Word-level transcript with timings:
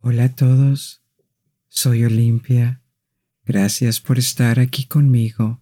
Hola 0.00 0.26
a 0.26 0.28
todos, 0.28 1.02
soy 1.66 2.04
Olimpia. 2.04 2.80
Gracias 3.44 4.00
por 4.00 4.16
estar 4.16 4.60
aquí 4.60 4.86
conmigo 4.86 5.60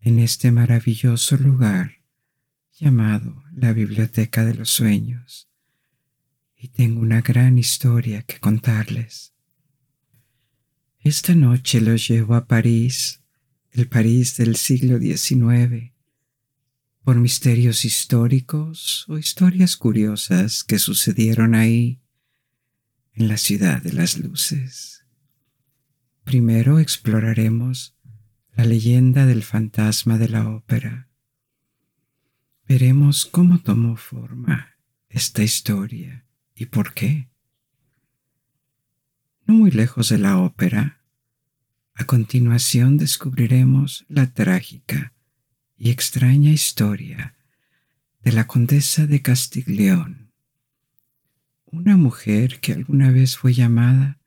en 0.00 0.20
este 0.20 0.52
maravilloso 0.52 1.36
lugar 1.36 1.96
llamado 2.72 3.42
la 3.52 3.72
Biblioteca 3.72 4.44
de 4.44 4.54
los 4.54 4.70
Sueños. 4.70 5.48
Y 6.56 6.68
tengo 6.68 7.00
una 7.00 7.20
gran 7.20 7.58
historia 7.58 8.22
que 8.22 8.38
contarles. 8.38 9.34
Esta 11.00 11.34
noche 11.34 11.80
los 11.80 12.06
llevo 12.06 12.36
a 12.36 12.46
París, 12.46 13.22
el 13.72 13.88
París 13.88 14.36
del 14.36 14.54
siglo 14.54 15.00
XIX, 15.00 15.92
por 17.02 17.16
misterios 17.16 17.84
históricos 17.84 19.04
o 19.08 19.18
historias 19.18 19.76
curiosas 19.76 20.62
que 20.62 20.78
sucedieron 20.78 21.56
ahí 21.56 22.00
en 23.18 23.26
la 23.26 23.36
ciudad 23.36 23.82
de 23.82 23.92
las 23.92 24.16
luces. 24.16 25.04
Primero 26.22 26.78
exploraremos 26.78 27.96
la 28.54 28.64
leyenda 28.64 29.26
del 29.26 29.42
fantasma 29.42 30.18
de 30.18 30.28
la 30.28 30.48
ópera. 30.48 31.08
Veremos 32.68 33.26
cómo 33.26 33.58
tomó 33.58 33.96
forma 33.96 34.76
esta 35.08 35.42
historia 35.42 36.26
y 36.54 36.66
por 36.66 36.94
qué. 36.94 37.28
No 39.46 39.54
muy 39.54 39.72
lejos 39.72 40.10
de 40.10 40.18
la 40.18 40.38
ópera, 40.38 41.02
a 41.94 42.04
continuación 42.04 42.98
descubriremos 42.98 44.06
la 44.08 44.32
trágica 44.32 45.12
y 45.76 45.90
extraña 45.90 46.50
historia 46.50 47.34
de 48.22 48.30
la 48.30 48.46
condesa 48.46 49.08
de 49.08 49.22
Castiglione 49.22 50.27
una 51.70 51.96
mujer 51.96 52.60
que 52.60 52.72
alguna 52.72 53.10
vez 53.10 53.36
fue 53.36 53.52
llamada 53.52 54.20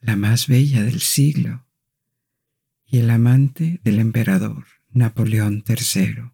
la 0.00 0.16
más 0.16 0.48
bella 0.48 0.82
del 0.82 1.00
siglo 1.00 1.66
y 2.86 2.98
el 2.98 3.10
amante 3.10 3.80
del 3.84 3.98
emperador 3.98 4.64
Napoleón 4.90 5.64
III, 5.66 6.30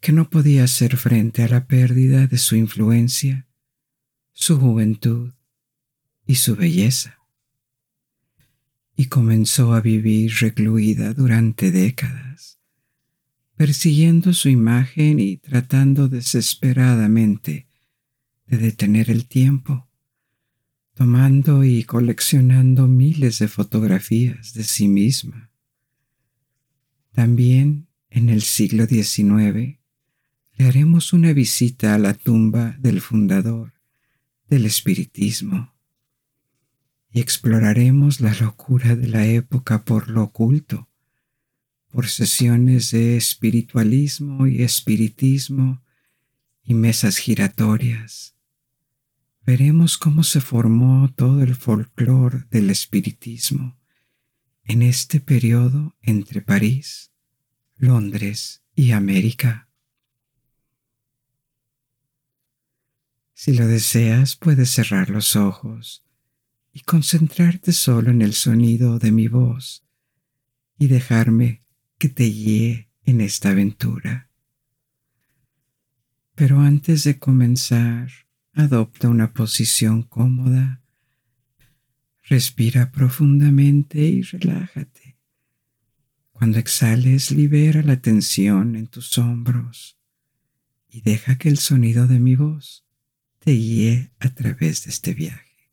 que 0.00 0.12
no 0.12 0.30
podía 0.30 0.64
hacer 0.64 0.96
frente 0.96 1.42
a 1.42 1.48
la 1.48 1.66
pérdida 1.66 2.26
de 2.26 2.38
su 2.38 2.56
influencia, 2.56 3.48
su 4.32 4.58
juventud 4.58 5.32
y 6.26 6.36
su 6.36 6.54
belleza, 6.54 7.18
y 8.96 9.06
comenzó 9.06 9.74
a 9.74 9.80
vivir 9.80 10.32
recluida 10.40 11.14
durante 11.14 11.70
décadas, 11.70 12.58
persiguiendo 13.56 14.32
su 14.32 14.48
imagen 14.48 15.18
y 15.18 15.38
tratando 15.38 16.08
desesperadamente 16.08 17.65
de 18.46 18.58
detener 18.58 19.10
el 19.10 19.26
tiempo, 19.26 19.88
tomando 20.94 21.64
y 21.64 21.84
coleccionando 21.84 22.86
miles 22.86 23.38
de 23.40 23.48
fotografías 23.48 24.54
de 24.54 24.64
sí 24.64 24.88
misma. 24.88 25.50
También 27.12 27.88
en 28.08 28.28
el 28.28 28.42
siglo 28.42 28.86
XIX 28.86 29.78
le 30.54 30.64
haremos 30.64 31.12
una 31.12 31.32
visita 31.32 31.94
a 31.94 31.98
la 31.98 32.14
tumba 32.14 32.76
del 32.78 33.00
fundador 33.00 33.74
del 34.48 34.64
espiritismo 34.64 35.74
y 37.10 37.20
exploraremos 37.20 38.20
la 38.20 38.32
locura 38.34 38.94
de 38.94 39.08
la 39.08 39.26
época 39.26 39.84
por 39.84 40.08
lo 40.08 40.22
oculto, 40.22 40.88
por 41.88 42.06
sesiones 42.06 42.90
de 42.92 43.16
espiritualismo 43.16 44.46
y 44.46 44.62
espiritismo 44.62 45.82
y 46.62 46.74
mesas 46.74 47.16
giratorias 47.16 48.35
veremos 49.46 49.96
cómo 49.96 50.24
se 50.24 50.40
formó 50.40 51.12
todo 51.14 51.42
el 51.42 51.54
folclore 51.54 52.46
del 52.50 52.68
espiritismo 52.68 53.78
en 54.64 54.82
este 54.82 55.20
periodo 55.20 55.96
entre 56.02 56.42
París, 56.42 57.12
Londres 57.76 58.64
y 58.74 58.90
América. 58.90 59.70
Si 63.34 63.56
lo 63.56 63.68
deseas, 63.68 64.34
puedes 64.34 64.70
cerrar 64.70 65.10
los 65.10 65.36
ojos 65.36 66.04
y 66.72 66.80
concentrarte 66.80 67.72
solo 67.72 68.10
en 68.10 68.22
el 68.22 68.34
sonido 68.34 68.98
de 68.98 69.12
mi 69.12 69.28
voz 69.28 69.86
y 70.76 70.88
dejarme 70.88 71.62
que 71.98 72.08
te 72.08 72.24
guíe 72.24 72.90
en 73.04 73.20
esta 73.20 73.50
aventura. 73.50 74.28
Pero 76.34 76.58
antes 76.60 77.04
de 77.04 77.20
comenzar, 77.20 78.25
Adopta 78.56 79.10
una 79.10 79.34
posición 79.34 80.02
cómoda. 80.02 80.80
Respira 82.24 82.90
profundamente 82.90 83.98
y 83.98 84.22
relájate. 84.22 85.18
Cuando 86.32 86.58
exhales, 86.58 87.32
libera 87.32 87.82
la 87.82 88.00
tensión 88.00 88.74
en 88.74 88.86
tus 88.86 89.18
hombros 89.18 89.98
y 90.88 91.02
deja 91.02 91.36
que 91.36 91.50
el 91.50 91.58
sonido 91.58 92.06
de 92.06 92.18
mi 92.18 92.34
voz 92.34 92.86
te 93.40 93.50
guíe 93.52 94.10
a 94.20 94.30
través 94.30 94.84
de 94.84 94.90
este 94.90 95.12
viaje. 95.12 95.70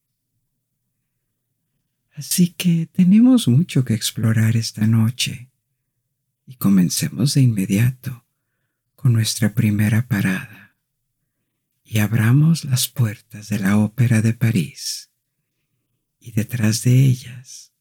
Así 2.16 2.50
que 2.50 2.88
tenemos 2.88 3.48
mucho 3.48 3.86
que 3.86 3.94
explorar 3.94 4.58
esta 4.58 4.88
noche 4.88 5.50
y 6.46 6.56
comencemos 6.56 7.36
de 7.36 7.44
inmediato 7.44 8.26
con 8.98 9.14
nuestra 9.14 9.54
primera 9.54 10.06
parada 10.06 10.63
y 11.84 12.00
abramos 12.00 12.66
las 12.66 12.88
puertas 12.88 13.50
de 13.50 13.60
la 13.60 13.78
Ópera 13.78 14.22
de 14.22 14.34
París 14.34 15.12
y 16.20 16.32
detrás 16.32 16.84
de 16.84 17.06
ellas 17.06 17.74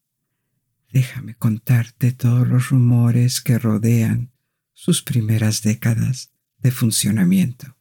déjame 0.92 1.34
contarte 1.34 2.12
todos 2.12 2.46
los 2.46 2.68
rumores 2.68 3.40
que 3.40 3.58
rodean 3.58 4.30
sus 4.74 5.02
primeras 5.02 5.62
décadas 5.62 6.32
de 6.58 6.70
funcionamiento. 6.70 7.76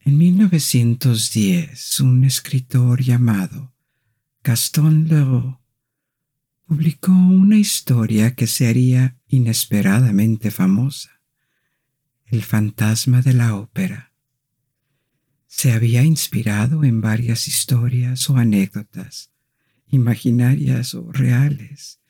En 0.00 0.18
1910, 0.18 2.00
un 2.00 2.24
escritor 2.24 3.02
llamado 3.02 3.72
Gaston 4.42 5.06
Leroux 5.06 5.58
publicó 6.66 7.12
una 7.12 7.58
historia 7.58 8.34
que 8.34 8.46
se 8.46 8.66
haría 8.66 9.16
inesperadamente 9.28 10.50
famosa 10.50 11.11
el 12.32 12.42
fantasma 12.42 13.20
de 13.20 13.34
la 13.34 13.54
ópera. 13.54 14.14
Se 15.46 15.72
había 15.72 16.02
inspirado 16.02 16.82
en 16.82 17.02
varias 17.02 17.46
historias 17.46 18.30
o 18.30 18.38
anécdotas, 18.38 19.30
imaginarias 19.88 20.94
o 20.94 21.12
reales, 21.12 22.00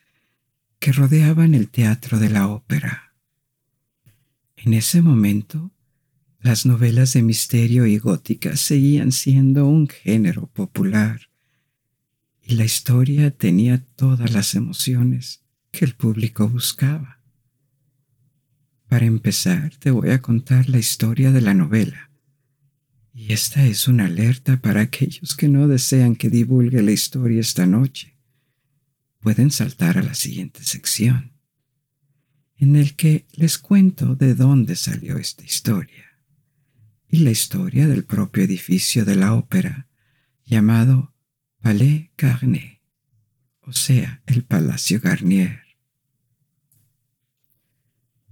que 0.79 0.93
rodeaban 0.93 1.53
el 1.55 1.69
teatro 1.69 2.19
de 2.19 2.29
la 2.29 2.47
ópera. 2.47 3.15
En 4.55 4.73
ese 4.73 5.01
momento, 5.01 5.73
las 6.39 6.65
novelas 6.65 7.11
de 7.11 7.21
misterio 7.21 7.85
y 7.85 7.97
gótica 7.97 8.55
seguían 8.55 9.11
siendo 9.11 9.67
un 9.67 9.89
género 9.89 10.47
popular, 10.47 11.29
y 12.41 12.55
la 12.55 12.63
historia 12.63 13.29
tenía 13.31 13.83
todas 13.97 14.31
las 14.31 14.55
emociones 14.55 15.43
que 15.71 15.83
el 15.83 15.95
público 15.95 16.47
buscaba. 16.47 17.22
Para 18.93 19.07
empezar, 19.07 19.75
te 19.79 19.89
voy 19.89 20.11
a 20.11 20.21
contar 20.21 20.69
la 20.69 20.77
historia 20.77 21.31
de 21.31 21.41
la 21.41 21.55
novela. 21.55 22.11
Y 23.11 23.33
esta 23.33 23.65
es 23.65 23.87
una 23.87 24.05
alerta 24.05 24.61
para 24.61 24.81
aquellos 24.81 25.35
que 25.35 25.47
no 25.47 25.67
desean 25.67 26.15
que 26.15 26.29
divulgue 26.29 26.83
la 26.83 26.91
historia 26.91 27.41
esta 27.41 27.65
noche. 27.65 28.15
Pueden 29.19 29.49
saltar 29.49 29.97
a 29.97 30.03
la 30.03 30.13
siguiente 30.13 30.63
sección, 30.63 31.33
en 32.55 32.75
el 32.75 32.95
que 32.95 33.25
les 33.31 33.57
cuento 33.57 34.13
de 34.13 34.35
dónde 34.35 34.75
salió 34.75 35.17
esta 35.17 35.43
historia 35.43 36.19
y 37.09 37.21
la 37.21 37.31
historia 37.31 37.87
del 37.87 38.03
propio 38.03 38.43
edificio 38.43 39.05
de 39.05 39.15
la 39.15 39.33
ópera 39.33 39.87
llamado 40.45 41.15
Palais 41.63 42.11
Garnier, 42.15 42.79
o 43.61 43.73
sea, 43.73 44.21
el 44.27 44.43
Palacio 44.43 44.99
Garnier. 45.01 45.62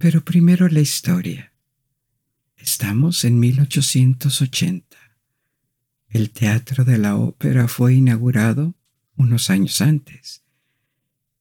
Pero 0.02 0.24
primero 0.24 0.68
la 0.68 0.80
historia. 0.80 1.52
Estamos 2.56 3.24
en 3.24 3.38
1880. 3.38 4.96
El 6.08 6.30
Teatro 6.30 6.84
de 6.84 6.98
la 6.98 7.14
Ópera 7.14 7.68
fue 7.68 7.94
inaugurado 7.94 8.74
unos 9.14 9.48
años 9.48 9.80
antes, 9.80 10.42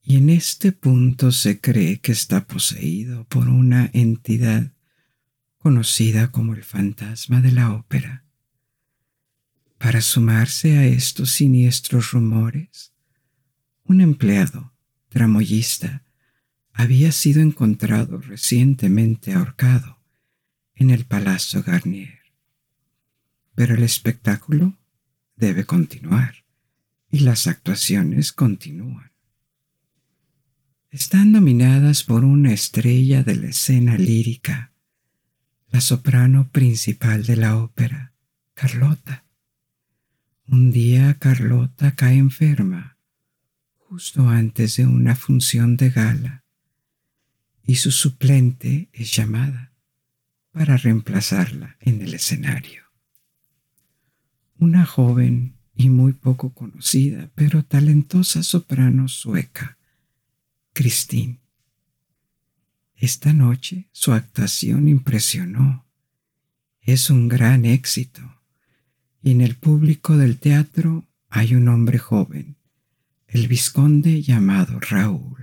y 0.03 0.17
en 0.17 0.29
este 0.29 0.73
punto 0.73 1.31
se 1.31 1.59
cree 1.59 2.01
que 2.01 2.11
está 2.11 2.45
poseído 2.45 3.23
por 3.23 3.49
una 3.49 3.89
entidad 3.93 4.71
conocida 5.57 6.31
como 6.31 6.53
el 6.53 6.63
fantasma 6.63 7.41
de 7.41 7.53
la 7.53 7.73
ópera. 7.73 8.25
Para 9.79 10.01
sumarse 10.01 10.77
a 10.77 10.85
estos 10.85 11.31
siniestros 11.31 12.11
rumores, 12.11 12.93
un 13.85 14.01
empleado, 14.01 14.71
tramoyista, 15.09 16.03
había 16.73 17.11
sido 17.11 17.41
encontrado 17.41 18.19
recientemente 18.19 19.33
ahorcado 19.33 19.99
en 20.75 20.89
el 20.89 21.05
Palacio 21.05 21.63
Garnier. 21.63 22.19
pero 23.53 23.75
el 23.75 23.83
espectáculo 23.83 24.79
debe 25.35 25.65
continuar 25.65 26.45
y 27.11 27.19
las 27.19 27.45
actuaciones 27.47 28.31
continúan. 28.31 29.11
Están 30.89 31.31
dominadas 31.31 32.03
por 32.03 32.23
una 32.25 32.53
estrella 32.53 33.23
de 33.23 33.35
la 33.35 33.47
escena 33.47 33.97
lírica, 33.97 34.73
la 35.69 35.81
soprano 35.81 36.49
principal 36.49 37.25
de 37.25 37.35
la 37.35 37.57
ópera, 37.57 38.13
Carlota. 38.53 39.25
Un 40.47 40.71
día 40.71 41.13
Carlota 41.19 41.95
cae 41.95 42.17
enferma, 42.17 42.97
justo 43.77 44.27
antes 44.27 44.77
de 44.77 44.85
una 44.85 45.15
función 45.15 45.77
de 45.77 45.89
gala, 45.91 46.40
y 47.71 47.75
su 47.75 47.91
suplente 47.91 48.89
es 48.91 49.15
llamada 49.15 49.71
para 50.51 50.75
reemplazarla 50.75 51.77
en 51.79 52.01
el 52.01 52.13
escenario. 52.13 52.83
Una 54.57 54.85
joven 54.85 55.55
y 55.73 55.87
muy 55.87 56.11
poco 56.11 56.53
conocida, 56.53 57.31
pero 57.33 57.63
talentosa 57.63 58.43
soprano 58.43 59.07
sueca, 59.07 59.77
Christine. 60.73 61.39
Esta 62.97 63.31
noche 63.31 63.87
su 63.93 64.11
actuación 64.11 64.89
impresionó. 64.89 65.85
Es 66.81 67.09
un 67.09 67.29
gran 67.29 67.63
éxito 67.63 68.41
y 69.23 69.31
en 69.31 69.39
el 69.39 69.55
público 69.55 70.17
del 70.17 70.39
teatro 70.39 71.07
hay 71.29 71.55
un 71.55 71.69
hombre 71.69 71.99
joven, 71.99 72.57
el 73.27 73.47
vizconde 73.47 74.21
llamado 74.21 74.77
Raúl. 74.81 75.40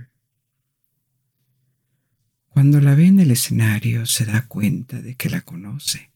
Cuando 2.59 2.81
la 2.81 2.93
ve 2.93 3.05
en 3.05 3.21
el 3.21 3.31
escenario 3.31 4.05
se 4.05 4.25
da 4.25 4.45
cuenta 4.45 5.01
de 5.01 5.15
que 5.15 5.29
la 5.29 5.39
conoce. 5.39 6.11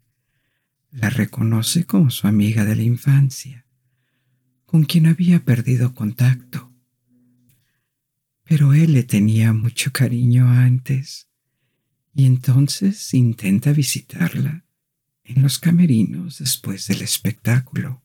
La 0.91 1.09
reconoce 1.09 1.85
como 1.85 2.09
su 2.09 2.27
amiga 2.27 2.65
de 2.65 2.75
la 2.75 2.83
infancia, 2.83 3.65
con 4.65 4.83
quien 4.83 5.05
había 5.05 5.45
perdido 5.45 5.93
contacto. 5.95 6.69
Pero 8.43 8.73
él 8.73 8.91
le 8.91 9.03
tenía 9.03 9.53
mucho 9.53 9.93
cariño 9.93 10.49
antes 10.49 11.29
y 12.13 12.25
entonces 12.25 13.13
intenta 13.13 13.71
visitarla 13.71 14.65
en 15.23 15.43
los 15.43 15.59
camerinos 15.59 16.39
después 16.39 16.87
del 16.87 17.03
espectáculo. 17.03 18.03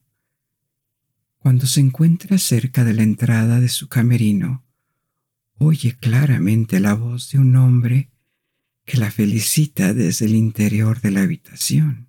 Cuando 1.38 1.66
se 1.66 1.80
encuentra 1.80 2.38
cerca 2.38 2.84
de 2.84 2.94
la 2.94 3.02
entrada 3.02 3.58
de 3.58 3.68
su 3.68 3.88
camerino, 3.88 4.64
oye 5.54 5.96
claramente 5.96 6.78
la 6.78 6.94
voz 6.94 7.32
de 7.32 7.40
un 7.40 7.56
hombre 7.56 8.12
que 8.88 8.96
la 8.96 9.10
felicita 9.10 9.92
desde 9.92 10.24
el 10.24 10.34
interior 10.34 11.02
de 11.02 11.10
la 11.10 11.20
habitación. 11.20 12.08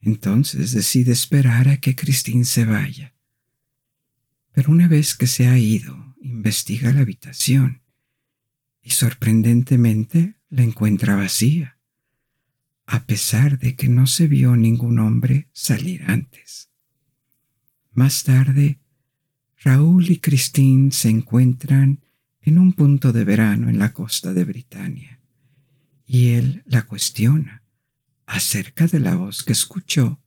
Entonces 0.00 0.70
decide 0.70 1.10
esperar 1.10 1.68
a 1.68 1.78
que 1.78 1.96
Christine 1.96 2.44
se 2.44 2.64
vaya. 2.64 3.12
Pero 4.52 4.70
una 4.70 4.86
vez 4.86 5.16
que 5.16 5.26
se 5.26 5.48
ha 5.48 5.58
ido, 5.58 6.14
investiga 6.20 6.92
la 6.92 7.00
habitación 7.00 7.82
y 8.82 8.90
sorprendentemente 8.90 10.36
la 10.48 10.62
encuentra 10.62 11.16
vacía 11.16 11.76
a 12.86 13.04
pesar 13.06 13.58
de 13.58 13.74
que 13.74 13.88
no 13.88 14.06
se 14.06 14.28
vio 14.28 14.54
ningún 14.54 15.00
hombre 15.00 15.48
salir 15.52 16.04
antes. 16.06 16.70
Más 17.92 18.22
tarde, 18.22 18.78
Raúl 19.58 20.08
y 20.08 20.18
Christine 20.18 20.92
se 20.92 21.08
encuentran 21.08 22.04
en 22.42 22.58
un 22.60 22.74
punto 22.74 23.12
de 23.12 23.24
verano 23.24 23.68
en 23.68 23.80
la 23.80 23.92
costa 23.92 24.32
de 24.34 24.44
Britania, 24.44 25.13
y 26.14 26.28
él 26.28 26.62
la 26.66 26.82
cuestiona 26.82 27.64
acerca 28.24 28.86
de 28.86 29.00
la 29.00 29.16
voz 29.16 29.42
que 29.42 29.52
escuchó 29.52 30.20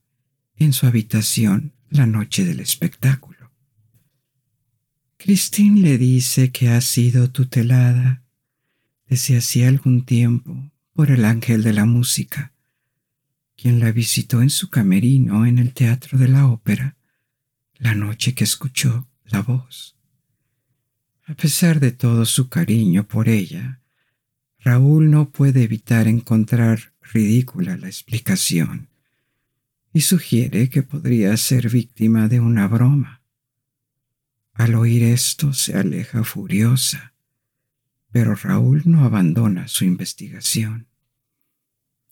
en 0.57 0.73
su 0.73 0.85
habitación 0.85 1.71
la 1.89 2.05
noche 2.05 2.43
del 2.43 2.59
espectáculo. 2.59 3.53
Christine 5.15 5.79
le 5.79 5.97
dice 5.97 6.51
que 6.51 6.67
ha 6.67 6.81
sido 6.81 7.31
tutelada 7.31 8.21
desde 9.05 9.37
hacía 9.37 9.69
algún 9.69 10.03
tiempo 10.03 10.73
por 10.91 11.09
el 11.09 11.23
ángel 11.23 11.63
de 11.63 11.71
la 11.71 11.85
música, 11.85 12.51
quien 13.55 13.79
la 13.79 13.93
visitó 13.93 14.41
en 14.41 14.49
su 14.49 14.69
camerino 14.69 15.45
en 15.45 15.57
el 15.57 15.73
teatro 15.73 16.17
de 16.17 16.27
la 16.27 16.47
ópera 16.47 16.97
la 17.75 17.95
noche 17.95 18.33
que 18.33 18.43
escuchó 18.43 19.07
la 19.23 19.41
voz. 19.41 19.95
A 21.27 21.33
pesar 21.33 21.79
de 21.79 21.93
todo 21.93 22.25
su 22.25 22.49
cariño 22.49 23.07
por 23.07 23.29
ella, 23.29 23.79
Raúl 24.67 25.09
no 25.09 25.29
puede 25.29 25.63
evitar 25.63 26.09
encontrar 26.09 26.91
ridícula 27.13 27.77
la 27.77 27.87
explicación 27.87 28.89
y 29.93 30.01
sugiere 30.01 30.69
que 30.69 30.83
podría 30.83 31.37
ser 31.37 31.69
víctima 31.69 32.27
de 32.27 32.41
una 32.41 32.67
broma. 32.67 33.21
Al 34.53 34.75
oír 34.75 35.03
esto 35.03 35.53
se 35.53 35.77
aleja 35.77 36.25
furiosa 36.25 37.13
pero 38.11 38.35
Raúl 38.35 38.81
no 38.83 39.05
abandona 39.05 39.69
su 39.69 39.85
investigación. 39.85 40.87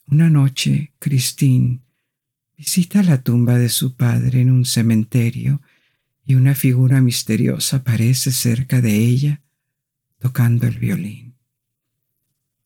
Una 0.08 0.30
noche, 0.30 0.94
Christine 1.00 1.82
visita 2.56 3.04
la 3.04 3.22
tumba 3.22 3.58
de 3.58 3.68
su 3.68 3.96
padre 3.96 4.40
en 4.40 4.52
un 4.52 4.64
cementerio 4.64 5.62
y 6.26 6.36
una 6.36 6.56
figura 6.56 7.02
misteriosa 7.02 7.78
aparece 7.78 8.32
cerca 8.32 8.80
de 8.80 8.96
ella 8.96 9.42
tocando 10.20 10.68
el 10.68 10.80
violín. 10.80 11.25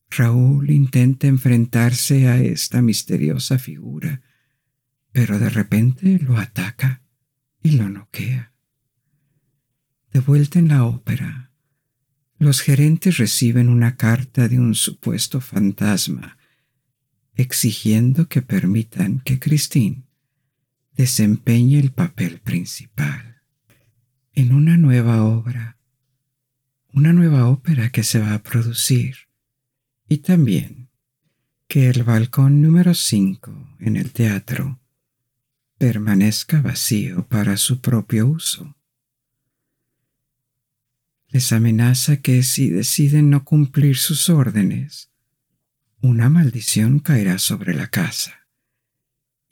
Raúl 0.09 0.71
intenta 0.71 1.27
enfrentarse 1.27 2.27
a 2.27 2.39
esta 2.41 2.81
misteriosa 2.81 3.59
figura, 3.59 4.21
pero 5.11 5.39
de 5.39 5.49
repente 5.49 6.19
lo 6.19 6.37
ataca 6.37 7.03
y 7.61 7.71
lo 7.71 7.89
noquea. 7.89 8.53
De 10.11 10.19
vuelta 10.19 10.59
en 10.59 10.69
la 10.69 10.85
ópera, 10.85 11.51
los 12.39 12.61
gerentes 12.61 13.17
reciben 13.17 13.69
una 13.69 13.95
carta 13.95 14.47
de 14.47 14.59
un 14.59 14.73
supuesto 14.73 15.41
fantasma 15.41 16.37
exigiendo 17.35 18.27
que 18.27 18.41
permitan 18.41 19.21
que 19.21 19.39
Christine 19.39 20.03
desempeñe 20.93 21.79
el 21.79 21.91
papel 21.91 22.39
principal 22.39 23.41
en 24.33 24.53
una 24.53 24.77
nueva 24.77 25.23
obra, 25.23 25.77
una 26.91 27.13
nueva 27.13 27.47
ópera 27.47 27.91
que 27.91 28.03
se 28.03 28.19
va 28.19 28.33
a 28.33 28.43
producir 28.43 29.28
y 30.09 30.17
también 30.17 30.89
que 31.67 31.89
el 31.89 32.03
balcón 32.03 32.61
número 32.61 32.93
5 32.93 33.77
en 33.79 33.95
el 33.95 34.11
teatro 34.11 34.79
permanezca 35.77 36.61
vacío 36.61 37.27
para 37.27 37.55
su 37.55 37.79
propio 37.79 38.27
uso 38.27 38.75
les 41.29 41.51
amenaza 41.51 42.17
que 42.17 42.41
si 42.41 42.69
deciden 42.69 43.29
no 43.29 43.45
cumplir 43.45 43.97
sus 43.97 44.29
órdenes, 44.29 45.11
una 46.01 46.27
maldición 46.27 46.99
caerá 46.99 47.37
sobre 47.37 47.75
la 47.75 47.87
casa 47.87 48.47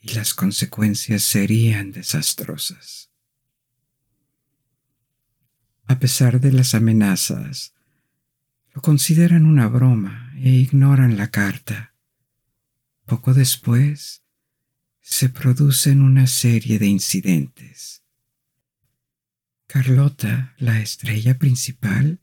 y 0.00 0.14
las 0.14 0.34
consecuencias 0.34 1.22
serían 1.22 1.92
desastrosas. 1.92 3.10
A 5.86 6.00
pesar 6.00 6.40
de 6.40 6.52
las 6.52 6.74
amenazas, 6.74 7.74
lo 8.74 8.82
consideran 8.82 9.46
una 9.46 9.68
broma 9.68 10.27
e 10.42 10.50
ignoran 10.50 11.16
la 11.16 11.30
carta. 11.30 11.94
Poco 13.06 13.34
después, 13.34 14.22
se 15.00 15.28
producen 15.28 16.02
una 16.02 16.26
serie 16.26 16.78
de 16.78 16.86
incidentes 16.86 17.98
Carlota, 19.68 20.54
la 20.56 20.80
estrella 20.80 21.38
principal, 21.38 22.20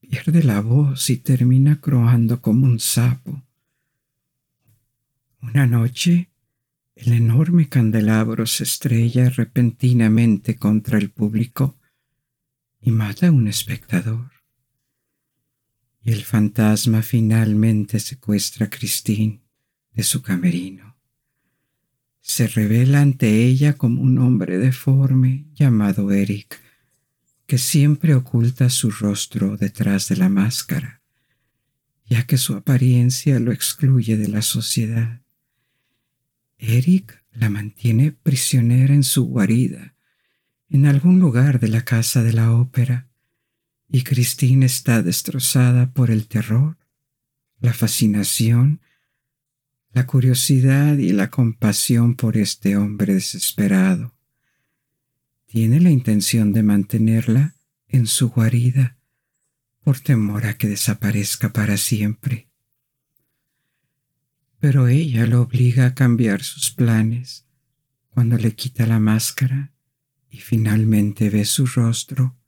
pierde 0.00 0.42
la 0.42 0.60
voz 0.60 1.10
y 1.10 1.16
termina 1.16 1.80
croando 1.80 2.42
como 2.42 2.66
un 2.66 2.80
sapo. 2.80 3.46
Una 5.40 5.68
noche, 5.68 6.32
el 6.96 7.12
enorme 7.12 7.68
candelabro 7.68 8.46
se 8.46 8.64
estrella 8.64 9.30
repentinamente 9.30 10.56
contra 10.56 10.98
el 10.98 11.12
público 11.12 11.78
y 12.80 12.90
mata 12.90 13.28
a 13.28 13.30
un 13.30 13.46
espectador. 13.46 14.31
Y 16.02 16.12
el 16.12 16.24
fantasma 16.24 17.02
finalmente 17.02 18.00
secuestra 18.00 18.66
a 18.66 18.70
Christine 18.70 19.42
de 19.92 20.02
su 20.02 20.22
camerino. 20.22 20.96
Se 22.20 22.48
revela 22.48 23.00
ante 23.00 23.44
ella 23.44 23.74
como 23.74 24.02
un 24.02 24.18
hombre 24.18 24.58
deforme 24.58 25.46
llamado 25.54 26.10
Eric 26.10 26.60
que 27.52 27.58
siempre 27.58 28.14
oculta 28.14 28.70
su 28.70 28.90
rostro 28.90 29.58
detrás 29.58 30.08
de 30.08 30.16
la 30.16 30.30
máscara, 30.30 31.02
ya 32.06 32.24
que 32.26 32.38
su 32.38 32.54
apariencia 32.54 33.38
lo 33.40 33.52
excluye 33.52 34.16
de 34.16 34.28
la 34.28 34.40
sociedad. 34.40 35.20
Eric 36.56 37.22
la 37.30 37.50
mantiene 37.50 38.12
prisionera 38.12 38.94
en 38.94 39.02
su 39.02 39.26
guarida, 39.26 39.94
en 40.70 40.86
algún 40.86 41.20
lugar 41.20 41.60
de 41.60 41.68
la 41.68 41.84
casa 41.84 42.22
de 42.22 42.32
la 42.32 42.52
ópera, 42.52 43.10
y 43.92 44.04
Christine 44.04 44.64
está 44.64 45.02
destrozada 45.02 45.92
por 45.92 46.10
el 46.10 46.26
terror, 46.26 46.78
la 47.60 47.74
fascinación, 47.74 48.80
la 49.92 50.06
curiosidad 50.06 50.96
y 50.96 51.12
la 51.12 51.28
compasión 51.28 52.16
por 52.16 52.38
este 52.38 52.78
hombre 52.78 53.12
desesperado. 53.12 54.16
Tiene 55.44 55.78
la 55.78 55.90
intención 55.90 56.54
de 56.54 56.62
mantenerla 56.62 57.54
en 57.86 58.06
su 58.06 58.30
guarida 58.30 58.96
por 59.84 60.00
temor 60.00 60.46
a 60.46 60.56
que 60.56 60.68
desaparezca 60.68 61.52
para 61.52 61.76
siempre. 61.76 62.48
Pero 64.58 64.88
ella 64.88 65.26
lo 65.26 65.42
obliga 65.42 65.84
a 65.84 65.94
cambiar 65.94 66.42
sus 66.42 66.70
planes 66.70 67.44
cuando 68.08 68.38
le 68.38 68.54
quita 68.54 68.86
la 68.86 69.00
máscara 69.00 69.74
y 70.30 70.38
finalmente 70.38 71.28
ve 71.28 71.44
su 71.44 71.66
rostro, 71.66 72.38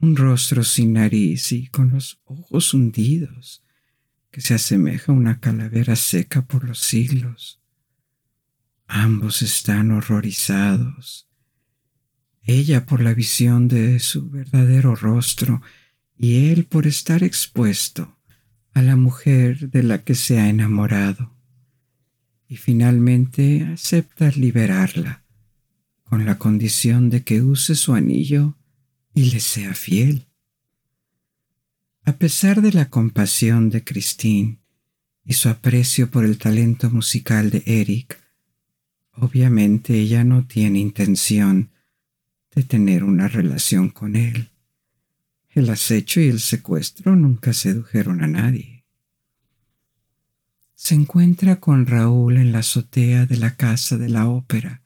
un 0.00 0.16
rostro 0.16 0.62
sin 0.64 0.94
nariz 0.94 1.52
y 1.52 1.66
con 1.68 1.90
los 1.90 2.20
ojos 2.24 2.74
hundidos, 2.74 3.64
que 4.30 4.40
se 4.40 4.54
asemeja 4.54 5.12
a 5.12 5.14
una 5.14 5.40
calavera 5.40 5.96
seca 5.96 6.42
por 6.42 6.64
los 6.64 6.78
siglos. 6.80 7.60
Ambos 8.86 9.42
están 9.42 9.90
horrorizados, 9.90 11.28
ella 12.42 12.86
por 12.86 13.02
la 13.02 13.12
visión 13.12 13.68
de 13.68 13.98
su 14.00 14.30
verdadero 14.30 14.94
rostro 14.94 15.60
y 16.16 16.50
él 16.50 16.64
por 16.64 16.86
estar 16.86 17.22
expuesto 17.22 18.18
a 18.72 18.82
la 18.82 18.96
mujer 18.96 19.70
de 19.70 19.82
la 19.82 20.02
que 20.02 20.14
se 20.14 20.38
ha 20.40 20.48
enamorado. 20.48 21.36
Y 22.48 22.56
finalmente 22.56 23.64
acepta 23.64 24.30
liberarla 24.30 25.24
con 26.04 26.24
la 26.24 26.38
condición 26.38 27.10
de 27.10 27.22
que 27.22 27.42
use 27.42 27.74
su 27.74 27.92
anillo 27.92 28.57
y 29.18 29.30
le 29.32 29.40
sea 29.40 29.74
fiel. 29.74 30.28
A 32.04 32.18
pesar 32.18 32.62
de 32.62 32.72
la 32.72 32.88
compasión 32.88 33.68
de 33.68 33.82
Christine 33.82 34.60
y 35.24 35.32
su 35.32 35.48
aprecio 35.48 36.08
por 36.08 36.24
el 36.24 36.38
talento 36.38 36.88
musical 36.88 37.50
de 37.50 37.64
Eric, 37.66 38.16
obviamente 39.14 39.98
ella 39.98 40.22
no 40.22 40.46
tiene 40.46 40.78
intención 40.78 41.72
de 42.54 42.62
tener 42.62 43.02
una 43.02 43.26
relación 43.26 43.88
con 43.88 44.14
él. 44.14 44.50
El 45.48 45.68
acecho 45.68 46.20
y 46.20 46.28
el 46.28 46.38
secuestro 46.38 47.16
nunca 47.16 47.52
sedujeron 47.52 48.22
a 48.22 48.28
nadie. 48.28 48.84
Se 50.76 50.94
encuentra 50.94 51.58
con 51.58 51.86
Raúl 51.86 52.36
en 52.36 52.52
la 52.52 52.60
azotea 52.60 53.26
de 53.26 53.36
la 53.36 53.56
casa 53.56 53.98
de 53.98 54.10
la 54.10 54.28
ópera 54.28 54.82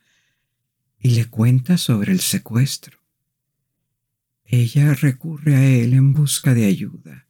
y 0.99 1.11
le 1.11 1.27
cuenta 1.27 1.77
sobre 1.77 2.13
el 2.13 2.21
secuestro. 2.21 3.02
Ella 4.55 4.93
recurre 4.93 5.57
a 5.57 5.65
él 5.65 5.95
en 5.95 6.13
busca 6.13 6.53
de 6.53 6.67
ayuda 6.67 7.27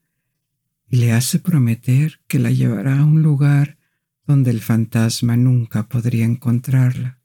y 0.89 0.97
le 0.97 1.13
hace 1.13 1.39
prometer 1.39 2.19
que 2.27 2.41
la 2.41 2.51
llevará 2.51 2.99
a 2.99 3.05
un 3.05 3.23
lugar 3.23 3.79
donde 4.27 4.51
el 4.51 4.61
fantasma 4.61 5.37
nunca 5.37 5.89
podría 5.89 6.25
encontrarla. 6.25 7.21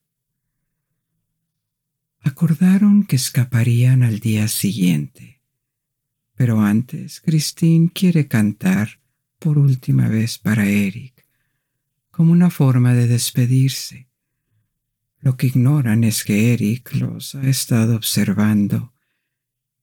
Acordaron 2.20 3.06
que 3.06 3.16
escaparían 3.16 4.04
al 4.04 4.20
día 4.20 4.48
siguiente, 4.50 5.42
pero 6.36 6.62
antes 6.62 7.20
Christine 7.20 7.90
quiere 7.92 8.28
cantar 8.28 9.00
por 9.40 9.58
última 9.58 10.10
vez 10.10 10.38
para 10.38 10.68
Eric, 10.68 11.26
como 12.12 12.34
una 12.34 12.52
forma 12.52 12.94
de 12.94 13.08
despedirse. 13.08 14.10
Lo 15.22 15.38
que 15.38 15.48
ignoran 15.48 16.04
es 16.04 16.24
que 16.24 16.54
Eric 16.54 16.94
los 16.94 17.34
ha 17.34 17.50
estado 17.50 17.96
observando 17.96 18.94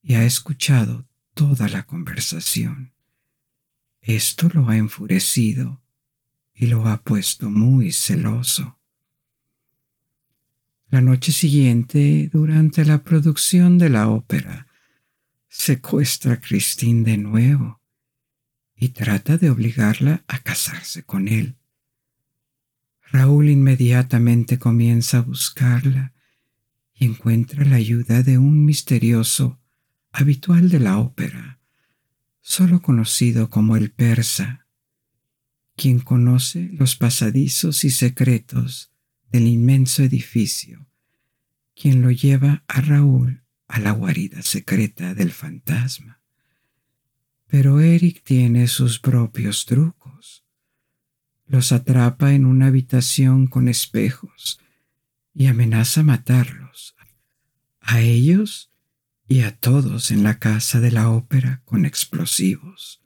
y 0.07 0.13
ha 0.13 0.23
escuchado 0.23 1.07
toda 1.33 1.67
la 1.67 1.83
conversación. 1.83 2.93
Esto 4.01 4.49
lo 4.53 4.69
ha 4.69 4.77
enfurecido 4.77 5.81
y 6.53 6.67
lo 6.67 6.87
ha 6.87 7.01
puesto 7.01 7.49
muy 7.49 7.91
celoso. 7.91 8.77
La 10.91 11.01
noche 11.01 11.31
siguiente, 11.31 12.29
durante 12.31 12.85
la 12.85 13.03
producción 13.03 13.79
de 13.79 13.89
la 13.89 14.07
ópera, 14.07 14.67
secuestra 15.49 16.33
a 16.33 16.39
Christine 16.39 17.03
de 17.03 17.17
nuevo 17.17 17.81
y 18.75 18.89
trata 18.89 19.37
de 19.37 19.49
obligarla 19.49 20.23
a 20.27 20.37
casarse 20.43 21.01
con 21.01 21.27
él. 21.27 21.55
Raúl 23.11 23.49
inmediatamente 23.49 24.59
comienza 24.59 25.17
a 25.17 25.21
buscarla 25.21 26.13
y 26.93 27.05
encuentra 27.05 27.65
la 27.65 27.77
ayuda 27.77 28.21
de 28.21 28.37
un 28.37 28.65
misterioso 28.65 29.59
habitual 30.15 30.69
de 30.69 30.79
la 30.79 30.97
ópera, 30.97 31.59
solo 32.39 32.81
conocido 32.81 33.49
como 33.49 33.75
el 33.75 33.91
persa, 33.91 34.65
quien 35.75 35.99
conoce 35.99 36.69
los 36.71 36.95
pasadizos 36.95 37.83
y 37.83 37.89
secretos 37.91 38.93
del 39.29 39.45
inmenso 39.47 40.03
edificio, 40.03 40.87
quien 41.75 42.01
lo 42.01 42.11
lleva 42.11 42.63
a 42.67 42.79
Raúl 42.79 43.43
a 43.67 43.79
la 43.79 43.91
guarida 43.91 44.41
secreta 44.41 45.13
del 45.13 45.31
fantasma. 45.31 46.21
Pero 47.47 47.81
Eric 47.81 48.23
tiene 48.23 48.67
sus 48.67 48.99
propios 48.99 49.65
trucos. 49.65 50.45
Los 51.45 51.73
atrapa 51.73 52.31
en 52.33 52.45
una 52.45 52.67
habitación 52.67 53.47
con 53.47 53.67
espejos 53.67 54.61
y 55.33 55.47
amenaza 55.47 56.03
matarlos, 56.03 56.95
a 57.81 57.99
ellos 57.99 58.71
y 59.27 59.41
a 59.41 59.55
todos 59.57 60.11
en 60.11 60.23
la 60.23 60.39
casa 60.39 60.79
de 60.79 60.91
la 60.91 61.09
ópera 61.09 61.61
con 61.65 61.85
explosivos, 61.85 63.01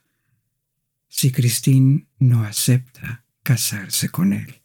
si 1.08 1.32
Christine 1.32 2.08
no 2.20 2.44
acepta 2.44 3.26
casarse 3.44 4.10
con 4.10 4.34
él. 4.34 4.62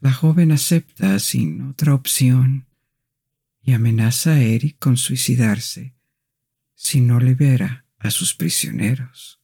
La 0.00 0.12
joven 0.12 0.52
acepta 0.52 1.18
sin 1.18 1.62
otra 1.62 1.94
opción 1.94 2.66
y 3.62 3.72
amenaza 3.72 4.32
a 4.32 4.40
Eric 4.40 4.78
con 4.78 4.96
suicidarse 4.96 5.94
si 6.74 7.00
no 7.00 7.20
libera 7.20 7.84
a 7.98 8.10
sus 8.10 8.34
prisioneros. 8.34 9.40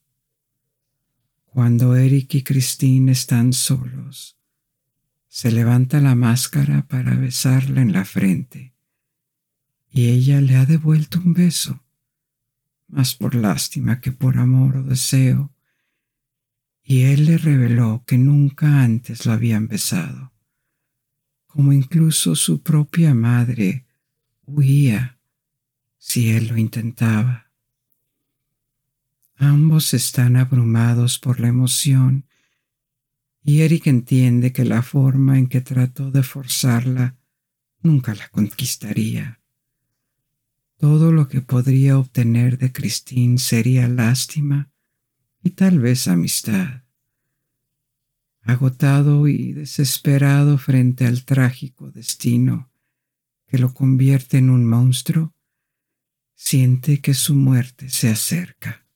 Cuando 1.45 1.95
Eric 1.97 2.35
y 2.35 2.43
Christine 2.43 3.13
están 3.13 3.53
solos, 3.53 4.37
se 5.29 5.53
levanta 5.53 6.01
la 6.01 6.15
máscara 6.15 6.87
para 6.89 7.15
besarla 7.15 7.83
en 7.83 7.93
la 7.93 8.05
frente 8.05 8.75
y 9.91 10.09
ella 10.09 10.41
le 10.41 10.57
ha 10.57 10.67
devuelto 10.67 11.19
un 11.19 11.35
beso, 11.35 11.83
más 12.89 13.15
por 13.15 13.35
lástima 13.35 14.01
que 14.01 14.13
por 14.13 14.39
amor 14.39 14.79
o 14.79 14.83
deseo, 14.83 15.53
y 16.83 17.03
él 17.03 17.27
le 17.27 17.37
reveló 17.37 18.03
que 18.07 18.17
nunca 18.17 18.83
antes 18.83 19.27
lo 19.27 19.33
habían 19.33 19.69
besado, 19.69 20.33
como 21.47 21.73
incluso 21.73 22.35
su 22.35 22.63
propia 22.63 23.15
madre 23.15 23.87
huía 24.47 25.19
si 25.99 26.31
él 26.31 26.49
lo 26.49 26.57
intentaba. 26.57 27.51
Ambos 29.37 29.95
están 29.95 30.37
abrumados 30.37 31.19
por 31.19 31.41
la 31.41 31.49
emoción 31.49 32.25
y 33.45 33.61
Eric 33.61 33.87
entiende 33.87 34.53
que 34.53 34.65
la 34.65 34.83
forma 34.83 35.39
en 35.39 35.47
que 35.47 35.61
trató 35.61 36.11
de 36.11 36.23
forzarla 36.23 37.17
nunca 37.83 38.15
la 38.15 38.29
conquistaría. 38.29 39.38
Todo 40.79 41.11
lo 41.11 41.27
que 41.27 41.41
podría 41.41 41.99
obtener 41.99 42.57
de 42.57 42.73
Christine 42.73 43.39
sería 43.39 43.89
lástima 43.89 44.71
y 45.43 45.51
tal 45.51 45.81
vez 45.81 46.07
amistad. 46.07 46.85
Agotado 48.43 49.27
y 49.27 49.53
desesperado 49.53 50.57
frente 50.57 51.05
al 51.05 51.25
trágico 51.25 51.91
destino 51.91 52.71
que 53.49 53.59
lo 53.59 53.75
convierte 53.75 54.39
en 54.39 54.51
un 54.51 54.67
monstruo, 54.67 55.35
siente 56.35 57.01
que 57.01 57.13
su 57.13 57.35
muerte 57.35 57.91
se 57.91 58.09
acerca. 58.09 58.87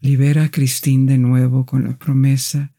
Libera 0.00 0.44
a 0.44 0.50
Christine 0.50 1.12
de 1.12 1.18
nuevo 1.18 1.64
con 1.64 1.84
la 1.84 1.96
promesa 1.96 2.74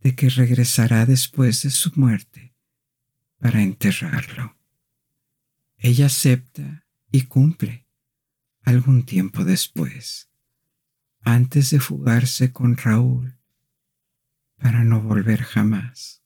de 0.00 0.14
que 0.14 0.30
regresará 0.30 1.04
después 1.04 1.62
de 1.62 1.70
su 1.70 1.92
muerte 1.96 2.54
para 3.38 3.60
enterrarlo. 3.60 4.59
Ella 5.82 6.06
acepta 6.06 6.84
y 7.10 7.22
cumple 7.22 7.86
algún 8.64 9.06
tiempo 9.06 9.44
después, 9.44 10.30
antes 11.22 11.70
de 11.70 11.80
fugarse 11.80 12.52
con 12.52 12.76
Raúl 12.76 13.38
para 14.58 14.84
no 14.84 15.00
volver 15.00 15.42
jamás. 15.42 16.22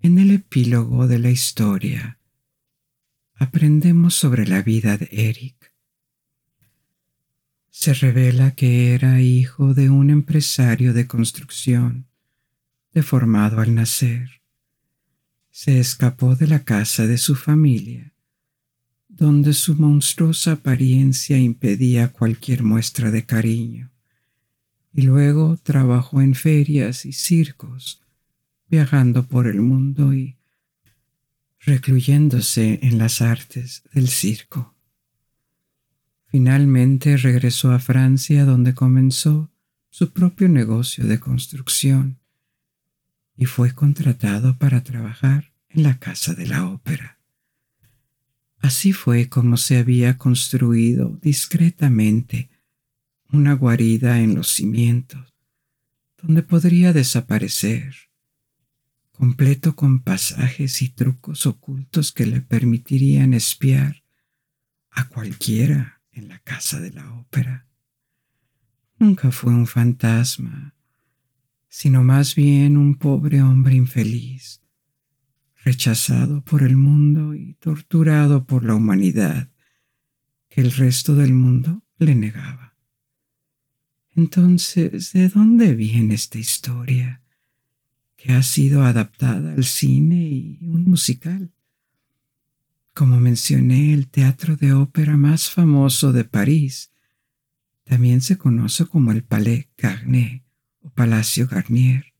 En 0.00 0.18
el 0.18 0.32
epílogo 0.32 1.08
de 1.08 1.18
la 1.18 1.30
historia 1.30 2.18
aprendemos 3.36 4.14
sobre 4.14 4.46
la 4.46 4.60
vida 4.60 4.98
de 4.98 5.08
Eric. 5.10 5.72
Se 7.70 7.94
revela 7.94 8.50
que 8.50 8.92
era 8.92 9.22
hijo 9.22 9.72
de 9.72 9.88
un 9.88 10.10
empresario 10.10 10.92
de 10.92 11.06
construcción, 11.06 12.06
deformado 12.92 13.60
al 13.60 13.74
nacer 13.74 14.39
se 15.50 15.78
escapó 15.78 16.36
de 16.36 16.46
la 16.46 16.64
casa 16.64 17.06
de 17.06 17.18
su 17.18 17.34
familia, 17.34 18.12
donde 19.08 19.52
su 19.52 19.74
monstruosa 19.74 20.52
apariencia 20.52 21.36
impedía 21.36 22.08
cualquier 22.08 22.62
muestra 22.62 23.10
de 23.10 23.26
cariño, 23.26 23.90
y 24.92 25.02
luego 25.02 25.58
trabajó 25.62 26.20
en 26.20 26.34
ferias 26.34 27.04
y 27.04 27.12
circos, 27.12 28.02
viajando 28.68 29.26
por 29.26 29.46
el 29.46 29.60
mundo 29.60 30.14
y 30.14 30.36
recluyéndose 31.60 32.78
en 32.82 32.98
las 32.98 33.20
artes 33.20 33.82
del 33.92 34.08
circo. 34.08 34.74
Finalmente 36.26 37.16
regresó 37.16 37.72
a 37.72 37.80
Francia 37.80 38.44
donde 38.44 38.72
comenzó 38.72 39.50
su 39.90 40.12
propio 40.12 40.48
negocio 40.48 41.04
de 41.04 41.18
construcción 41.18 42.19
y 43.40 43.46
fue 43.46 43.72
contratado 43.72 44.58
para 44.58 44.84
trabajar 44.84 45.54
en 45.70 45.82
la 45.82 45.98
Casa 45.98 46.34
de 46.34 46.46
la 46.46 46.66
Ópera. 46.66 47.18
Así 48.58 48.92
fue 48.92 49.30
como 49.30 49.56
se 49.56 49.78
había 49.78 50.18
construido 50.18 51.18
discretamente 51.22 52.50
una 53.32 53.54
guarida 53.54 54.20
en 54.20 54.34
los 54.34 54.48
cimientos, 54.48 55.32
donde 56.18 56.42
podría 56.42 56.92
desaparecer, 56.92 57.94
completo 59.10 59.74
con 59.74 60.00
pasajes 60.00 60.82
y 60.82 60.90
trucos 60.90 61.46
ocultos 61.46 62.12
que 62.12 62.26
le 62.26 62.42
permitirían 62.42 63.32
espiar 63.32 64.02
a 64.90 65.08
cualquiera 65.08 66.02
en 66.12 66.28
la 66.28 66.40
casa 66.40 66.78
de 66.78 66.90
la 66.90 67.10
ópera. 67.14 67.66
Nunca 68.98 69.30
fue 69.30 69.54
un 69.54 69.66
fantasma, 69.66 70.74
sino 71.70 72.02
más 72.02 72.34
bien 72.34 72.76
un 72.76 72.96
pobre 72.96 73.40
hombre 73.42 73.76
infeliz, 73.76 74.60
rechazado 75.64 76.42
por 76.42 76.64
el 76.64 76.76
mundo 76.76 77.34
y 77.34 77.54
torturado 77.54 78.44
por 78.44 78.64
la 78.64 78.74
humanidad 78.74 79.50
que 80.48 80.62
el 80.62 80.72
resto 80.72 81.14
del 81.14 81.32
mundo 81.32 81.84
le 81.98 82.16
negaba. 82.16 82.76
Entonces, 84.16 85.12
¿de 85.12 85.28
dónde 85.28 85.76
viene 85.76 86.14
esta 86.14 86.38
historia 86.38 87.22
que 88.16 88.32
ha 88.32 88.42
sido 88.42 88.82
adaptada 88.82 89.52
al 89.52 89.64
cine 89.64 90.28
y 90.28 90.58
un 90.62 90.84
musical? 90.84 91.52
Como 92.92 93.20
mencioné, 93.20 93.94
el 93.94 94.08
teatro 94.08 94.56
de 94.56 94.72
ópera 94.72 95.16
más 95.16 95.48
famoso 95.48 96.12
de 96.12 96.24
París 96.24 96.92
también 97.84 98.20
se 98.20 98.36
conoce 98.36 98.86
como 98.86 99.12
el 99.12 99.22
Palais 99.22 99.68
Garnier 99.78 100.42
o 100.80 100.90
Palacio 100.90 101.46
Garnier. 101.46 102.12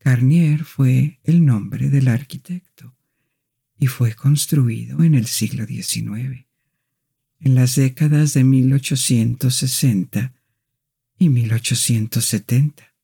Garnier 0.00 0.64
fue 0.64 1.20
el 1.24 1.44
nombre 1.44 1.88
del 1.88 2.08
arquitecto 2.08 2.94
y 3.78 3.86
fue 3.86 4.14
construido 4.14 5.02
en 5.02 5.14
el 5.14 5.26
siglo 5.26 5.66
XIX, 5.66 6.46
en 7.40 7.54
las 7.54 7.76
décadas 7.76 8.34
de 8.34 8.44
1860 8.44 10.34
y 11.18 11.28
1870. 11.28 12.94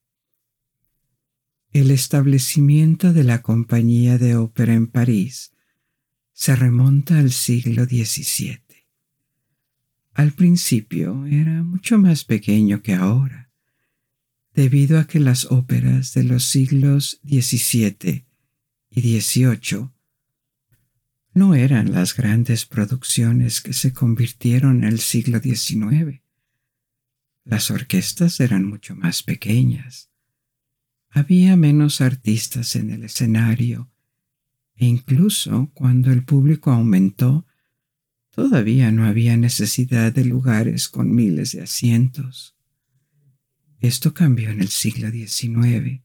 El 1.72 1.90
establecimiento 1.90 3.12
de 3.12 3.24
la 3.24 3.42
compañía 3.42 4.18
de 4.18 4.36
ópera 4.36 4.74
en 4.74 4.88
París 4.88 5.52
se 6.32 6.56
remonta 6.56 7.18
al 7.18 7.30
siglo 7.32 7.84
XVII. 7.84 8.60
Al 10.14 10.32
principio 10.32 11.26
era 11.26 11.62
mucho 11.62 11.98
más 11.98 12.24
pequeño 12.24 12.82
que 12.82 12.94
ahora, 12.94 13.49
debido 14.54 14.98
a 14.98 15.06
que 15.06 15.20
las 15.20 15.46
óperas 15.46 16.14
de 16.14 16.24
los 16.24 16.44
siglos 16.44 17.20
XVII 17.24 18.26
y 18.90 19.20
XVIII 19.20 19.90
no 21.32 21.54
eran 21.54 21.92
las 21.92 22.16
grandes 22.16 22.66
producciones 22.66 23.60
que 23.60 23.72
se 23.72 23.92
convirtieron 23.92 24.82
en 24.82 24.92
el 24.92 25.00
siglo 25.00 25.40
XIX. 25.40 26.22
Las 27.44 27.70
orquestas 27.70 28.40
eran 28.40 28.64
mucho 28.64 28.96
más 28.96 29.22
pequeñas. 29.22 30.10
Había 31.08 31.56
menos 31.56 32.00
artistas 32.00 32.76
en 32.76 32.90
el 32.90 33.04
escenario 33.04 33.90
e 34.80 34.86
incluso 34.86 35.70
cuando 35.74 36.10
el 36.10 36.24
público 36.24 36.70
aumentó, 36.70 37.46
todavía 38.30 38.90
no 38.90 39.04
había 39.04 39.36
necesidad 39.36 40.10
de 40.12 40.24
lugares 40.24 40.88
con 40.88 41.14
miles 41.14 41.52
de 41.52 41.62
asientos. 41.62 42.56
Esto 43.80 44.14
cambió 44.14 44.50
en 44.50 44.60
el 44.60 44.68
siglo 44.68 45.10
XIX, 45.10 46.02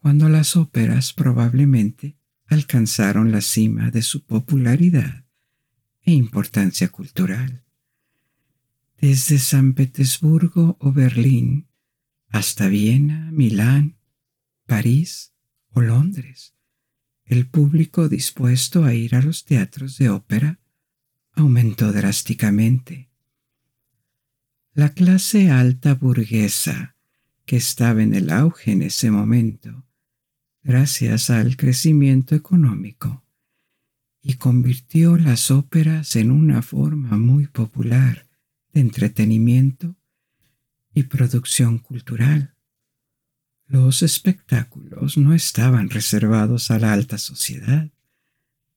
cuando 0.00 0.28
las 0.28 0.56
óperas 0.56 1.12
probablemente 1.12 2.16
alcanzaron 2.46 3.32
la 3.32 3.40
cima 3.40 3.90
de 3.90 4.02
su 4.02 4.24
popularidad 4.24 5.24
e 6.02 6.12
importancia 6.12 6.88
cultural 6.88 7.66
desde 8.98 9.38
San 9.38 9.74
Petersburgo 9.74 10.76
o 10.80 10.92
Berlín 10.92 11.68
hasta 12.28 12.68
Viena, 12.68 13.30
Milán, 13.30 13.98
París 14.66 15.32
o 15.70 15.80
Londres. 15.80 16.54
El 17.24 17.46
público 17.46 18.08
dispuesto 18.08 18.84
a 18.84 18.94
ir 18.94 19.14
a 19.14 19.22
los 19.22 19.44
teatros 19.44 19.98
de 19.98 20.10
ópera 20.10 20.60
aumentó 21.32 21.92
drásticamente. 21.92 23.05
La 24.76 24.90
clase 24.90 25.50
alta 25.50 25.94
burguesa, 25.94 26.96
que 27.46 27.56
estaba 27.56 28.02
en 28.02 28.12
el 28.12 28.30
auge 28.30 28.72
en 28.72 28.82
ese 28.82 29.10
momento, 29.10 29.86
gracias 30.62 31.30
al 31.30 31.56
crecimiento 31.56 32.34
económico, 32.34 33.24
y 34.20 34.34
convirtió 34.34 35.16
las 35.16 35.50
óperas 35.50 36.14
en 36.16 36.30
una 36.30 36.60
forma 36.60 37.16
muy 37.16 37.46
popular 37.46 38.26
entretenimiento 38.74 39.96
y 40.92 41.04
producción 41.04 41.78
cultural. 41.78 42.54
Los 43.68 44.02
espectáculos 44.02 45.16
no 45.16 45.32
estaban 45.32 45.88
reservados 45.88 46.70
a 46.70 46.78
la 46.78 46.92
alta 46.92 47.16
sociedad. 47.16 47.88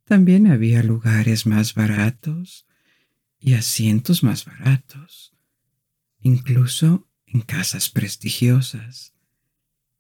También 0.05 0.47
había 0.47 0.81
lugares 0.81 1.45
más 1.45 1.73
baratos 1.73 2.65
y 3.37 3.55
asientos 3.55 4.23
más 4.23 4.45
baratos, 4.45 5.33
incluso 6.21 7.07
en 7.25 7.41
casas 7.41 7.89
prestigiosas, 7.89 9.13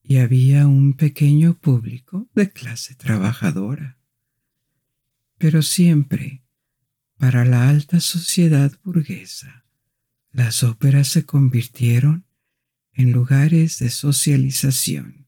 y 0.01 0.17
había 0.17 0.67
un 0.67 0.93
pequeño 0.93 1.57
público 1.59 2.27
de 2.33 2.51
clase 2.51 2.95
trabajadora. 2.95 3.99
Pero 5.37 5.61
siempre, 5.61 6.43
para 7.17 7.45
la 7.45 7.69
alta 7.69 7.99
sociedad 7.99 8.71
burguesa, 8.83 9.65
las 10.31 10.63
óperas 10.63 11.09
se 11.09 11.25
convirtieron 11.25 12.25
en 12.93 13.11
lugares 13.11 13.79
de 13.79 13.89
socialización. 13.89 15.27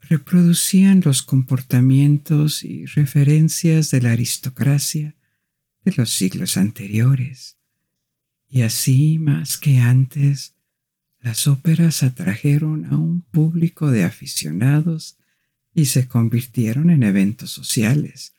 Reproducían 0.00 1.00
los 1.04 1.22
comportamientos 1.22 2.64
y 2.64 2.86
referencias 2.86 3.90
de 3.90 4.02
la 4.02 4.12
aristocracia 4.12 5.16
de 5.84 5.94
los 5.96 6.10
siglos 6.10 6.56
anteriores. 6.56 7.56
Y 8.54 8.62
así, 8.62 9.18
más 9.18 9.58
que 9.58 9.78
antes, 9.78 10.54
las 11.18 11.48
óperas 11.48 12.04
atrajeron 12.04 12.84
a 12.84 12.96
un 12.96 13.22
público 13.22 13.90
de 13.90 14.04
aficionados 14.04 15.18
y 15.74 15.86
se 15.86 16.06
convirtieron 16.06 16.90
en 16.90 17.02
eventos 17.02 17.50
sociales, 17.50 18.32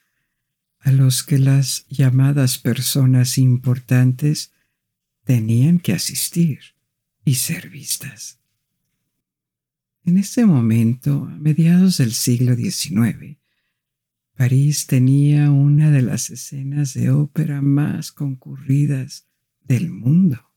a 0.79 0.93
los 0.93 1.23
que 1.23 1.37
las 1.37 1.85
llamadas 1.89 2.57
personas 2.57 3.37
importantes 3.37 4.53
tenían 5.25 5.79
que 5.79 5.91
asistir 5.91 6.59
y 7.25 7.35
ser 7.35 7.69
vistas. 7.69 8.39
En 10.05 10.17
ese 10.17 10.45
momento, 10.45 11.25
a 11.25 11.35
mediados 11.35 11.97
del 11.97 12.13
siglo 12.13 12.55
XIX, 12.55 13.37
París 14.37 14.87
tenía 14.87 15.51
una 15.51 15.91
de 15.91 16.03
las 16.03 16.29
escenas 16.29 16.93
de 16.93 17.09
ópera 17.09 17.61
más 17.61 18.13
concurridas 18.13 19.24
del 19.67 19.89
mundo. 19.89 20.51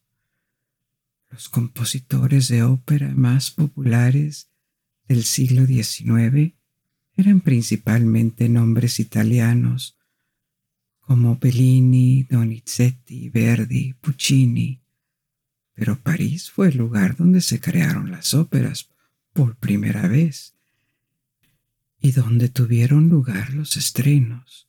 Los 1.31 1.49
compositores 1.49 2.49
de 2.49 2.63
ópera 2.63 3.13
más 3.15 3.51
populares 3.51 4.49
del 5.07 5.25
siglo 5.25 5.67
XIX 5.67 6.55
eran 7.17 7.41
principalmente 7.41 8.49
nombres 8.49 9.01
italianos 9.01 9.97
como 11.01 11.39
Bellini, 11.39 12.25
Donizetti, 12.25 13.31
Verdi, 13.31 13.95
Puccini. 13.95 14.81
Pero 15.75 15.99
París 15.99 16.51
fue 16.51 16.69
el 16.69 16.77
lugar 16.77 17.17
donde 17.17 17.41
se 17.41 17.61
crearon 17.61 18.11
las 18.11 18.35
óperas 18.35 18.91
por 19.33 19.57
primera 19.57 20.07
vez 20.07 20.55
y 22.01 22.13
donde 22.13 22.49
tuvieron 22.49 23.09
lugar 23.09 23.55
los 23.55 23.77
estrenos, 23.77 24.69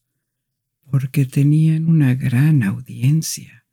porque 0.89 1.25
tenían 1.25 1.87
una 1.87 2.15
gran 2.15 2.63
audiencia, 2.63 3.65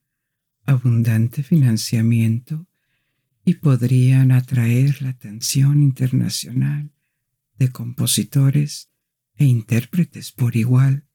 abundante 0.67 1.43
financiamiento 1.43 2.67
y 3.45 3.55
podrían 3.55 4.33
atraer 4.33 5.01
la 5.03 5.11
atención 5.11 5.83
internacional 5.83 6.91
de 7.59 7.71
compositores 7.71 8.91
e 9.37 9.45
intérpretes 9.45 10.33
por 10.33 10.57
igual 10.57 11.07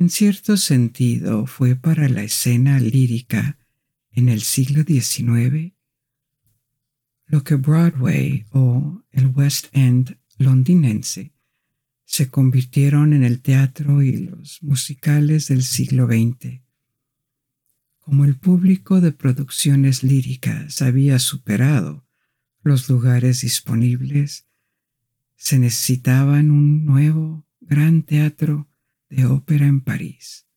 en 0.00 0.08
cierto 0.08 0.56
sentido 0.56 1.44
fue 1.44 1.76
para 1.76 2.08
la 2.08 2.22
escena 2.22 2.80
lírica 2.80 3.58
en 4.12 4.30
el 4.30 4.40
siglo 4.40 4.82
XIX, 4.82 5.74
lo 7.26 7.44
que 7.44 7.56
Broadway 7.56 8.46
o 8.50 9.04
el 9.10 9.26
West 9.26 9.66
End 9.72 10.16
londinense 10.38 11.34
se 12.06 12.30
convirtieron 12.30 13.12
en 13.12 13.24
el 13.24 13.42
teatro 13.42 14.00
y 14.00 14.16
los 14.16 14.62
musicales 14.62 15.48
del 15.48 15.62
siglo 15.62 16.06
XX. 16.06 16.62
Como 18.10 18.24
el 18.24 18.36
público 18.36 19.00
de 19.00 19.12
producciones 19.12 20.02
líricas 20.02 20.82
había 20.82 21.20
superado 21.20 22.08
los 22.64 22.88
lugares 22.88 23.42
disponibles, 23.42 24.48
se 25.36 25.60
necesitaban 25.60 26.50
un 26.50 26.84
nuevo 26.84 27.46
gran 27.60 28.02
teatro 28.02 28.68
de 29.10 29.26
ópera 29.26 29.68
en 29.68 29.80
París. 29.80 30.48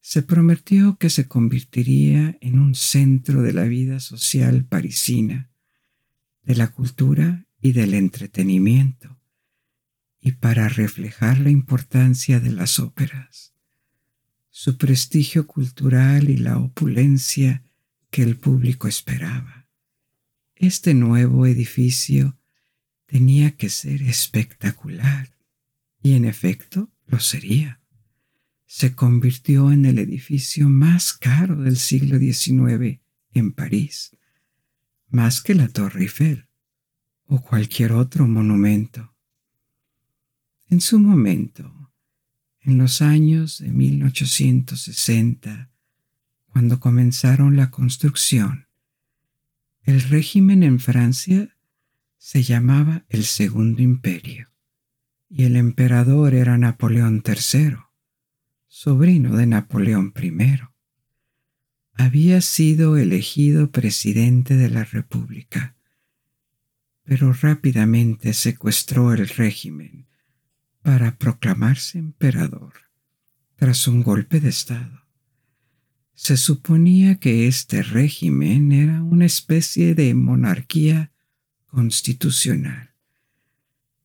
Se 0.00 0.22
prometió 0.22 0.98
que 0.98 1.08
se 1.08 1.28
convertiría 1.28 2.36
en 2.40 2.58
un 2.58 2.74
centro 2.74 3.42
de 3.42 3.52
la 3.52 3.66
vida 3.66 4.00
social 4.00 4.64
parisina, 4.64 5.52
de 6.42 6.56
la 6.56 6.72
cultura 6.72 7.46
y 7.60 7.70
del 7.70 7.94
entretenimiento 7.94 9.20
y 10.20 10.32
para 10.32 10.68
reflejar 10.68 11.38
la 11.38 11.50
importancia 11.50 12.40
de 12.40 12.50
las 12.50 12.80
óperas, 12.80 13.54
su 14.62 14.76
prestigio 14.76 15.46
cultural 15.46 16.28
y 16.28 16.36
la 16.36 16.58
opulencia 16.58 17.64
que 18.10 18.22
el 18.22 18.36
público 18.36 18.88
esperaba. 18.88 19.66
Este 20.54 20.92
nuevo 20.92 21.46
edificio 21.46 22.38
tenía 23.06 23.56
que 23.56 23.70
ser 23.70 24.02
espectacular 24.02 25.34
y 26.02 26.12
en 26.12 26.26
efecto 26.26 26.90
lo 27.06 27.20
sería. 27.20 27.80
Se 28.66 28.94
convirtió 28.94 29.72
en 29.72 29.86
el 29.86 29.98
edificio 29.98 30.68
más 30.68 31.14
caro 31.14 31.62
del 31.62 31.78
siglo 31.78 32.18
XIX 32.18 33.00
en 33.32 33.52
París, 33.52 34.14
más 35.08 35.40
que 35.40 35.54
la 35.54 35.68
Torre 35.68 36.02
Eiffel 36.02 36.48
o 37.24 37.40
cualquier 37.40 37.92
otro 37.92 38.28
monumento. 38.28 39.16
En 40.68 40.82
su 40.82 40.98
momento, 40.98 41.79
en 42.62 42.78
los 42.78 43.02
años 43.02 43.58
de 43.58 43.68
1860, 43.72 45.70
cuando 46.46 46.80
comenzaron 46.80 47.56
la 47.56 47.70
construcción, 47.70 48.66
el 49.84 50.02
régimen 50.02 50.62
en 50.62 50.78
Francia 50.78 51.56
se 52.18 52.42
llamaba 52.42 53.04
el 53.08 53.24
Segundo 53.24 53.80
Imperio 53.82 54.50
y 55.28 55.44
el 55.44 55.56
emperador 55.56 56.34
era 56.34 56.58
Napoleón 56.58 57.22
III, 57.26 57.76
sobrino 58.66 59.36
de 59.36 59.46
Napoleón 59.46 60.12
I. 60.20 60.60
Había 61.94 62.40
sido 62.40 62.96
elegido 62.96 63.70
presidente 63.70 64.56
de 64.56 64.70
la 64.70 64.84
República, 64.84 65.76
pero 67.04 67.32
rápidamente 67.32 68.34
secuestró 68.34 69.12
el 69.12 69.28
régimen 69.28 70.09
para 70.82 71.16
proclamarse 71.18 71.98
emperador 71.98 72.72
tras 73.56 73.86
un 73.86 74.02
golpe 74.02 74.40
de 74.40 74.48
Estado. 74.48 75.06
Se 76.14 76.36
suponía 76.36 77.16
que 77.16 77.46
este 77.46 77.82
régimen 77.82 78.72
era 78.72 79.02
una 79.02 79.26
especie 79.26 79.94
de 79.94 80.14
monarquía 80.14 81.12
constitucional, 81.66 82.94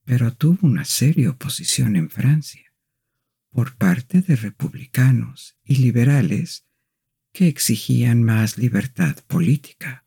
pero 0.04 0.34
tuvo 0.34 0.66
una 0.66 0.84
seria 0.84 1.30
oposición 1.30 1.96
en 1.96 2.10
Francia 2.10 2.72
por 3.50 3.76
parte 3.76 4.20
de 4.20 4.36
republicanos 4.36 5.56
y 5.64 5.76
liberales 5.76 6.66
que 7.32 7.48
exigían 7.48 8.22
más 8.22 8.58
libertad 8.58 9.16
política. 9.26 10.04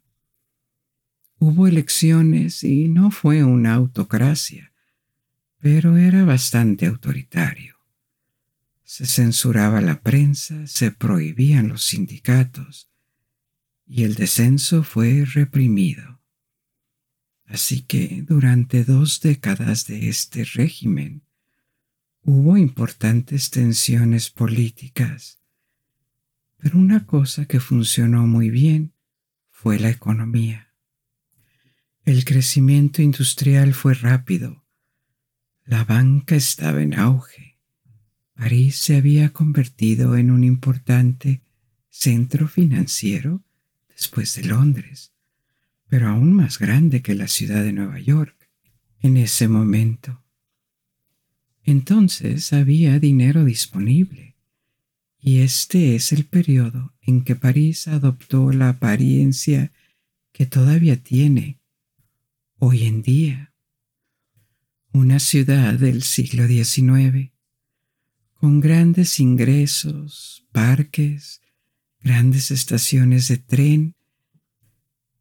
Hubo 1.40 1.68
elecciones 1.68 2.64
y 2.64 2.88
no 2.88 3.12
fue 3.12 3.44
una 3.44 3.74
autocracia 3.74 4.69
pero 5.60 5.98
era 5.98 6.24
bastante 6.24 6.86
autoritario. 6.86 7.76
Se 8.84 9.06
censuraba 9.06 9.82
la 9.82 10.02
prensa, 10.02 10.66
se 10.68 10.92
prohibían 10.92 11.68
los 11.68 11.84
sindicatos 11.86 12.90
y 13.86 14.04
el 14.04 14.16
descenso 14.16 14.84
fue 14.84 15.26
reprimido. 15.26 16.22
Así 17.46 17.82
que 17.82 18.24
durante 18.28 18.84
dos 18.84 19.20
décadas 19.22 19.86
de 19.86 20.10
este 20.10 20.46
régimen 20.46 21.24
hubo 22.22 22.58
importantes 22.58 23.50
tensiones 23.50 24.30
políticas, 24.30 25.40
pero 26.58 26.78
una 26.78 27.06
cosa 27.06 27.46
que 27.46 27.60
funcionó 27.60 28.28
muy 28.28 28.50
bien 28.50 28.94
fue 29.50 29.80
la 29.80 29.90
economía. 29.90 30.74
El 32.06 32.24
crecimiento 32.26 33.02
industrial 33.02 33.74
fue 33.74 33.94
rápido 33.94 34.64
la 35.70 35.84
banca 35.84 36.36
estaba 36.36 36.82
en 36.82 36.96
auge. 36.96 37.60
París 38.34 38.78
se 38.78 38.96
había 38.96 39.30
convertido 39.30 40.18
en 40.18 40.32
un 40.32 40.44
importante 40.44 41.44
centro 41.92 42.48
financiero 42.48 43.44
después 43.88 44.34
de 44.34 44.46
Londres, 44.46 45.14
pero 45.88 46.08
aún 46.08 46.34
más 46.34 46.58
grande 46.58 47.04
que 47.04 47.14
la 47.14 47.28
ciudad 47.28 47.64
de 47.64 47.72
Nueva 47.72 48.00
York 48.00 48.50
en 49.02 49.16
ese 49.18 49.48
momento. 49.48 50.24
Entonces 51.64 52.52
había 52.52 52.98
dinero 52.98 53.46
disponible, 53.46 54.38
y 55.20 55.42
este 55.42 55.96
es 55.96 56.12
el 56.12 56.26
periodo 56.26 56.96
en 57.02 57.24
que 57.24 57.36
París 57.36 57.88
adoptó 57.88 58.52
la 58.52 58.70
apariencia 58.70 59.72
que 60.32 60.48
todavía 60.48 61.04
tiene 61.04 61.60
hoy 62.58 62.86
en 62.86 63.04
día 63.04 63.49
una 64.92 65.20
ciudad 65.20 65.76
del 65.76 66.02
siglo 66.02 66.48
XIX, 66.48 67.32
con 68.34 68.60
grandes 68.60 69.20
ingresos, 69.20 70.48
parques, 70.52 71.42
grandes 72.00 72.50
estaciones 72.50 73.28
de 73.28 73.38
tren 73.38 73.96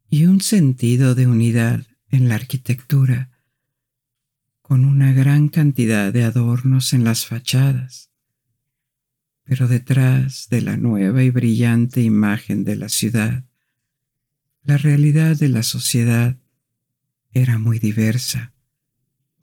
y 0.09 0.25
un 0.25 0.41
sentido 0.41 1.15
de 1.15 1.27
unidad 1.27 1.87
en 2.09 2.29
la 2.31 2.37
arquitectura, 2.37 3.31
con 4.63 4.87
una 4.87 5.13
gran 5.13 5.49
cantidad 5.49 6.13
de 6.13 6.25
adornos 6.25 6.95
en 6.95 7.05
las 7.05 7.27
fachadas. 7.27 8.11
Pero 9.45 9.69
detrás 9.69 10.49
de 10.49 10.63
la 10.63 10.79
nueva 10.79 11.23
y 11.23 11.31
brillante 11.31 12.01
imagen 12.03 12.65
de 12.65 12.77
la 12.77 12.89
ciudad, 12.89 13.45
la 14.63 14.79
realidad 14.79 15.37
de 15.37 15.49
la 15.49 15.63
sociedad 15.63 16.39
era 17.33 17.59
muy 17.59 17.79
diversa 17.79 18.55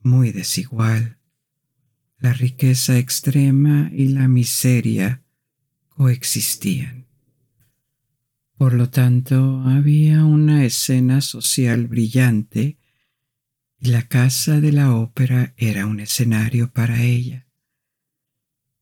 muy 0.05 0.31
desigual. 0.31 1.17
La 2.19 2.31
riqueza 2.31 2.97
extrema 2.97 3.89
y 3.91 4.09
la 4.09 4.27
miseria 4.27 5.23
coexistían. 5.89 7.07
Por 8.55 8.73
lo 8.73 8.89
tanto, 8.89 9.61
había 9.61 10.23
una 10.23 10.63
escena 10.63 11.21
social 11.21 11.87
brillante 11.87 12.77
y 13.79 13.87
la 13.89 14.03
casa 14.03 14.61
de 14.61 14.71
la 14.71 14.95
ópera 14.95 15.53
era 15.57 15.87
un 15.87 15.99
escenario 15.99 16.71
para 16.71 17.01
ella. 17.01 17.47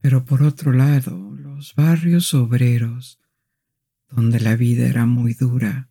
Pero 0.01 0.25
por 0.25 0.43
otro 0.43 0.73
lado, 0.73 1.35
los 1.35 1.73
barrios 1.73 2.33
obreros, 2.33 3.19
donde 4.09 4.41
la 4.41 4.57
vida 4.57 4.87
era 4.87 5.05
muy 5.05 5.33
dura, 5.33 5.89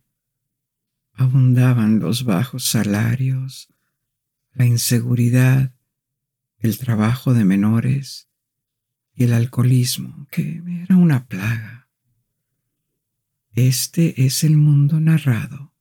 abundaban 1.13 1.99
los 1.99 2.23
bajos 2.23 2.65
salarios, 2.65 3.72
la 4.53 4.65
inseguridad, 4.65 5.73
el 6.59 6.77
trabajo 6.77 7.33
de 7.33 7.45
menores 7.45 8.29
y 9.15 9.25
el 9.25 9.33
alcoholismo, 9.33 10.27
que 10.31 10.61
era 10.83 10.95
una 10.95 11.25
plaga. 11.27 11.89
Este 13.51 14.25
es 14.25 14.43
el 14.43 14.57
mundo 14.57 14.99
narrado 14.99 15.73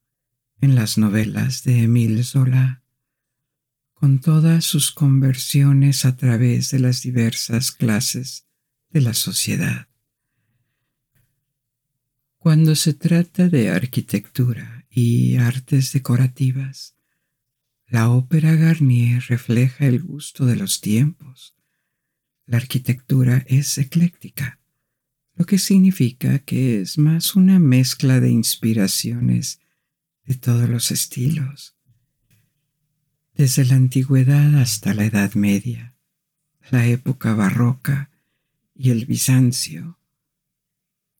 en 0.61 0.75
las 0.75 0.99
novelas 0.99 1.65
de 1.65 1.83
Émile 1.83 2.25
Zola, 2.25 2.83
con 3.95 4.21
todas 4.21 4.65
sus 4.65 4.91
conversiones 4.91 6.05
a 6.05 6.17
través 6.17 6.71
de 6.71 6.81
las 6.81 7.03
diversas 7.03 7.73
clases 7.73 8.47
de 8.91 9.01
la 9.01 9.15
sociedad. 9.15 9.89
Cuando 12.39 12.75
se 12.75 12.95
trata 12.95 13.49
de 13.49 13.71
arquitectura 13.71 14.85
y 14.91 15.37
artes 15.37 15.93
decorativas, 15.93 16.97
la 17.93 18.09
ópera 18.09 18.57
Garnier 18.57 19.23
refleja 19.29 19.85
el 19.85 20.03
gusto 20.03 20.47
de 20.47 20.57
los 20.57 20.81
tiempos. 20.81 21.55
La 22.47 22.57
arquitectura 22.57 23.45
es 23.47 23.77
ecléctica, 23.77 24.59
lo 25.35 25.45
que 25.45 25.59
significa 25.59 26.39
que 26.39 26.81
es 26.81 26.97
más 26.97 27.37
una 27.37 27.59
mezcla 27.59 28.19
de 28.19 28.31
inspiraciones 28.31 29.61
de 30.25 30.37
todos 30.37 30.71
los 30.71 30.91
estilos, 30.91 31.77
desde 33.35 33.67
la 33.67 33.75
antigüedad 33.75 34.59
hasta 34.59 34.95
la 34.95 35.05
Edad 35.05 35.35
Media, 35.35 35.95
la 36.71 36.87
época 36.87 37.35
barroca 37.35 38.11
y 38.75 38.89
el 38.89 39.05
Bizancio. 39.05 39.99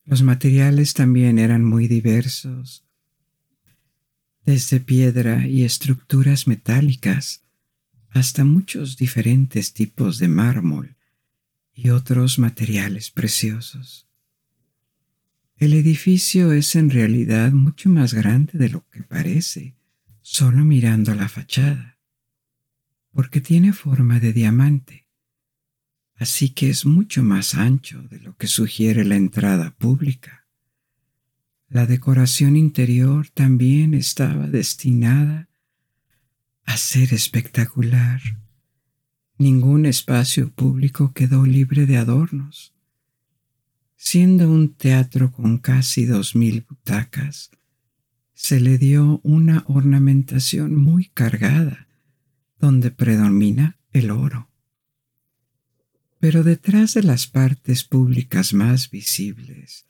Los 0.05 0.23
materiales 0.23 0.95
también 0.95 1.37
eran 1.37 1.63
muy 1.63 1.87
diversos, 1.87 2.83
desde 4.45 4.79
piedra 4.79 5.47
y 5.47 5.63
estructuras 5.63 6.47
metálicas 6.47 7.43
hasta 8.09 8.43
muchos 8.43 8.97
diferentes 8.97 9.73
tipos 9.73 10.19
de 10.19 10.27
mármol 10.27 10.95
y 11.73 11.89
otros 11.89 12.37
materiales 12.37 13.09
preciosos. 13.09 14.07
El 15.57 15.73
edificio 15.73 16.51
es 16.51 16.75
en 16.75 16.89
realidad 16.89 17.51
mucho 17.51 17.89
más 17.89 18.13
grande 18.13 18.57
de 18.59 18.69
lo 18.69 18.87
que 18.89 19.01
parece, 19.01 19.75
solo 20.21 20.63
mirando 20.63 21.15
la 21.15 21.29
fachada, 21.29 21.97
porque 23.11 23.41
tiene 23.41 23.73
forma 23.73 24.19
de 24.19 24.33
diamante, 24.33 25.07
así 26.15 26.49
que 26.49 26.69
es 26.69 26.85
mucho 26.85 27.23
más 27.23 27.55
ancho 27.55 28.01
de 28.03 28.19
lo 28.19 28.35
que 28.35 28.47
sugiere 28.47 29.05
la 29.05 29.15
entrada 29.15 29.71
pública. 29.71 30.42
La 31.73 31.87
decoración 31.87 32.55
interior 32.55 33.29
también 33.33 33.95
estaba 33.95 34.45
destinada 34.45 35.49
a 36.65 36.77
ser 36.77 37.15
espectacular. 37.15 38.21
Ningún 39.39 39.87
espacio 39.87 40.51
público 40.51 41.13
quedó 41.13 41.47
libre 41.47 41.87
de 41.87 41.97
adornos 41.97 42.75
Siendo 43.95 44.51
un 44.51 44.75
teatro 44.75 45.31
con 45.31 45.57
casi 45.57 46.05
dos 46.05 46.35
mil 46.35 46.63
butacas, 46.69 47.49
se 48.35 48.59
le 48.59 48.77
dio 48.77 49.19
una 49.23 49.63
ornamentación 49.65 50.75
muy 50.75 51.05
cargada, 51.07 51.87
donde 52.59 52.91
predomina 52.91 53.79
el 53.93 54.11
oro. 54.11 54.47
Pero 56.19 56.43
detrás 56.43 56.93
de 56.93 57.01
las 57.01 57.25
partes 57.25 57.83
públicas 57.83 58.53
más 58.53 58.91
visibles, 58.91 59.87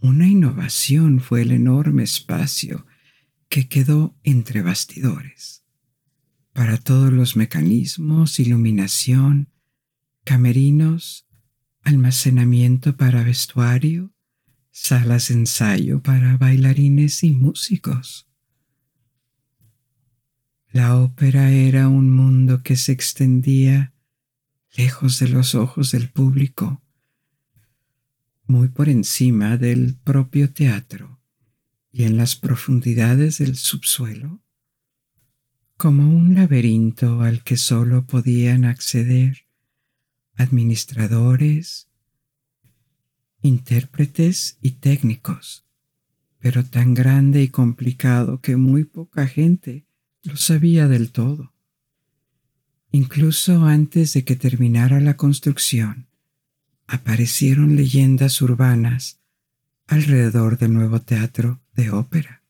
una 0.00 0.26
innovación 0.26 1.20
fue 1.20 1.42
el 1.42 1.52
enorme 1.52 2.02
espacio 2.02 2.86
que 3.48 3.68
quedó 3.68 4.16
entre 4.22 4.62
bastidores. 4.62 5.64
Para 6.52 6.78
todos 6.78 7.12
los 7.12 7.36
mecanismos, 7.36 8.40
iluminación, 8.40 9.50
camerinos 10.24 11.26
almacenamiento 11.86 12.96
para 12.96 13.22
vestuario, 13.22 14.12
salas 14.72 15.28
de 15.28 15.34
ensayo 15.34 16.02
para 16.02 16.36
bailarines 16.36 17.22
y 17.22 17.30
músicos. 17.30 18.28
La 20.72 20.98
ópera 20.98 21.52
era 21.52 21.86
un 21.88 22.10
mundo 22.10 22.64
que 22.64 22.74
se 22.74 22.90
extendía 22.90 23.94
lejos 24.76 25.20
de 25.20 25.28
los 25.28 25.54
ojos 25.54 25.92
del 25.92 26.10
público, 26.10 26.82
muy 28.46 28.68
por 28.68 28.88
encima 28.88 29.56
del 29.56 29.96
propio 29.96 30.52
teatro 30.52 31.20
y 31.90 32.04
en 32.04 32.16
las 32.16 32.36
profundidades 32.36 33.38
del 33.38 33.56
subsuelo, 33.56 34.42
como 35.76 36.08
un 36.08 36.34
laberinto 36.34 37.22
al 37.22 37.42
que 37.42 37.56
solo 37.56 38.06
podían 38.06 38.64
acceder 38.64 39.46
administradores, 40.36 41.88
intérpretes 43.42 44.58
y 44.60 44.72
técnicos, 44.72 45.64
pero 46.38 46.64
tan 46.64 46.94
grande 46.94 47.42
y 47.42 47.48
complicado 47.48 48.40
que 48.40 48.56
muy 48.56 48.84
poca 48.84 49.26
gente 49.26 49.86
lo 50.22 50.36
sabía 50.36 50.88
del 50.88 51.12
todo. 51.12 51.54
Incluso 52.92 53.64
antes 53.64 54.12
de 54.12 54.24
que 54.24 54.36
terminara 54.36 55.00
la 55.00 55.16
construcción, 55.16 56.08
aparecieron 56.86 57.76
leyendas 57.76 58.40
urbanas 58.42 59.20
alrededor 59.86 60.58
del 60.58 60.74
nuevo 60.74 61.00
teatro 61.00 61.60
de 61.74 61.90
ópera. 61.90 62.42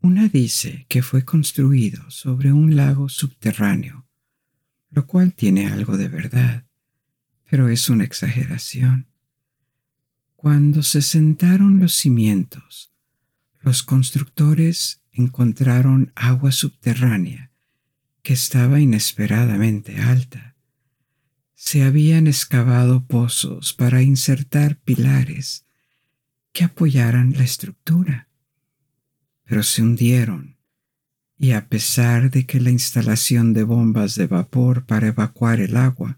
Una 0.00 0.28
dice 0.28 0.86
que 0.88 1.02
fue 1.02 1.24
construido 1.24 2.10
sobre 2.10 2.52
un 2.52 2.76
lago 2.76 3.08
subterráneo 3.08 4.08
lo 4.90 5.06
cual 5.06 5.34
tiene 5.34 5.66
algo 5.66 5.96
de 5.96 6.08
verdad, 6.08 6.64
pero 7.48 7.68
es 7.68 7.88
una 7.88 8.04
exageración. 8.04 9.06
Cuando 10.36 10.82
se 10.82 11.02
sentaron 11.02 11.78
los 11.78 11.94
cimientos, 11.94 12.92
los 13.60 13.82
constructores 13.82 15.02
encontraron 15.12 16.12
agua 16.14 16.52
subterránea 16.52 17.50
que 18.22 18.34
estaba 18.34 18.80
inesperadamente 18.80 20.00
alta. 20.00 20.56
Se 21.60 21.82
habían 21.82 22.28
excavado 22.28 23.04
pozos 23.04 23.74
para 23.74 24.00
insertar 24.00 24.76
pilares 24.76 25.66
que 26.52 26.62
apoyaran 26.62 27.32
la 27.36 27.42
estructura, 27.42 28.28
pero 29.42 29.64
se 29.64 29.82
hundieron 29.82 30.56
y 31.36 31.50
a 31.50 31.66
pesar 31.66 32.30
de 32.30 32.46
que 32.46 32.60
la 32.60 32.70
instalación 32.70 33.54
de 33.54 33.64
bombas 33.64 34.14
de 34.14 34.28
vapor 34.28 34.86
para 34.86 35.08
evacuar 35.08 35.58
el 35.58 35.76
agua 35.76 36.16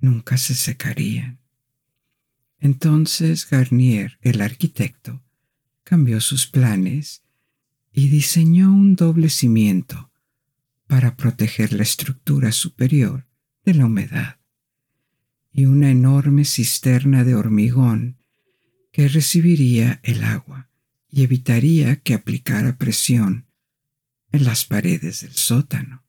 nunca 0.00 0.38
se 0.38 0.54
secarían. 0.54 1.38
Entonces 2.58 3.46
Garnier, 3.46 4.18
el 4.22 4.40
arquitecto, 4.40 5.22
cambió 5.82 6.22
sus 6.22 6.46
planes 6.46 7.22
y 7.92 8.08
diseñó 8.08 8.72
un 8.72 8.96
doble 8.96 9.28
cimiento 9.28 10.10
para 10.86 11.16
proteger 11.16 11.74
la 11.74 11.82
estructura 11.82 12.50
superior 12.50 13.26
de 13.66 13.74
la 13.74 13.84
humedad 13.84 14.38
y 15.54 15.66
una 15.66 15.90
enorme 15.90 16.44
cisterna 16.44 17.22
de 17.22 17.36
hormigón 17.36 18.18
que 18.90 19.06
recibiría 19.08 20.00
el 20.02 20.24
agua 20.24 20.68
y 21.08 21.22
evitaría 21.22 21.96
que 21.96 22.14
aplicara 22.14 22.76
presión 22.76 23.46
en 24.32 24.44
las 24.44 24.64
paredes 24.64 25.20
del 25.20 25.32
sótano. 25.32 26.02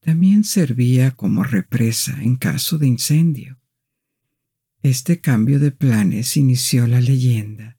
También 0.00 0.42
servía 0.42 1.12
como 1.12 1.44
represa 1.44 2.20
en 2.20 2.34
caso 2.34 2.76
de 2.76 2.88
incendio. 2.88 3.60
Este 4.82 5.20
cambio 5.20 5.60
de 5.60 5.70
planes 5.70 6.36
inició 6.36 6.88
la 6.88 7.00
leyenda 7.00 7.78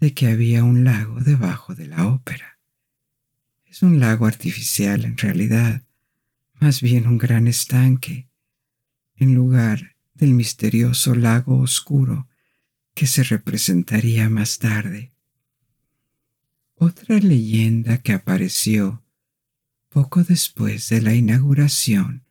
de 0.00 0.14
que 0.14 0.26
había 0.26 0.64
un 0.64 0.84
lago 0.84 1.20
debajo 1.20 1.74
de 1.74 1.86
la 1.86 2.06
ópera. 2.06 2.58
Es 3.66 3.82
un 3.82 4.00
lago 4.00 4.26
artificial 4.26 5.04
en 5.04 5.18
realidad, 5.18 5.82
más 6.60 6.80
bien 6.80 7.06
un 7.06 7.18
gran 7.18 7.46
estanque, 7.46 8.31
en 9.22 9.34
lugar 9.34 9.96
del 10.14 10.34
misterioso 10.34 11.14
lago 11.14 11.58
oscuro 11.58 12.28
que 12.94 13.06
se 13.06 13.22
representaría 13.22 14.28
más 14.28 14.58
tarde 14.58 15.12
otra 16.84 17.20
leyenda 17.20 17.98
que 17.98 18.12
apareció 18.12 19.04
poco 19.88 20.24
después 20.24 20.88
de 20.88 21.00
la 21.00 21.14
inauguración 21.14 22.24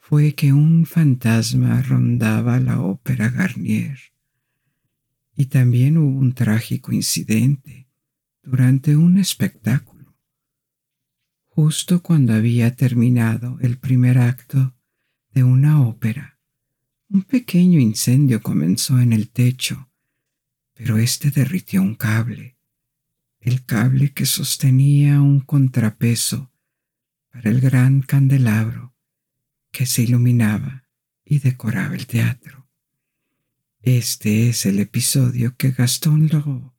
fue 0.00 0.34
que 0.34 0.52
un 0.52 0.86
fantasma 0.86 1.80
rondaba 1.80 2.58
la 2.58 2.80
ópera 2.80 3.28
Garnier. 3.28 3.96
Y 5.36 5.46
también 5.46 5.98
hubo 5.98 6.18
un 6.18 6.32
trágico 6.32 6.90
incidente 6.90 7.86
durante 8.42 8.96
un 8.96 9.18
espectáculo. 9.18 10.16
Justo 11.46 12.02
cuando 12.02 12.32
había 12.34 12.74
terminado 12.74 13.56
el 13.60 13.78
primer 13.78 14.18
acto 14.18 14.74
de 15.32 15.44
una 15.44 15.82
ópera, 15.82 16.38
un 17.08 17.22
pequeño 17.22 17.80
incendio 17.80 18.40
comenzó 18.42 19.00
en 19.00 19.12
el 19.12 19.30
techo, 19.30 19.90
pero 20.74 20.98
este 20.98 21.30
derritió 21.30 21.82
un 21.82 21.94
cable 21.94 22.56
el 23.40 23.64
cable 23.64 24.12
que 24.12 24.26
sostenía 24.26 25.20
un 25.22 25.40
contrapeso 25.40 26.52
para 27.32 27.50
el 27.50 27.60
gran 27.60 28.02
candelabro 28.02 28.94
que 29.70 29.86
se 29.86 30.02
iluminaba 30.02 30.84
y 31.24 31.38
decoraba 31.38 31.94
el 31.94 32.06
teatro. 32.06 32.68
Este 33.80 34.50
es 34.50 34.66
el 34.66 34.78
episodio 34.78 35.56
que 35.56 35.70
Gastón 35.70 36.26
Leroux 36.26 36.70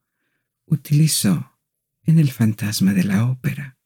utilizó 0.66 1.58
en 2.04 2.20
El 2.20 2.30
fantasma 2.30 2.94
de 2.94 3.06
la 3.06 3.26
ópera. 3.26 3.80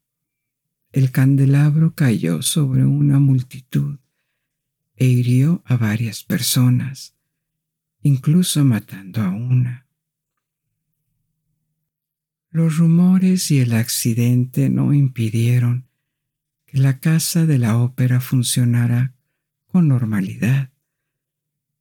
El 0.91 1.11
candelabro 1.11 1.95
cayó 1.95 2.41
sobre 2.41 2.83
una 2.85 3.19
multitud 3.19 3.99
e 4.95 5.05
hirió 5.05 5.61
a 5.65 5.77
varias 5.77 6.23
personas, 6.23 7.15
incluso 8.01 8.63
matando 8.63 9.21
a 9.21 9.29
una. 9.29 9.87
Los 12.49 12.77
rumores 12.77 13.51
y 13.51 13.59
el 13.59 13.73
accidente 13.73 14.69
no 14.69 14.93
impidieron 14.93 15.87
que 16.65 16.77
la 16.77 16.99
casa 16.99 17.45
de 17.45 17.59
la 17.59 17.77
ópera 17.77 18.21
funcionara 18.21 19.13
con 19.67 19.89
normalidad, 19.89 20.71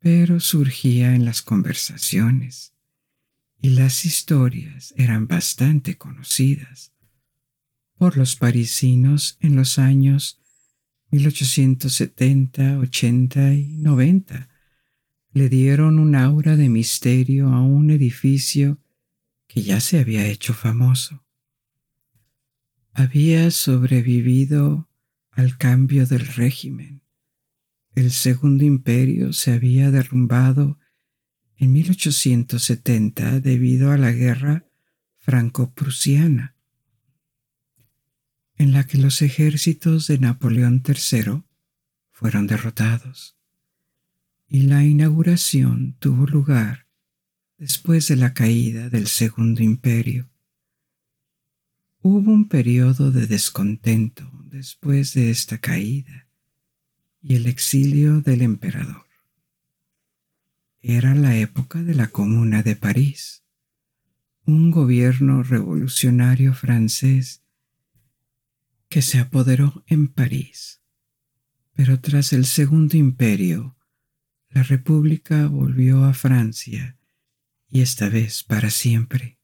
pero 0.00 0.40
surgía 0.40 1.14
en 1.14 1.24
las 1.24 1.42
conversaciones 1.42 2.74
y 3.60 3.70
las 3.70 4.04
historias 4.04 4.92
eran 4.96 5.26
bastante 5.26 5.96
conocidas 5.96 6.92
por 7.96 8.18
los 8.18 8.36
parisinos 8.36 9.38
en 9.40 9.56
los 9.56 9.78
años 9.78 10.43
1870, 11.14 12.80
80 12.80 13.54
y 13.54 13.76
90, 13.76 14.48
le 15.32 15.48
dieron 15.48 16.00
un 16.00 16.16
aura 16.16 16.56
de 16.56 16.68
misterio 16.68 17.50
a 17.50 17.62
un 17.62 17.90
edificio 17.90 18.80
que 19.46 19.62
ya 19.62 19.78
se 19.78 20.00
había 20.00 20.26
hecho 20.26 20.54
famoso. 20.54 21.24
Había 22.92 23.52
sobrevivido 23.52 24.88
al 25.30 25.56
cambio 25.56 26.04
del 26.06 26.26
régimen. 26.26 27.02
El 27.94 28.10
Segundo 28.10 28.64
Imperio 28.64 29.32
se 29.32 29.52
había 29.52 29.92
derrumbado 29.92 30.80
en 31.56 31.72
1870 31.72 33.38
debido 33.38 33.92
a 33.92 33.98
la 33.98 34.10
guerra 34.10 34.66
franco-prusiana, 35.18 36.53
en 38.56 38.72
la 38.72 38.86
que 38.86 38.98
los 38.98 39.22
ejércitos 39.22 40.06
de 40.06 40.18
Napoleón 40.18 40.82
III 40.86 41.42
fueron 42.12 42.46
derrotados 42.46 43.36
y 44.48 44.62
la 44.62 44.84
inauguración 44.84 45.96
tuvo 45.98 46.26
lugar 46.26 46.86
después 47.58 48.08
de 48.08 48.16
la 48.16 48.34
caída 48.34 48.90
del 48.90 49.06
Segundo 49.06 49.62
Imperio. 49.62 50.30
Hubo 52.00 52.30
un 52.30 52.48
periodo 52.48 53.10
de 53.10 53.26
descontento 53.26 54.30
después 54.44 55.14
de 55.14 55.30
esta 55.30 55.58
caída 55.58 56.28
y 57.22 57.34
el 57.36 57.46
exilio 57.46 58.20
del 58.20 58.42
emperador. 58.42 59.06
Era 60.80 61.14
la 61.14 61.36
época 61.36 61.82
de 61.82 61.94
la 61.94 62.08
Comuna 62.08 62.62
de 62.62 62.76
París, 62.76 63.42
un 64.44 64.70
gobierno 64.70 65.42
revolucionario 65.42 66.52
francés 66.52 67.43
que 68.88 69.02
se 69.02 69.18
apoderó 69.18 69.84
en 69.86 70.08
París. 70.08 70.82
Pero 71.72 72.00
tras 72.00 72.32
el 72.32 72.44
Segundo 72.44 72.96
Imperio, 72.96 73.76
la 74.50 74.62
República 74.62 75.46
volvió 75.48 76.04
a 76.04 76.14
Francia 76.14 76.96
y 77.68 77.80
esta 77.80 78.08
vez 78.08 78.44
para 78.44 78.70
siempre. 78.70 79.40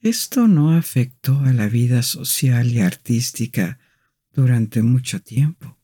Esto 0.00 0.48
no 0.48 0.76
afectó 0.76 1.38
a 1.40 1.52
la 1.52 1.68
vida 1.68 2.02
social 2.02 2.72
y 2.72 2.80
artística 2.80 3.78
durante 4.32 4.82
mucho 4.82 5.20
tiempo, 5.22 5.78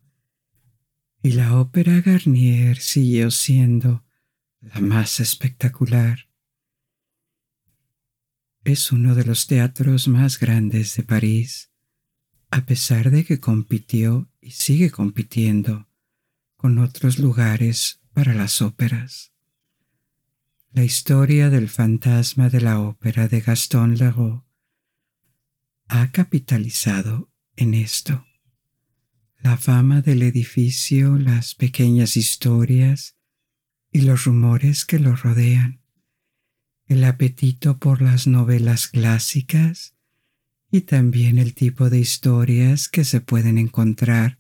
y 1.23 1.33
la 1.33 1.59
ópera 1.59 2.01
Garnier 2.01 2.79
siguió 2.79 3.31
siendo 3.31 4.05
la 4.61 4.81
más 4.81 5.21
espectacular. 5.21 6.29
Es 8.67 8.91
uno 8.91 9.15
de 9.15 9.25
los 9.25 9.47
teatros 9.47 10.09
más 10.09 10.41
grandes 10.41 10.97
de 10.97 11.05
París, 11.05 11.71
a 12.51 12.67
pesar 12.67 13.13
de 13.13 13.25
que 13.25 13.39
compitió 13.39 14.29
y 14.41 14.51
sigue 14.51 14.91
compitiendo 14.91 15.89
con 16.57 16.81
otros 16.81 17.21
lugares 17.21 18.01
para 18.13 18.35
las 18.35 18.61
óperas. 18.63 19.33
La 20.73 20.83
historia 20.83 21.49
del 21.49 21.69
fantasma 21.69 22.49
de 22.51 22.61
la 22.61 22.81
ópera 22.81 23.29
de 23.29 23.41
Gaston 23.41 23.95
Leroux 23.95 24.43
ha 25.87 26.11
capitalizado 26.11 27.31
en 27.55 27.73
esto. 27.73 28.27
La 29.39 29.57
fama 29.57 30.03
del 30.03 30.25
edificio, 30.25 31.19
las 31.19 31.55
pequeñas 31.55 32.17
historias 32.17 33.15
y 33.93 34.01
los 34.01 34.25
rumores 34.25 34.85
que 34.85 34.99
lo 34.99 35.15
rodean, 35.15 35.86
el 36.87 37.05
apetito 37.05 37.79
por 37.79 38.03
las 38.03 38.27
novelas 38.27 38.89
clásicas 38.89 39.95
y 40.71 40.83
también 40.83 41.39
el 41.39 41.55
tipo 41.55 41.91
de 41.91 41.99
historias 41.99 42.89
que 42.89 43.05
se 43.05 43.21
pueden 43.21 43.59
encontrar 43.59 44.39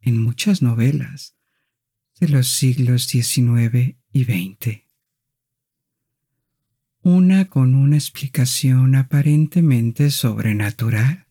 en 0.00 0.18
muchas 0.18 0.62
novelas 0.62 1.34
de 2.20 2.28
los 2.28 2.48
siglos 2.48 3.06
XIX 3.06 3.96
y 4.12 4.24
XX 4.24 4.88
una 7.02 7.48
con 7.48 7.74
una 7.74 7.96
explicación 7.96 8.94
aparentemente 8.94 10.10
sobrenatural, 10.10 11.26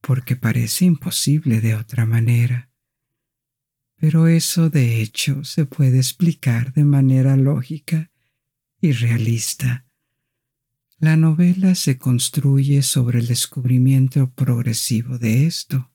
porque 0.00 0.34
parece 0.36 0.86
imposible 0.86 1.60
de 1.60 1.76
otra 1.76 2.06
manera. 2.06 2.70
Pero 3.96 4.26
eso 4.26 4.68
de 4.68 5.00
hecho 5.00 5.44
se 5.44 5.66
puede 5.66 5.98
explicar 5.98 6.72
de 6.72 6.84
manera 6.84 7.36
lógica 7.36 8.09
y 8.80 8.92
realista. 8.92 9.86
La 10.98 11.16
novela 11.16 11.74
se 11.74 11.98
construye 11.98 12.82
sobre 12.82 13.20
el 13.20 13.26
descubrimiento 13.26 14.30
progresivo 14.30 15.18
de 15.18 15.46
esto, 15.46 15.90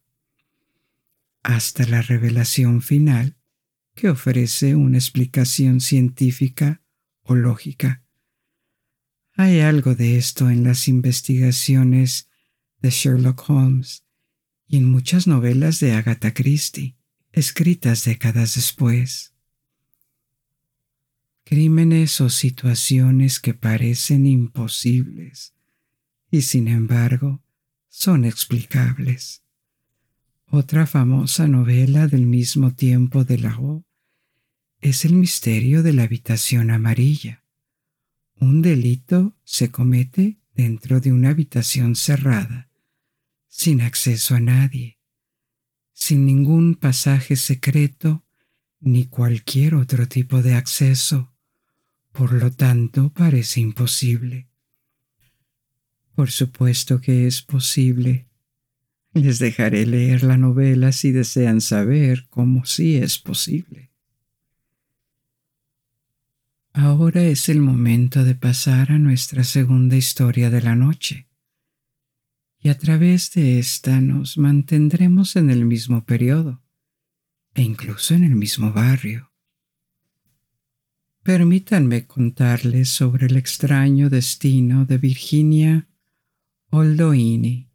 hasta 1.44 1.86
la 1.86 2.02
revelación 2.02 2.82
final 2.82 3.38
que 3.94 4.10
ofrece 4.10 4.76
una 4.76 4.98
explicación 4.98 5.80
científica 5.80 6.82
o 7.22 7.36
lógica 7.36 8.06
hay 9.38 9.60
algo 9.60 9.96
de 9.96 10.18
esto 10.18 10.50
en 10.50 10.64
las 10.64 10.88
investigaciones 10.88 12.30
de 12.80 12.90
Sherlock 12.90 13.50
Holmes 13.50 14.06
y 14.66 14.78
en 14.78 14.90
muchas 14.90 15.28
novelas 15.28 15.82
de 15.82 15.92
Agatha 15.92 16.34
Christie, 16.34 16.96
escritas 17.34 18.06
décadas 18.06 18.56
después. 18.56 19.35
Crímenes 21.46 22.20
o 22.20 22.30
situaciones 22.30 23.40
que 23.40 23.54
parecen 23.54 24.26
imposibles 24.26 25.54
y 26.30 26.42
sin 26.42 26.68
embargo 26.68 27.42
son 27.88 28.26
explicables. 28.26 29.44
Otra 30.48 30.86
famosa 30.86 31.48
novela 31.48 32.08
del 32.08 32.26
mismo 32.26 32.74
tiempo 32.74 33.24
de 33.24 33.38
la 33.38 33.58
O 33.58 33.86
es 34.82 35.06
El 35.06 35.14
misterio 35.14 35.82
de 35.84 35.94
la 35.94 36.04
habitación 36.04 36.70
amarilla 36.70 37.46
un 38.38 38.62
delito 38.62 39.38
se 39.46 39.72
comete 39.72 40.40
dentro 40.54 41.00
de 41.00 41.14
una 41.14 41.30
habitación 41.30 41.96
cerrada, 41.96 42.70
sin 43.48 43.82
acceso 43.82 44.36
a 44.36 44.42
nadie, 44.42 45.00
sin 45.94 46.26
ningún 46.26 46.76
pasaje 46.76 47.38
secreto 47.38 48.26
ni 48.82 49.06
cualquier 49.06 49.76
otro 49.76 50.08
tipo 50.08 50.42
de 50.42 50.56
acceso. 50.56 51.34
Por 52.16 52.32
lo 52.32 52.50
tanto, 52.50 53.12
parece 53.12 53.60
imposible. 53.60 54.48
Por 56.16 56.32
supuesto 56.32 57.02
que 57.02 57.28
es 57.28 57.42
posible. 57.42 58.30
Les 59.14 59.38
dejaré 59.38 59.86
leer 59.86 60.24
la 60.24 60.38
novela 60.38 60.94
si 60.94 61.12
desean 61.12 61.60
saber 61.60 62.28
cómo 62.30 62.64
sí 62.66 62.96
es 62.96 63.20
posible. 63.20 63.92
Ahora 66.72 67.22
es 67.22 67.50
el 67.50 67.60
momento 67.62 68.24
de 68.24 68.36
pasar 68.36 68.94
a 68.94 68.98
nuestra 68.98 69.44
segunda 69.44 69.98
historia 69.98 70.50
de 70.50 70.62
la 70.62 70.76
noche, 70.76 71.28
y 72.60 72.70
a 72.70 72.78
través 72.78 73.34
de 73.34 73.60
esta 73.60 74.00
nos 74.00 74.38
mantendremos 74.38 75.36
en 75.36 75.50
el 75.50 75.66
mismo 75.66 76.06
periodo 76.06 76.62
e 77.54 77.62
incluso 77.62 78.14
en 78.14 78.24
el 78.24 78.36
mismo 78.36 78.72
barrio. 78.72 79.35
Permítanme 81.26 82.06
contarles 82.06 82.90
sobre 82.90 83.26
el 83.26 83.36
extraño 83.36 84.12
destino 84.12 84.86
de 84.86 85.00
Virginia 85.00 85.88
Oldoini, 86.70 87.68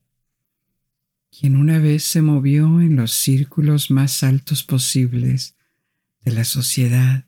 quien 1.36 1.56
una 1.56 1.80
vez 1.80 2.04
se 2.04 2.22
movió 2.22 2.80
en 2.80 2.94
los 2.94 3.10
círculos 3.10 3.90
más 3.90 4.22
altos 4.22 4.62
posibles 4.62 5.56
de 6.20 6.30
la 6.30 6.44
sociedad 6.44 7.26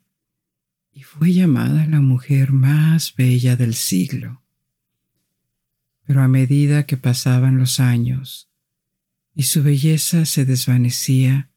y 0.93 1.03
fue 1.03 1.33
llamada 1.33 1.87
la 1.87 2.01
mujer 2.01 2.53
más 2.53 3.17
bella 3.17 3.57
del 3.57 3.75
siglo. 3.75 4.45
Pero 6.05 6.23
a 6.23 6.29
medida 6.29 6.87
que 6.87 6.97
pasaban 6.97 7.59
los 7.59 7.81
años 7.81 8.49
y 9.35 9.43
su 9.43 9.65
belleza 9.65 10.25
se 10.25 10.45
desvanecía, 10.45 11.51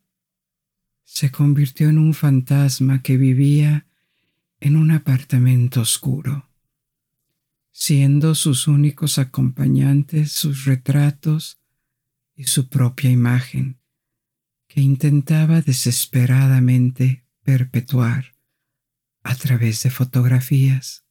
se 1.03 1.29
convirtió 1.29 1.87
en 1.87 1.99
un 1.99 2.15
fantasma 2.15 3.03
que 3.03 3.17
vivía 3.17 3.85
en 4.59 4.75
un 4.75 4.91
apartamento 4.91 5.81
oscuro, 5.81 6.49
siendo 7.71 8.35
sus 8.35 8.67
únicos 8.67 9.17
acompañantes 9.17 10.31
sus 10.31 10.65
retratos 10.65 11.59
y 12.35 12.45
su 12.45 12.69
propia 12.69 13.09
imagen, 13.09 13.79
que 14.67 14.81
intentaba 14.81 15.61
desesperadamente 15.61 17.25
perpetuar 17.43 18.35
a 19.23 19.35
través 19.35 19.83
de 19.83 19.89
fotografías. 19.89 21.05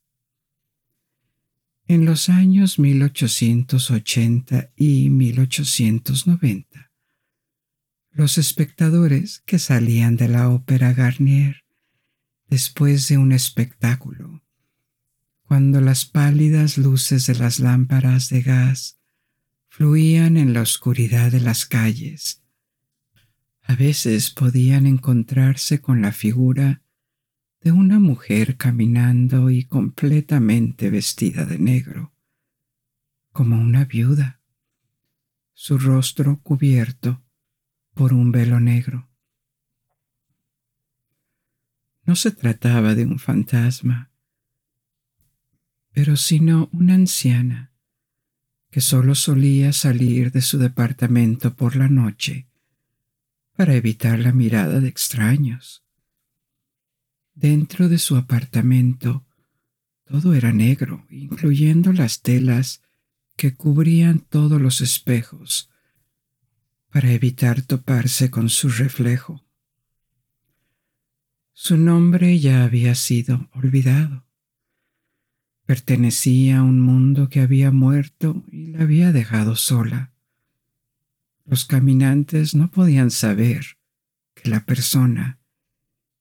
En 1.87 2.05
los 2.07 2.29
años 2.29 2.79
1880 2.79 4.71
y 4.77 5.11
1890, 5.11 6.93
los 8.11 8.39
espectadores 8.39 9.43
que 9.45 9.59
salían 9.59 10.17
de 10.17 10.29
la 10.29 10.49
ópera 10.49 10.93
Garnier 10.93 11.64
después 12.49 13.09
de 13.09 13.19
un 13.19 13.33
espectáculo, 13.33 14.43
cuando 15.43 15.81
las 15.81 16.05
pálidas 16.05 16.79
luces 16.79 17.27
de 17.27 17.35
las 17.35 17.59
lámparas 17.59 18.29
de 18.29 18.43
gas 18.43 18.99
fluían 19.69 20.37
en 20.37 20.53
la 20.53 20.63
oscuridad 20.63 21.33
de 21.33 21.41
las 21.41 21.67
calles, 21.67 22.43
a 23.63 23.75
veces 23.75 24.31
podían 24.31 24.87
encontrarse 24.87 25.81
con 25.81 26.03
la 26.03 26.13
figura 26.13 26.83
de 27.61 27.73
una 27.73 27.99
mujer 27.99 28.57
caminando 28.57 29.49
y 29.49 29.65
completamente 29.65 30.91
vestida 30.91 31.47
de 31.47 31.59
negro, 31.59 32.13
como 33.33 33.59
una 33.59 33.87
viuda, 33.87 34.41
su 35.55 35.79
rostro 35.79 36.41
cubierto 36.43 37.25
por 37.95 38.13
un 38.13 38.33
velo 38.33 38.61
negro. 38.61 39.09
No 42.07 42.17
se 42.17 42.31
trataba 42.31 42.95
de 42.95 43.07
un 43.07 43.19
fantasma, 43.19 44.11
pero 45.93 46.17
sino 46.17 46.69
una 46.73 46.95
anciana 46.95 47.73
que 48.71 48.81
solo 48.81 49.15
solía 49.15 49.73
salir 49.73 50.33
de 50.33 50.43
su 50.43 50.59
departamento 50.59 51.55
por 51.55 51.77
la 51.77 51.89
noche 51.89 52.49
para 53.57 53.75
evitar 53.75 54.19
la 54.19 54.33
mirada 54.33 54.81
de 54.81 54.89
extraños. 54.89 55.85
Dentro 57.35 57.89
de 57.89 57.99
su 57.99 58.17
apartamento 58.17 59.25
todo 60.05 60.35
era 60.35 60.53
negro, 60.53 61.07
incluyendo 61.09 61.93
las 61.93 62.21
telas 62.21 62.83
que 63.37 63.55
cubrían 63.55 64.19
todos 64.19 64.61
los 64.61 64.81
espejos 64.81 65.71
para 66.91 67.11
evitar 67.11 67.63
toparse 67.63 68.31
con 68.31 68.49
su 68.49 68.69
reflejo. 68.69 69.45
Su 71.57 71.77
nombre 71.77 72.41
ya 72.41 72.65
había 72.65 72.97
sido 72.97 73.49
olvidado. 73.55 74.27
Pertenecía 75.67 76.59
a 76.59 76.63
un 76.65 76.81
mundo 76.81 77.29
que 77.29 77.41
había 77.41 77.71
muerto 77.71 78.45
y 78.51 78.73
la 78.73 78.83
había 78.83 79.13
dejado 79.13 79.55
sola. 79.55 80.13
Los 81.45 81.65
caminantes 81.65 82.57
no 82.57 82.73
podían 82.73 83.13
saber 83.13 83.79
que 84.35 84.51
la 84.51 84.67
persona 84.67 85.39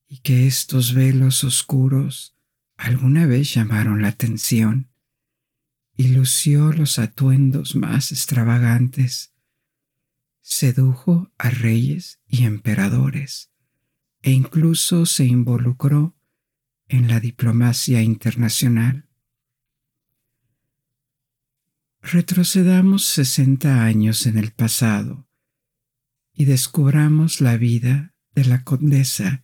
y 0.07 0.19
que 0.19 0.45
estos 0.45 0.93
velos 0.93 1.43
oscuros 1.43 2.37
alguna 2.77 3.25
vez 3.25 3.55
llamaron 3.55 4.03
la 4.03 4.09
atención 4.09 4.91
y 5.97 6.09
lució 6.09 6.71
los 6.71 6.99
atuendos 6.99 7.75
más 7.75 8.11
extravagantes. 8.11 9.33
Sedujo 10.41 11.31
a 11.39 11.49
reyes 11.49 12.19
y 12.27 12.45
emperadores 12.45 13.52
e 14.23 14.31
incluso 14.31 15.05
se 15.05 15.25
involucró 15.25 16.15
en 16.87 17.09
la 17.09 17.19
diplomacia 17.19 18.01
internacional. 18.01 19.09
Retrocedamos 22.01 23.05
sesenta 23.05 23.83
años 23.83 24.25
en 24.25 24.37
el 24.37 24.51
pasado 24.51 25.27
y 26.33 26.45
descubramos 26.45 27.41
la 27.41 27.57
vida 27.57 28.15
de 28.33 28.45
la 28.45 28.63
condesa 28.63 29.43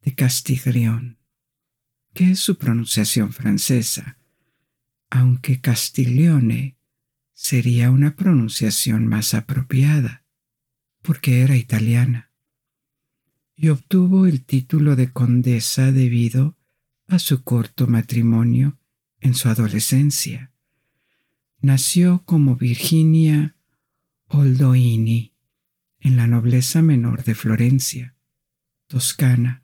de 0.00 0.14
Castiglione, 0.14 1.18
que 2.12 2.32
es 2.32 2.40
su 2.40 2.58
pronunciación 2.58 3.32
francesa, 3.32 4.18
aunque 5.08 5.60
Castiglione 5.60 6.76
sería 7.32 7.90
una 7.90 8.16
pronunciación 8.16 9.06
más 9.06 9.34
apropiada, 9.34 10.24
porque 11.02 11.42
era 11.42 11.56
italiana, 11.56 12.29
y 13.62 13.68
obtuvo 13.68 14.24
el 14.24 14.42
título 14.42 14.96
de 14.96 15.12
condesa 15.12 15.92
debido 15.92 16.56
a 17.08 17.18
su 17.18 17.44
corto 17.44 17.86
matrimonio 17.86 18.78
en 19.20 19.34
su 19.34 19.50
adolescencia. 19.50 20.50
Nació 21.60 22.22
como 22.24 22.56
Virginia 22.56 23.54
Oldoini 24.28 25.34
en 25.98 26.16
la 26.16 26.26
nobleza 26.26 26.80
menor 26.80 27.22
de 27.24 27.34
Florencia, 27.34 28.16
Toscana. 28.86 29.62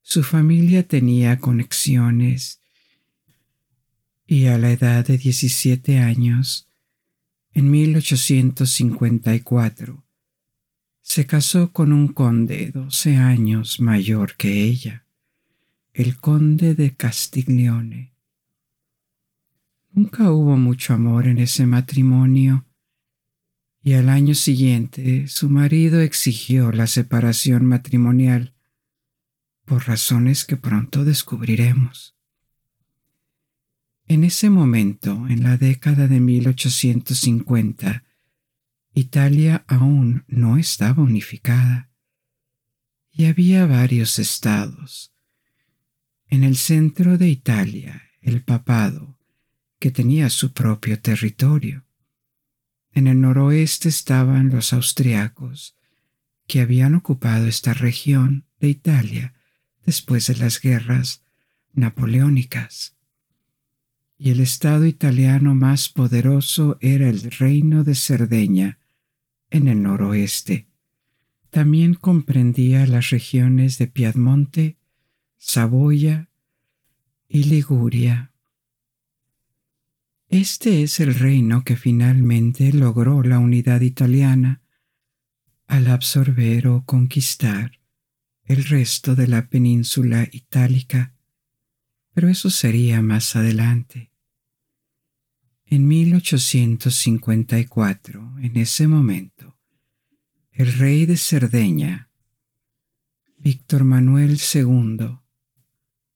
Su 0.00 0.22
familia 0.22 0.88
tenía 0.88 1.40
conexiones 1.40 2.62
y 4.26 4.46
a 4.46 4.56
la 4.56 4.70
edad 4.70 5.04
de 5.04 5.18
17 5.18 5.98
años, 5.98 6.70
en 7.52 7.70
1854, 7.70 10.06
se 11.02 11.26
casó 11.26 11.72
con 11.72 11.92
un 11.92 12.08
conde 12.08 12.70
12 12.72 13.16
años 13.16 13.80
mayor 13.80 14.36
que 14.36 14.64
ella, 14.64 15.06
el 15.92 16.18
conde 16.18 16.74
de 16.74 16.94
Castiglione. 16.94 18.14
Nunca 19.92 20.30
hubo 20.30 20.56
mucho 20.56 20.94
amor 20.94 21.26
en 21.26 21.38
ese 21.38 21.66
matrimonio 21.66 22.66
y 23.82 23.94
al 23.94 24.08
año 24.08 24.34
siguiente 24.34 25.26
su 25.26 25.48
marido 25.48 26.00
exigió 26.00 26.70
la 26.70 26.86
separación 26.86 27.64
matrimonial 27.64 28.54
por 29.64 29.86
razones 29.86 30.44
que 30.44 30.56
pronto 30.56 31.04
descubriremos. 31.04 32.16
En 34.06 34.24
ese 34.24 34.50
momento, 34.50 35.28
en 35.28 35.44
la 35.44 35.56
década 35.56 36.08
de 36.08 36.18
1850, 36.18 38.02
Italia 39.00 39.64
aún 39.66 40.24
no 40.28 40.58
estaba 40.58 41.02
unificada 41.02 41.90
y 43.10 43.24
había 43.24 43.66
varios 43.66 44.18
estados. 44.18 45.12
En 46.28 46.44
el 46.44 46.56
centro 46.56 47.18
de 47.18 47.28
Italia, 47.28 48.02
el 48.20 48.42
papado, 48.42 49.18
que 49.78 49.90
tenía 49.90 50.28
su 50.28 50.52
propio 50.52 51.00
territorio. 51.00 51.84
En 52.92 53.06
el 53.06 53.20
noroeste 53.20 53.88
estaban 53.88 54.50
los 54.50 54.72
austriacos, 54.72 55.76
que 56.46 56.60
habían 56.60 56.94
ocupado 56.94 57.46
esta 57.46 57.72
región 57.72 58.44
de 58.58 58.68
Italia 58.68 59.34
después 59.86 60.26
de 60.26 60.36
las 60.36 60.60
guerras 60.60 61.22
napoleónicas. 61.72 62.96
Y 64.18 64.30
el 64.30 64.40
estado 64.40 64.84
italiano 64.84 65.54
más 65.54 65.88
poderoso 65.88 66.76
era 66.80 67.08
el 67.08 67.30
reino 67.30 67.84
de 67.84 67.94
Cerdeña, 67.94 68.79
en 69.50 69.68
el 69.68 69.82
noroeste. 69.82 70.68
También 71.50 71.94
comprendía 71.94 72.86
las 72.86 73.10
regiones 73.10 73.78
de 73.78 73.88
Piamonte, 73.88 74.78
Saboya 75.36 76.30
y 77.28 77.44
Liguria. 77.44 78.32
Este 80.28 80.84
es 80.84 81.00
el 81.00 81.14
reino 81.14 81.64
que 81.64 81.74
finalmente 81.74 82.72
logró 82.72 83.22
la 83.22 83.40
unidad 83.40 83.80
italiana 83.80 84.62
al 85.66 85.88
absorber 85.88 86.68
o 86.68 86.84
conquistar 86.84 87.80
el 88.44 88.64
resto 88.64 89.14
de 89.14 89.28
la 89.28 89.48
península 89.48 90.28
itálica, 90.30 91.14
pero 92.12 92.28
eso 92.28 92.50
sería 92.50 93.02
más 93.02 93.34
adelante. 93.36 94.09
En 95.72 95.86
1854, 95.86 98.40
en 98.40 98.56
ese 98.56 98.88
momento, 98.88 99.56
el 100.50 100.72
rey 100.72 101.06
de 101.06 101.16
Cerdeña, 101.16 102.10
Víctor 103.36 103.84
Manuel 103.84 104.40
II, 104.52 105.20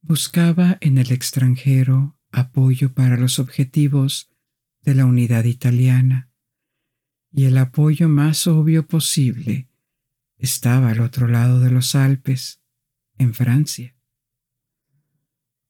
buscaba 0.00 0.76
en 0.80 0.98
el 0.98 1.12
extranjero 1.12 2.18
apoyo 2.32 2.94
para 2.94 3.16
los 3.16 3.38
objetivos 3.38 4.28
de 4.80 4.96
la 4.96 5.06
unidad 5.06 5.44
italiana, 5.44 6.32
y 7.30 7.44
el 7.44 7.56
apoyo 7.56 8.08
más 8.08 8.48
obvio 8.48 8.88
posible 8.88 9.68
estaba 10.36 10.90
al 10.90 11.00
otro 11.00 11.28
lado 11.28 11.60
de 11.60 11.70
los 11.70 11.94
Alpes, 11.94 12.60
en 13.18 13.34
Francia. 13.34 13.94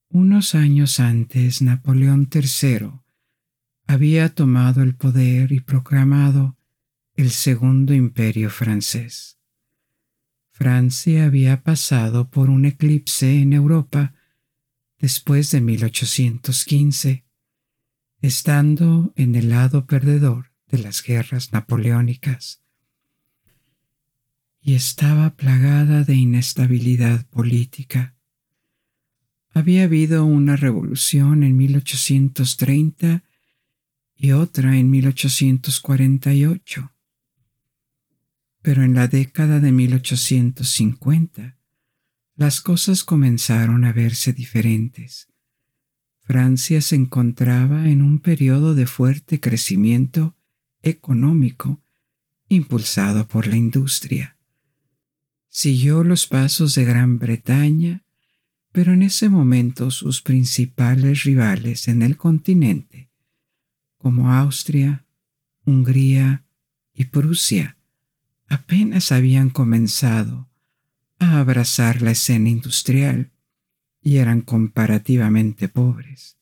Unos 0.08 0.54
años 0.54 1.00
antes, 1.00 1.60
Napoleón 1.60 2.30
III 2.32 3.03
había 3.86 4.34
tomado 4.34 4.82
el 4.82 4.94
poder 4.94 5.52
y 5.52 5.60
proclamado 5.60 6.56
el 7.14 7.30
Segundo 7.30 7.94
Imperio 7.94 8.50
francés. 8.50 9.38
Francia 10.50 11.26
había 11.26 11.62
pasado 11.62 12.30
por 12.30 12.48
un 12.48 12.64
eclipse 12.64 13.40
en 13.40 13.52
Europa 13.52 14.14
después 14.98 15.50
de 15.50 15.60
1815, 15.60 17.24
estando 18.20 19.12
en 19.16 19.34
el 19.34 19.50
lado 19.50 19.86
perdedor 19.86 20.52
de 20.68 20.78
las 20.78 21.02
guerras 21.02 21.52
napoleónicas, 21.52 22.62
y 24.60 24.74
estaba 24.74 25.36
plagada 25.36 26.04
de 26.04 26.14
inestabilidad 26.14 27.26
política. 27.26 28.14
Había 29.50 29.84
habido 29.84 30.24
una 30.24 30.56
revolución 30.56 31.42
en 31.42 31.56
1830 31.56 33.24
y 34.16 34.32
otra 34.32 34.76
en 34.76 34.90
1848. 34.90 36.92
Pero 38.62 38.82
en 38.82 38.94
la 38.94 39.08
década 39.08 39.60
de 39.60 39.72
1850, 39.72 41.58
las 42.36 42.60
cosas 42.60 43.04
comenzaron 43.04 43.84
a 43.84 43.92
verse 43.92 44.32
diferentes. 44.32 45.28
Francia 46.20 46.80
se 46.80 46.96
encontraba 46.96 47.88
en 47.88 48.02
un 48.02 48.18
periodo 48.18 48.74
de 48.74 48.86
fuerte 48.86 49.40
crecimiento 49.40 50.34
económico 50.82 51.82
impulsado 52.48 53.28
por 53.28 53.46
la 53.46 53.56
industria. 53.56 54.38
Siguió 55.48 56.02
los 56.02 56.26
pasos 56.26 56.74
de 56.74 56.84
Gran 56.84 57.18
Bretaña 57.18 58.04
pero 58.74 58.92
en 58.92 59.04
ese 59.04 59.28
momento 59.28 59.92
sus 59.92 60.20
principales 60.20 61.22
rivales 61.22 61.86
en 61.86 62.02
el 62.02 62.16
continente, 62.16 63.08
como 64.04 64.30
Austria, 64.34 65.06
Hungría 65.64 66.44
y 66.92 67.06
Prusia, 67.06 67.78
apenas 68.46 69.10
habían 69.12 69.48
comenzado 69.48 70.50
a 71.18 71.38
abrazar 71.38 72.02
la 72.02 72.10
escena 72.10 72.50
industrial 72.50 73.32
y 74.02 74.18
eran 74.18 74.42
comparativamente 74.42 75.70
pobres. 75.70 76.36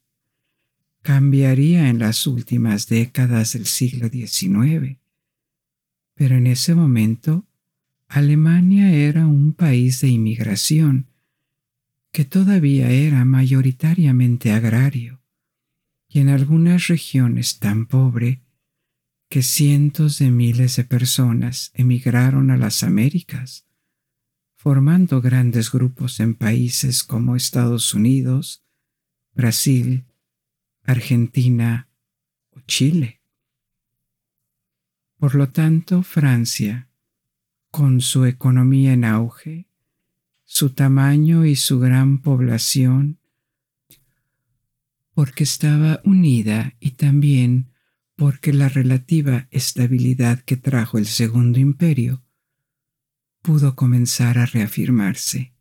Cambiaría 1.02 1.88
en 1.88 2.00
las 2.00 2.26
últimas 2.26 2.88
décadas 2.88 3.52
del 3.52 3.66
siglo 3.66 4.08
XIX, 4.08 4.98
pero 6.14 6.34
en 6.34 6.48
ese 6.48 6.74
momento 6.74 7.46
Alemania 8.08 8.92
era 8.92 9.28
un 9.28 9.52
país 9.52 10.00
de 10.00 10.08
inmigración 10.08 11.06
que 12.10 12.24
todavía 12.24 12.90
era 12.90 13.24
mayoritariamente 13.24 14.50
agrario 14.50 15.21
y 16.12 16.20
en 16.20 16.28
algunas 16.28 16.88
regiones 16.88 17.58
tan 17.58 17.86
pobre 17.86 18.42
que 19.30 19.42
cientos 19.42 20.18
de 20.18 20.30
miles 20.30 20.76
de 20.76 20.84
personas 20.84 21.70
emigraron 21.72 22.50
a 22.50 22.58
las 22.58 22.82
Américas, 22.82 23.66
formando 24.54 25.22
grandes 25.22 25.72
grupos 25.72 26.20
en 26.20 26.34
países 26.34 27.02
como 27.02 27.34
Estados 27.34 27.94
Unidos, 27.94 28.62
Brasil, 29.32 30.04
Argentina 30.82 31.88
o 32.50 32.60
Chile. 32.60 33.22
Por 35.16 35.34
lo 35.34 35.48
tanto, 35.48 36.02
Francia, 36.02 36.90
con 37.70 38.02
su 38.02 38.26
economía 38.26 38.92
en 38.92 39.06
auge, 39.06 39.66
su 40.44 40.70
tamaño 40.74 41.46
y 41.46 41.56
su 41.56 41.80
gran 41.80 42.18
población, 42.20 43.21
porque 45.14 45.44
estaba 45.44 46.00
unida 46.04 46.74
y 46.80 46.92
también 46.92 47.70
porque 48.16 48.52
la 48.52 48.68
relativa 48.68 49.48
estabilidad 49.50 50.40
que 50.40 50.56
trajo 50.56 50.98
el 50.98 51.06
Segundo 51.06 51.58
Imperio 51.58 52.22
pudo 53.42 53.74
comenzar 53.74 54.38
a 54.38 54.46
reafirmarse. 54.46 55.52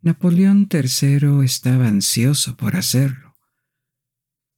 Napoleón 0.00 0.68
III 0.70 1.44
estaba 1.44 1.88
ansioso 1.88 2.56
por 2.56 2.76
hacerlo. 2.76 3.34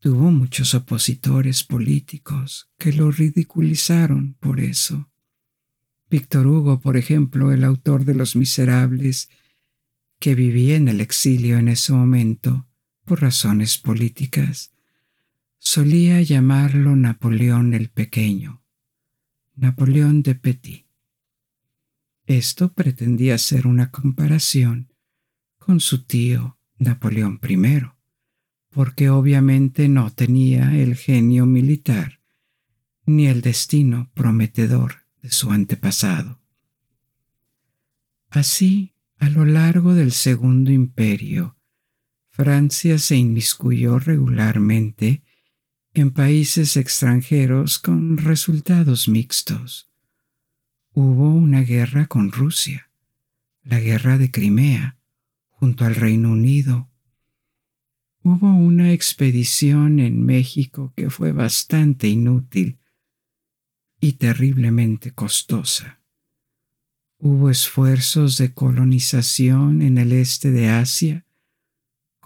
Tuvo 0.00 0.30
muchos 0.30 0.74
opositores 0.74 1.64
políticos 1.64 2.68
que 2.76 2.92
lo 2.92 3.10
ridiculizaron 3.10 4.34
por 4.34 4.60
eso. 4.60 5.10
Víctor 6.10 6.46
Hugo, 6.46 6.80
por 6.80 6.96
ejemplo, 6.96 7.52
el 7.52 7.64
autor 7.64 8.04
de 8.04 8.14
Los 8.14 8.36
Miserables, 8.36 9.28
que 10.20 10.34
vivía 10.34 10.76
en 10.76 10.88
el 10.88 11.00
exilio 11.00 11.58
en 11.58 11.68
ese 11.68 11.92
momento 11.92 12.66
por 13.06 13.22
razones 13.22 13.78
políticas, 13.78 14.72
solía 15.58 16.20
llamarlo 16.20 16.96
Napoleón 16.96 17.72
el 17.72 17.88
Pequeño, 17.88 18.62
Napoleón 19.54 20.22
de 20.22 20.34
Petit. 20.34 20.86
Esto 22.26 22.72
pretendía 22.72 23.38
ser 23.38 23.68
una 23.68 23.92
comparación 23.92 24.92
con 25.56 25.78
su 25.78 26.04
tío 26.04 26.58
Napoleón 26.78 27.40
I, 27.48 27.82
porque 28.70 29.08
obviamente 29.08 29.88
no 29.88 30.12
tenía 30.12 30.76
el 30.76 30.96
genio 30.96 31.46
militar 31.46 32.20
ni 33.06 33.28
el 33.28 33.40
destino 33.40 34.10
prometedor 34.14 35.06
de 35.22 35.30
su 35.30 35.52
antepasado. 35.52 36.40
Así, 38.30 38.94
a 39.18 39.30
lo 39.30 39.44
largo 39.44 39.94
del 39.94 40.10
Segundo 40.10 40.72
Imperio, 40.72 41.55
Francia 42.36 42.98
se 42.98 43.16
inmiscuyó 43.16 43.98
regularmente 43.98 45.22
en 45.94 46.10
países 46.10 46.76
extranjeros 46.76 47.78
con 47.78 48.18
resultados 48.18 49.08
mixtos. 49.08 49.90
Hubo 50.92 51.30
una 51.30 51.62
guerra 51.62 52.08
con 52.08 52.30
Rusia, 52.30 52.90
la 53.62 53.80
guerra 53.80 54.18
de 54.18 54.30
Crimea, 54.30 54.98
junto 55.48 55.86
al 55.86 55.94
Reino 55.94 56.32
Unido. 56.32 56.90
Hubo 58.22 58.54
una 58.54 58.92
expedición 58.92 59.98
en 59.98 60.22
México 60.22 60.92
que 60.94 61.08
fue 61.08 61.32
bastante 61.32 62.06
inútil 62.06 62.78
y 63.98 64.12
terriblemente 64.12 65.12
costosa. 65.12 66.02
Hubo 67.16 67.48
esfuerzos 67.48 68.36
de 68.36 68.52
colonización 68.52 69.80
en 69.80 69.96
el 69.96 70.12
este 70.12 70.50
de 70.50 70.68
Asia, 70.68 71.25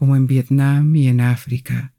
como 0.00 0.16
en 0.16 0.26
Vietnam 0.26 0.96
y 0.96 1.08
en 1.08 1.20
África, 1.20 1.92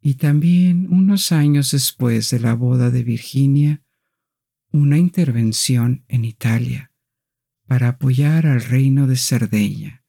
y 0.00 0.14
también 0.14 0.92
unos 0.92 1.30
años 1.30 1.70
después 1.70 2.30
de 2.30 2.40
la 2.40 2.54
boda 2.54 2.90
de 2.90 3.04
Virginia, 3.04 3.80
una 4.72 4.98
intervención 4.98 6.04
en 6.08 6.24
Italia 6.24 6.90
para 7.68 7.90
apoyar 7.90 8.48
al 8.48 8.60
reino 8.60 9.06
de 9.06 9.14
Cerdeña 9.14 10.02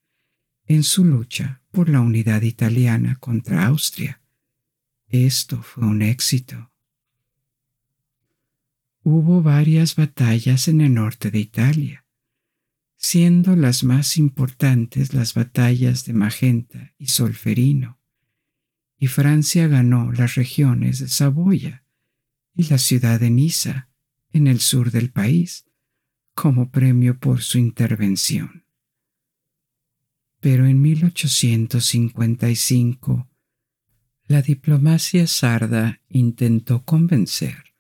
en 0.66 0.82
su 0.82 1.06
lucha 1.06 1.62
por 1.70 1.88
la 1.88 2.02
unidad 2.02 2.42
italiana 2.42 3.18
contra 3.20 3.68
Austria. 3.68 4.24
Esto 5.08 5.62
fue 5.62 5.86
un 5.86 6.02
éxito 6.02 6.74
hubo 9.04 9.42
varias 9.42 9.96
batallas 9.96 10.68
en 10.68 10.82
el 10.82 10.94
norte 10.94 11.30
de 11.30 11.40
Italia, 11.40 12.03
siendo 13.04 13.56
las 13.58 13.84
más 13.84 14.18
importantes 14.18 15.14
las 15.14 15.34
batallas 15.34 16.06
de 16.06 16.14
Magenta 16.14 16.94
y 16.98 17.08
Solferino, 17.08 18.00
y 18.98 19.08
Francia 19.08 19.68
ganó 19.68 20.14
las 20.14 20.36
regiones 20.36 21.00
de 21.00 21.10
Saboya 21.10 21.84
y 22.56 22.64
la 22.70 22.78
ciudad 22.78 23.20
de 23.20 23.30
Niza 23.30 23.90
en 24.30 24.48
el 24.48 24.62
sur 24.62 24.90
del 24.90 25.12
país 25.12 25.66
como 26.34 26.72
premio 26.72 27.20
por 27.20 27.42
su 27.42 27.58
intervención. 27.58 28.64
Pero 30.40 30.66
en 30.66 30.82
1855 30.82 33.30
la 34.28 34.42
diplomacia 34.42 35.28
sarda 35.28 36.00
intentó 36.08 36.86
convencer 36.86 37.76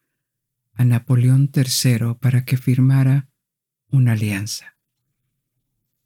a 0.74 0.84
Napoleón 0.84 1.50
III 1.56 2.16
para 2.20 2.44
que 2.44 2.58
firmara 2.58 3.30
una 3.88 4.12
alianza. 4.12 4.73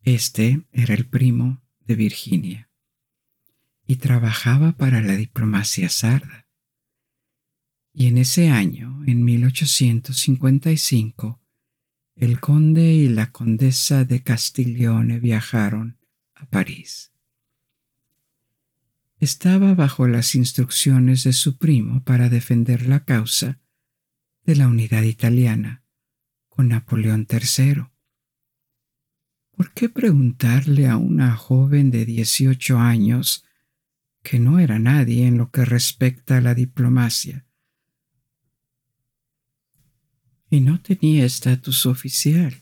Este 0.08 0.66
era 0.72 0.94
el 0.94 1.06
primo 1.06 1.62
de 1.86 1.96
Virginia 1.96 2.70
y 3.86 3.98
trabajaba 3.98 4.72
para 4.72 5.02
la 5.02 5.18
diplomacia 5.18 5.90
sarda. 5.90 6.48
Y 7.92 8.08
en 8.08 8.18
ese 8.18 8.50
año, 8.50 9.04
en 9.06 9.26
1855, 9.26 11.42
el 12.16 12.40
conde 12.40 12.94
y 12.94 13.10
la 13.10 13.34
condesa 13.34 14.06
de 14.06 14.24
Castiglione 14.24 15.20
viajaron 15.20 15.98
a 16.36 16.46
París. 16.46 17.12
Estaba 19.20 19.74
bajo 19.74 20.08
las 20.08 20.36
instrucciones 20.36 21.26
de 21.26 21.34
su 21.34 21.58
primo 21.58 22.02
para 22.06 22.30
defender 22.30 22.88
la 22.88 23.04
causa 23.04 23.60
de 24.46 24.56
la 24.56 24.70
unidad 24.70 25.04
italiana 25.04 25.84
con 26.48 26.70
Napoleón 26.70 27.28
III. 27.30 27.88
¿Por 29.58 29.72
qué 29.74 29.90
preguntarle 29.90 30.88
a 30.88 30.98
una 30.98 31.36
joven 31.36 31.90
de 31.90 32.06
18 32.06 32.78
años 32.78 33.44
que 34.22 34.38
no 34.38 34.60
era 34.60 34.78
nadie 34.78 35.26
en 35.26 35.40
lo 35.40 35.50
que 35.50 35.66
respecta 35.66 36.38
a 36.38 36.42
la 36.42 36.54
diplomacia? 36.54 37.44
Y 40.52 40.60
no 40.60 40.80
tenía 40.80 41.26
estatus 41.26 41.88
oficial. 41.88 42.54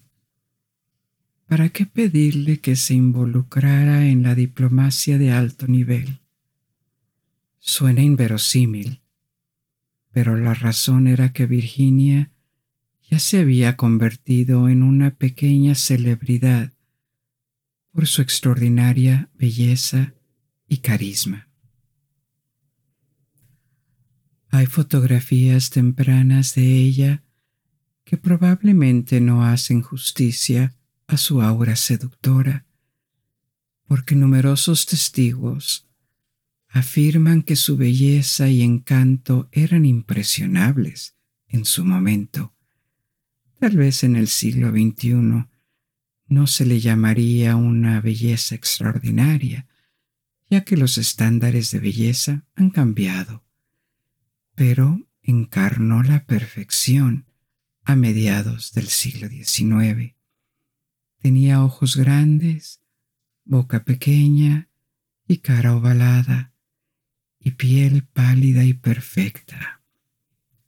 ¿Para 1.48 1.68
qué 1.68 1.86
pedirle 1.86 2.62
que 2.62 2.78
se 2.78 2.93
involucrara 2.93 4.08
en 4.08 4.24
la 4.24 4.34
diplomacia 4.34 5.18
de 5.18 5.34
alto 5.34 5.68
nivel? 5.68 6.22
Suena 7.60 8.04
inverosímil, 8.04 9.02
pero 10.14 10.38
la 10.38 10.54
razón 10.54 11.08
era 11.08 11.34
que 11.34 11.46
Virginia 11.46 12.32
ya 13.12 13.20
se 13.20 13.39
había 13.39 13.76
convertido 13.76 14.70
en 14.70 14.82
una 14.82 15.12
pequeña 15.12 15.76
celebridad 15.76 16.72
por 17.96 18.08
su 18.08 18.22
extraordinaria 18.22 19.30
belleza 19.36 20.16
y 20.68 20.80
carisma. 20.80 21.48
Hay 24.50 24.66
fotografías 24.66 25.70
tempranas 25.70 26.56
de 26.56 26.76
ella 26.76 27.24
que 28.04 28.18
probablemente 28.18 29.22
no 29.22 29.46
hacen 29.46 29.82
justicia 29.82 30.76
a 31.08 31.16
su 31.16 31.41
aura 31.41 31.78
seductora, 31.78 32.66
porque 33.88 34.14
numerosos 34.14 34.86
testigos 34.86 35.88
afirman 36.68 37.43
que 37.43 37.56
su 37.56 37.78
belleza 37.78 38.50
y 38.50 38.62
encanto 38.62 39.48
eran 39.54 39.86
impresionables 39.86 41.16
en 41.48 41.64
su 41.64 41.86
momento. 41.86 42.54
Tal 43.58 43.78
vez 43.78 44.04
en 44.04 44.18
el 44.18 44.28
siglo 44.28 44.72
XXI 44.72 45.55
no 46.28 46.47
se 46.47 46.65
le 46.65 46.80
llamaría 46.80 47.55
una 47.55 48.01
belleza 48.01 48.55
extraordinaria, 48.55 49.67
ya 50.49 50.63
que 50.63 50.78
los 50.78 50.97
estándares 50.97 51.71
de 51.71 51.80
belleza 51.80 52.45
han 52.55 52.69
cambiado, 52.69 53.43
pero 54.55 55.07
encarnó 55.21 56.03
la 56.03 56.26
perfección 56.26 57.26
a 57.84 57.95
mediados 57.95 58.73
del 58.73 58.88
siglo 58.88 59.28
XIX. 59.28 60.15
Tenía 61.19 61.63
ojos 61.63 61.95
grandes, 61.95 62.82
boca 63.43 63.84
pequeña 63.84 64.69
y 65.28 65.38
cara 65.38 65.76
ovalada, 65.76 66.53
y 67.39 67.51
piel 67.51 68.03
pálida 68.03 68.63
y 68.63 68.73
perfecta, 68.73 69.82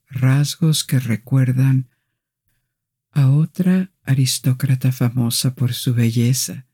rasgos 0.09 0.83
que 0.83 0.99
recuerdan 0.99 1.89
a 3.11 3.31
otra 3.31 3.91
aristócrata 4.07 4.91
famosa 4.91 5.53
por 5.53 5.73
su 5.73 5.93
belleza, 5.93 6.65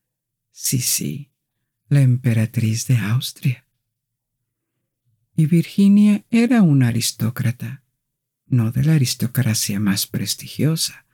sí, 0.51 0.79
sí, 0.79 1.31
la 1.89 2.01
emperatriz 2.01 2.85
de 2.87 2.97
Austria. 2.97 3.67
Y 5.35 5.47
Virginia 5.47 6.25
era 6.29 6.61
una 6.61 6.89
aristócrata, 6.89 7.83
no 8.45 8.71
de 8.71 8.83
la 8.83 8.93
aristocracia 8.93 9.79
más 9.79 10.05
prestigiosa, 10.05 11.07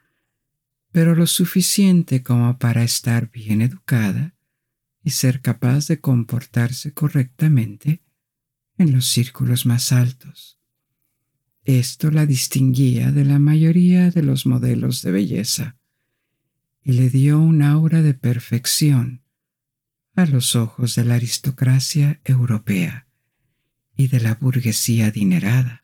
pero 0.91 1.15
lo 1.15 1.25
suficiente 1.25 2.21
como 2.21 2.57
para 2.57 2.83
estar 2.83 3.31
bien 3.31 3.61
educada 3.61 4.35
y 5.01 5.11
ser 5.11 5.39
capaz 5.39 5.87
de 5.87 6.01
comportarse 6.01 6.93
correctamente 6.93 8.01
en 8.77 8.91
los 8.91 9.07
círculos 9.07 9.65
más 9.65 9.93
altos. 9.93 10.59
Esto 11.63 12.11
la 12.11 12.25
distinguía 12.25 13.11
de 13.11 13.23
la 13.23 13.39
mayoría 13.39 14.11
de 14.11 14.23
los 14.23 14.45
modelos 14.45 15.01
de 15.01 15.11
belleza 15.11 15.78
y 16.83 16.93
le 16.93 17.09
dio 17.09 17.39
un 17.39 17.61
aura 17.61 18.01
de 18.01 18.13
perfección 18.13 19.23
a 20.15 20.25
los 20.25 20.55
ojos 20.55 20.95
de 20.95 21.05
la 21.05 21.15
aristocracia 21.15 22.19
europea 22.25 23.07
y 23.95 24.07
de 24.07 24.19
la 24.19 24.35
burguesía 24.35 25.07
adinerada. 25.07 25.83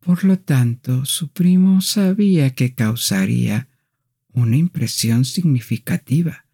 Por 0.00 0.24
lo 0.24 0.38
tanto, 0.38 1.04
su 1.04 1.28
primo 1.28 1.80
sabía 1.80 2.54
que 2.54 2.74
causaría 2.74 3.68
una 4.32 4.56
impresión 4.56 5.24
significativa 5.24 6.46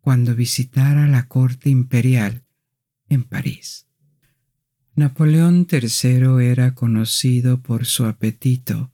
cuando 0.00 0.36
visitara 0.36 1.08
la 1.08 1.26
corte 1.26 1.70
imperial 1.70 2.44
en 3.08 3.24
París. 3.24 3.88
Napoleón 4.94 5.66
III 5.70 6.46
era 6.46 6.74
conocido 6.74 7.60
por 7.60 7.86
su 7.86 8.04
apetito 8.04 8.92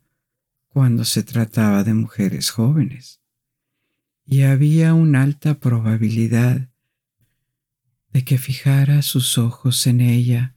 cuando 0.73 1.05
se 1.05 1.23
trataba 1.23 1.85
de 1.85 1.93
mujeres 1.93 2.51
jóvenes, 2.51 3.20
y 4.25 4.43
había 4.43 4.95
una 4.95 5.23
alta 5.23 5.59
probabilidad 5.59 6.70
de 8.12 8.25
que 8.25 8.39
fijara 8.39 9.03
sus 9.03 9.37
ojos 9.37 9.87
en 9.87 10.01
ella, 10.01 10.57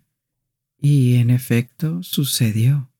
y 0.80 1.16
en 1.16 1.32
efecto 1.32 2.02
sucedió. 2.04 2.92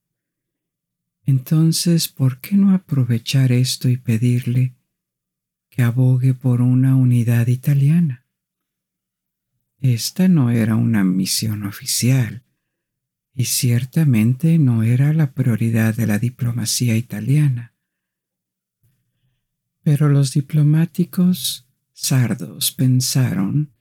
Entonces, 1.26 2.08
¿por 2.10 2.40
qué 2.40 2.56
no 2.58 2.74
aprovechar 2.74 3.52
esto 3.52 3.90
y 3.90 3.98
pedirle 3.98 4.76
que 5.70 5.84
abogue 5.84 6.34
por 6.34 6.62
una 6.62 6.96
unidad 6.96 7.48
italiana? 7.48 8.26
Esta 9.80 10.28
no 10.28 10.50
era 10.50 10.76
una 10.76 11.04
misión 11.04 11.64
oficial 11.64 12.45
y 13.36 13.46
ciertamente 13.46 14.58
no 14.58 14.84
era 14.84 15.12
la 15.12 15.34
prioridad 15.34 15.94
de 15.94 16.08
la 16.08 16.18
diplomacia 16.18 16.96
italiana. 16.96 17.74
Pero 19.84 20.08
los 20.08 20.34
diplomáticos 20.34 21.68
sardos 21.92 22.72
pensaron 22.72 23.74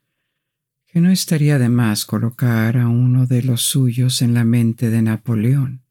que 0.86 1.00
no 1.00 1.10
estaría 1.10 1.58
de 1.58 1.68
más 1.68 2.04
colocar 2.04 2.76
a 2.76 2.88
uno 2.88 3.26
de 3.26 3.42
los 3.42 3.62
suyos 3.62 4.22
en 4.22 4.34
la 4.34 4.44
mente 4.44 4.90
de 4.90 5.02
Napoleón 5.02 5.82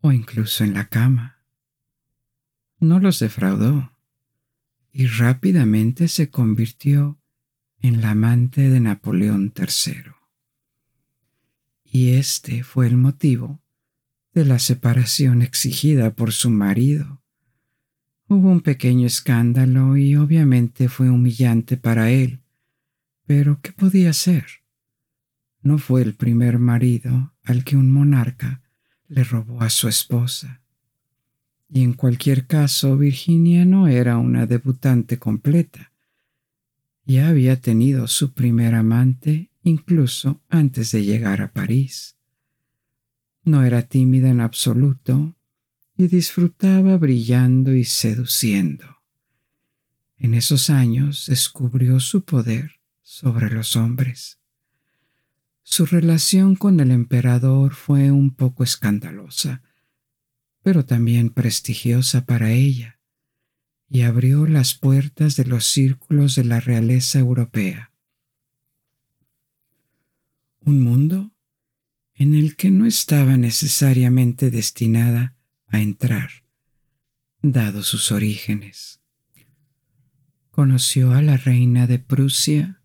o 0.00 0.10
incluso 0.10 0.64
en 0.64 0.74
la 0.74 0.88
cama. 0.88 1.44
No 2.80 2.98
los 2.98 3.18
defraudó 3.18 3.92
y 4.90 5.06
rápidamente 5.06 6.08
se 6.08 6.30
convirtió 6.30 7.18
en 7.80 8.00
la 8.00 8.10
amante 8.10 8.68
de 8.68 8.80
Napoleón 8.80 9.52
III. 9.56 10.21
Y 11.94 12.14
este 12.14 12.62
fue 12.64 12.86
el 12.86 12.96
motivo 12.96 13.60
de 14.32 14.46
la 14.46 14.58
separación 14.58 15.42
exigida 15.42 16.14
por 16.14 16.32
su 16.32 16.48
marido. 16.48 17.20
Hubo 18.28 18.50
un 18.50 18.62
pequeño 18.62 19.06
escándalo 19.06 19.98
y 19.98 20.16
obviamente 20.16 20.88
fue 20.88 21.10
humillante 21.10 21.76
para 21.76 22.10
él, 22.10 22.40
pero 23.26 23.60
¿qué 23.60 23.72
podía 23.72 24.08
hacer? 24.08 24.46
No 25.60 25.76
fue 25.76 26.00
el 26.00 26.14
primer 26.14 26.58
marido 26.58 27.34
al 27.44 27.62
que 27.62 27.76
un 27.76 27.90
monarca 27.90 28.62
le 29.08 29.22
robó 29.22 29.60
a 29.60 29.68
su 29.68 29.86
esposa. 29.86 30.62
Y 31.68 31.82
en 31.82 31.92
cualquier 31.92 32.46
caso, 32.46 32.96
Virginia 32.96 33.66
no 33.66 33.86
era 33.86 34.16
una 34.16 34.46
debutante 34.46 35.18
completa 35.18 35.92
ya 37.04 37.28
había 37.28 37.60
tenido 37.60 38.06
su 38.06 38.32
primer 38.32 38.74
amante 38.74 39.50
incluso 39.62 40.42
antes 40.48 40.92
de 40.92 41.04
llegar 41.04 41.40
a 41.40 41.52
París. 41.52 42.16
No 43.44 43.64
era 43.64 43.82
tímida 43.82 44.28
en 44.28 44.40
absoluto 44.40 45.36
y 45.96 46.06
disfrutaba 46.06 46.96
brillando 46.96 47.74
y 47.74 47.84
seduciendo. 47.84 49.02
En 50.16 50.34
esos 50.34 50.70
años 50.70 51.26
descubrió 51.26 52.00
su 52.00 52.24
poder 52.24 52.80
sobre 53.02 53.50
los 53.50 53.76
hombres. 53.76 54.38
Su 55.62 55.86
relación 55.86 56.56
con 56.56 56.80
el 56.80 56.90
emperador 56.90 57.74
fue 57.74 58.10
un 58.10 58.34
poco 58.34 58.64
escandalosa, 58.64 59.62
pero 60.62 60.84
también 60.84 61.30
prestigiosa 61.30 62.24
para 62.24 62.52
ella 62.52 63.00
y 63.88 64.02
abrió 64.02 64.46
las 64.46 64.72
puertas 64.72 65.36
de 65.36 65.44
los 65.44 65.66
círculos 65.66 66.34
de 66.34 66.44
la 66.44 66.60
realeza 66.60 67.18
europea. 67.18 67.91
Un 70.64 70.80
mundo 70.80 71.32
en 72.14 72.34
el 72.34 72.54
que 72.54 72.70
no 72.70 72.86
estaba 72.86 73.36
necesariamente 73.36 74.52
destinada 74.52 75.34
a 75.66 75.80
entrar, 75.80 76.30
dado 77.42 77.82
sus 77.82 78.12
orígenes. 78.12 79.00
Conoció 80.52 81.14
a 81.14 81.22
la 81.22 81.36
reina 81.36 81.88
de 81.88 81.98
Prusia, 81.98 82.80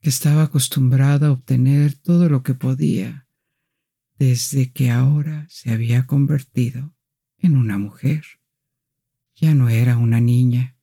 que 0.02 0.10
estaba 0.10 0.44
acostumbrada 0.44 1.28
a 1.28 1.32
obtener 1.32 1.96
todo 1.96 2.30
lo 2.30 2.44
que 2.44 2.54
podía 2.54 3.28
desde 4.20 4.72
que 4.72 4.92
ahora 4.92 5.48
se 5.50 5.72
había 5.72 6.06
convertido 6.06 6.94
en 7.38 7.58
una 7.58 7.78
mujer. 7.78 8.26
Ya 9.36 9.56
no 9.56 9.70
era 9.70 9.98
una 9.98 10.22
niña. 10.22 10.78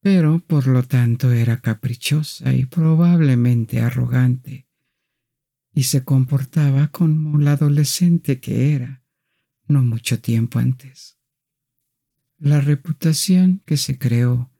Pero 0.00 0.38
por 0.38 0.66
lo 0.66 0.82
tanto 0.82 1.32
era 1.32 1.60
caprichosa 1.60 2.54
y 2.54 2.66
probablemente 2.66 3.80
arrogante, 3.80 4.68
y 5.74 5.82
se 5.82 6.04
comportaba 6.04 6.88
como 6.88 7.38
la 7.38 7.52
adolescente 7.52 8.40
que 8.40 8.74
era 8.74 9.05
no 9.68 9.84
mucho 9.84 10.20
tiempo 10.20 10.58
antes. 10.58 11.16
La 12.38 12.60
reputación 12.60 13.62
que 13.64 13.76
se 13.76 13.98
creó 13.98 14.50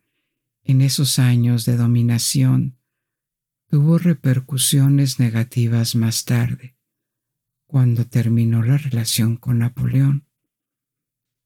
en 0.65 0.81
esos 0.81 1.19
años 1.19 1.65
de 1.65 1.77
dominación 1.77 2.77
tuvo 3.69 3.99
repercusiones 3.99 5.19
negativas 5.21 5.95
más 5.95 6.25
tarde, 6.25 6.75
cuando 7.67 8.07
terminó 8.07 8.63
la 8.63 8.79
relación 8.79 9.37
con 9.37 9.59
Napoleón. 9.59 10.25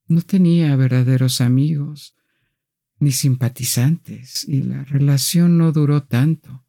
No 0.07 0.23
tenía 0.23 0.77
verdaderos 0.77 1.41
amigos 1.41 2.15
ni 2.99 3.11
simpatizantes 3.13 4.47
y 4.47 4.63
la 4.63 4.85
relación 4.85 5.59
no 5.59 5.73
duró 5.73 6.05
tanto. 6.05 6.65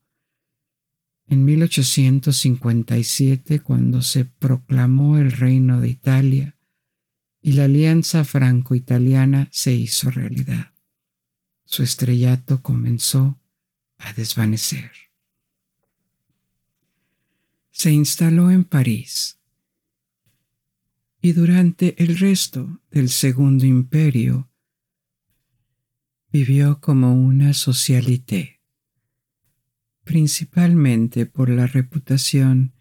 En 1.28 1.46
1857, 1.46 3.60
cuando 3.60 4.02
se 4.02 4.26
proclamó 4.26 5.18
el 5.18 5.32
reino 5.32 5.80
de 5.80 5.90
Italia 5.90 6.58
y 7.42 7.54
la 7.54 7.66
alianza 7.66 8.24
franco-italiana 8.24 9.50
se 9.52 9.74
hizo 9.74 10.10
realidad 10.12 10.72
su 11.72 11.84
estrellato 11.84 12.62
comenzó 12.62 13.40
a 13.98 14.12
desvanecer. 14.12 14.92
Se 17.70 17.92
instaló 17.92 18.52
en 18.52 18.66
París 18.66 19.40
y 21.22 21.32
durante 21.32 21.96
el 22.04 22.18
resto 22.20 22.82
del 22.92 23.08
Segundo 23.08 23.66
Imperio 23.66 24.52
vivió 26.30 26.82
como 26.82 27.14
una 27.14 27.54
socialité, 27.54 28.60
principalmente 30.04 31.26
por 31.26 31.48
la 31.48 31.68
reputación 31.68 32.74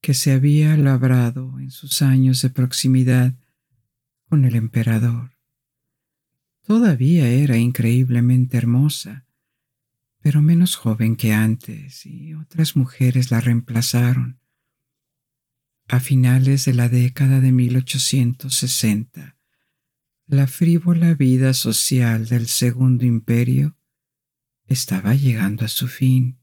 que 0.00 0.14
se 0.14 0.32
había 0.32 0.78
labrado 0.78 1.60
en 1.60 1.70
sus 1.70 2.00
años 2.00 2.40
de 2.40 2.48
proximidad 2.48 3.34
con 4.30 4.44
el 4.44 4.54
emperador. 4.54 5.36
Todavía 6.62 7.28
era 7.28 7.56
increíblemente 7.56 8.56
hermosa, 8.58 9.26
pero 10.20 10.40
menos 10.40 10.76
joven 10.76 11.16
que 11.16 11.32
antes, 11.32 12.06
y 12.06 12.34
otras 12.34 12.76
mujeres 12.76 13.32
la 13.32 13.40
reemplazaron. 13.40 14.38
A 15.88 15.98
finales 15.98 16.64
de 16.64 16.74
la 16.74 16.88
década 16.88 17.40
de 17.40 17.50
1860, 17.50 19.36
la 20.26 20.46
frívola 20.46 21.14
vida 21.14 21.52
social 21.52 22.28
del 22.28 22.46
Segundo 22.46 23.04
Imperio 23.04 23.76
estaba 24.66 25.16
llegando 25.16 25.64
a 25.64 25.68
su 25.68 25.88
fin, 25.88 26.38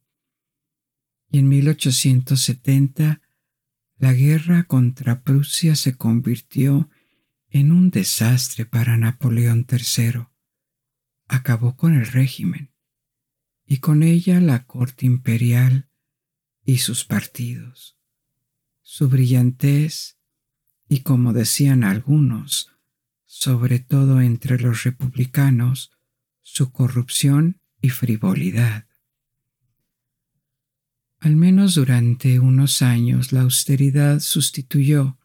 y 1.30 1.40
en 1.40 1.48
1870 1.48 3.22
la 3.98 4.12
guerra 4.12 4.64
contra 4.64 5.24
Prusia 5.24 5.78
se 5.78 5.96
convirtió 5.96 6.90
en 7.50 7.72
un 7.72 7.90
desastre 7.90 8.66
para 8.66 8.98
Napoleón 8.98 9.66
III. 9.70 10.28
Acabó 11.28 11.76
con 11.76 11.94
el 11.94 12.06
régimen 12.06 12.74
y 13.66 13.78
con 13.78 14.04
ella 14.04 14.40
la 14.40 14.66
corte 14.66 15.06
imperial 15.06 15.90
y 16.66 16.78
sus 16.80 17.06
partidos. 17.06 17.98
Su 18.82 19.10
brillantez 19.10 20.18
y, 20.88 21.02
como 21.02 21.34
decían 21.34 21.84
algunos, 21.84 22.72
sobre 23.26 23.80
todo 23.80 24.22
entre 24.22 24.58
los 24.60 24.84
republicanos, 24.84 25.92
su 26.42 26.72
corrupción 26.72 27.62
y 27.82 27.90
frivolidad. 27.90 28.88
Al 31.20 31.36
menos 31.36 31.76
durante 31.76 32.40
unos 32.40 32.82
años 32.82 33.32
la 33.34 33.42
austeridad 33.42 34.20
sustituyó 34.20 35.18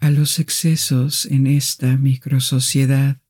a 0.00 0.10
los 0.10 0.38
excesos 0.38 1.26
en 1.26 1.46
esta 1.46 1.96
microsociedad, 1.96 3.20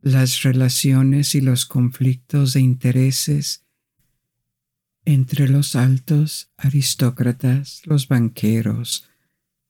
las 0.00 0.42
relaciones 0.42 1.34
y 1.34 1.40
los 1.40 1.66
conflictos 1.66 2.52
de 2.52 2.60
intereses 2.60 3.64
entre 5.04 5.48
los 5.48 5.76
altos 5.76 6.50
aristócratas, 6.56 7.82
los 7.86 8.08
banqueros 8.08 9.08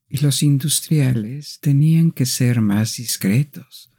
y 0.09 0.19
los 0.19 0.41
industriales 0.43 1.59
tenían 1.59 2.11
que 2.11 2.25
ser 2.25 2.61
más 2.61 2.97
discretos, 2.97 3.91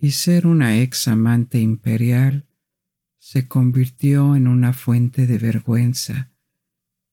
y 0.00 0.12
ser 0.12 0.46
una 0.46 0.80
ex 0.80 1.06
amante 1.06 1.60
imperial 1.60 2.46
se 3.18 3.46
convirtió 3.46 4.34
en 4.34 4.48
una 4.48 4.72
fuente 4.72 5.26
de 5.26 5.38
vergüenza 5.38 6.32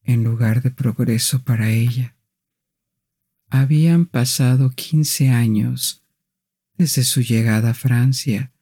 en 0.04 0.24
lugar 0.24 0.64
de 0.64 0.72
progreso 0.72 1.44
para 1.44 1.70
ella. 1.70 2.19
Habían 3.50 4.06
pasado 4.06 4.70
quince 4.70 5.30
años 5.30 6.04
desde 6.78 7.04
su 7.04 7.22
llegada 7.22 7.72
a 7.72 7.74
Francia 7.74 8.54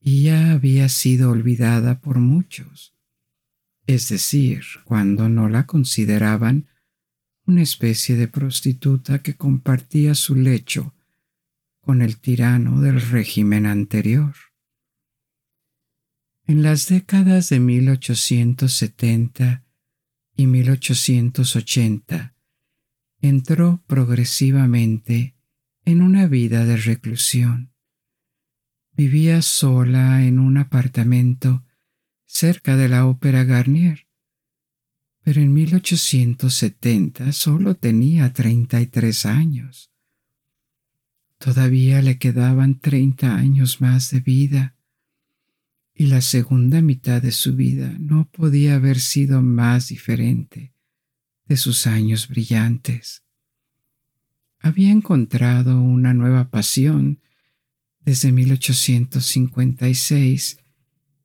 y 0.00 0.22
ya 0.22 0.52
había 0.52 0.88
sido 0.88 1.30
olvidada 1.30 2.00
por 2.00 2.18
muchos, 2.18 2.94
es 3.86 4.08
decir, 4.08 4.64
cuando 4.84 5.28
no 5.28 5.50
la 5.50 5.66
consideraban 5.66 6.68
una 7.44 7.60
especie 7.62 8.16
de 8.16 8.26
prostituta 8.28 9.22
que 9.22 9.36
compartía 9.36 10.14
su 10.14 10.34
lecho 10.34 10.94
con 11.80 12.00
el 12.02 12.18
tirano 12.18 12.80
del 12.80 13.00
régimen 13.00 13.66
anterior. 13.66 14.34
En 16.46 16.62
las 16.62 16.88
décadas 16.88 17.50
de 17.50 17.60
1870 17.60 19.64
y 20.34 20.46
1880, 20.46 22.34
entró 23.20 23.82
progresivamente 23.86 25.34
en 25.84 26.02
una 26.02 26.26
vida 26.26 26.64
de 26.64 26.76
reclusión. 26.76 27.72
Vivía 28.92 29.42
sola 29.42 30.24
en 30.24 30.38
un 30.38 30.58
apartamento 30.58 31.64
cerca 32.26 32.76
de 32.76 32.88
la 32.88 33.06
ópera 33.06 33.44
Garnier, 33.44 34.06
pero 35.22 35.40
en 35.40 35.52
1870 35.52 37.32
solo 37.32 37.74
tenía 37.74 38.32
33 38.32 39.26
años. 39.26 39.90
Todavía 41.38 42.02
le 42.02 42.18
quedaban 42.18 42.80
30 42.80 43.36
años 43.36 43.80
más 43.80 44.10
de 44.10 44.20
vida 44.20 44.76
y 45.94 46.06
la 46.06 46.20
segunda 46.20 46.80
mitad 46.80 47.22
de 47.22 47.32
su 47.32 47.54
vida 47.56 47.94
no 47.98 48.28
podía 48.30 48.76
haber 48.76 49.00
sido 49.00 49.42
más 49.42 49.88
diferente 49.88 50.72
de 51.48 51.56
sus 51.56 51.86
años 51.86 52.26
brillantes. 52.28 53.22
Había 54.60 54.90
encontrado 54.90 55.80
una 55.80 56.12
nueva 56.14 56.50
pasión 56.50 57.20
desde 58.00 58.32
1856 58.32 60.58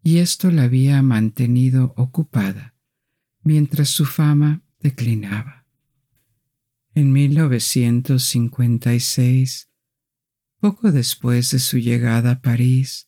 y 0.03 0.17
esto 0.17 0.51
la 0.51 0.63
había 0.63 1.01
mantenido 1.01 1.93
ocupada 1.97 2.75
mientras 3.43 3.89
su 3.89 4.05
fama 4.05 4.61
declinaba. 4.79 5.65
En 6.95 7.11
1956, 7.11 9.69
poco 10.59 10.91
después 10.91 11.49
de 11.51 11.59
su 11.59 11.77
llegada 11.79 12.31
a 12.31 12.41
París, 12.41 13.07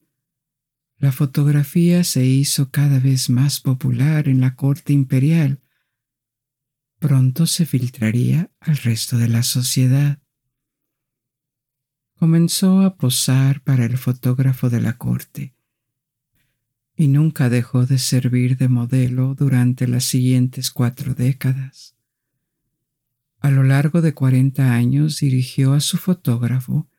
la 0.98 1.12
fotografía 1.12 2.04
se 2.04 2.26
hizo 2.26 2.72
cada 2.72 3.00
vez 3.00 3.30
más 3.30 3.62
popular 3.62 4.28
en 4.28 4.42
la 4.42 4.56
corte 4.56 4.94
imperial 4.94 5.62
pronto 7.06 7.46
se 7.46 7.68
filtraría 7.68 8.50
al 8.60 8.78
resto 8.78 9.20
de 9.20 9.28
la 9.28 9.44
sociedad. 9.44 10.18
Comenzó 12.16 12.82
a 12.82 12.96
posar 12.98 13.62
para 13.62 13.86
el 13.86 14.00
fotógrafo 14.00 14.72
de 14.72 14.82
la 14.82 14.98
corte 14.98 15.54
y 16.96 17.08
nunca 17.08 17.48
dejó 17.50 17.86
de 17.86 18.00
servir 18.00 18.58
de 18.58 18.70
modelo 18.70 19.36
durante 19.36 19.88
las 19.88 20.06
siguientes 20.06 20.72
cuatro 20.72 21.14
décadas. 21.14 21.96
A 23.40 23.52
lo 23.52 23.62
largo 23.62 24.02
de 24.02 24.16
cuarenta 24.16 24.74
años 24.74 25.20
dirigió 25.20 25.74
a 25.74 25.82
su 25.82 25.98
fotógrafo 25.98 26.90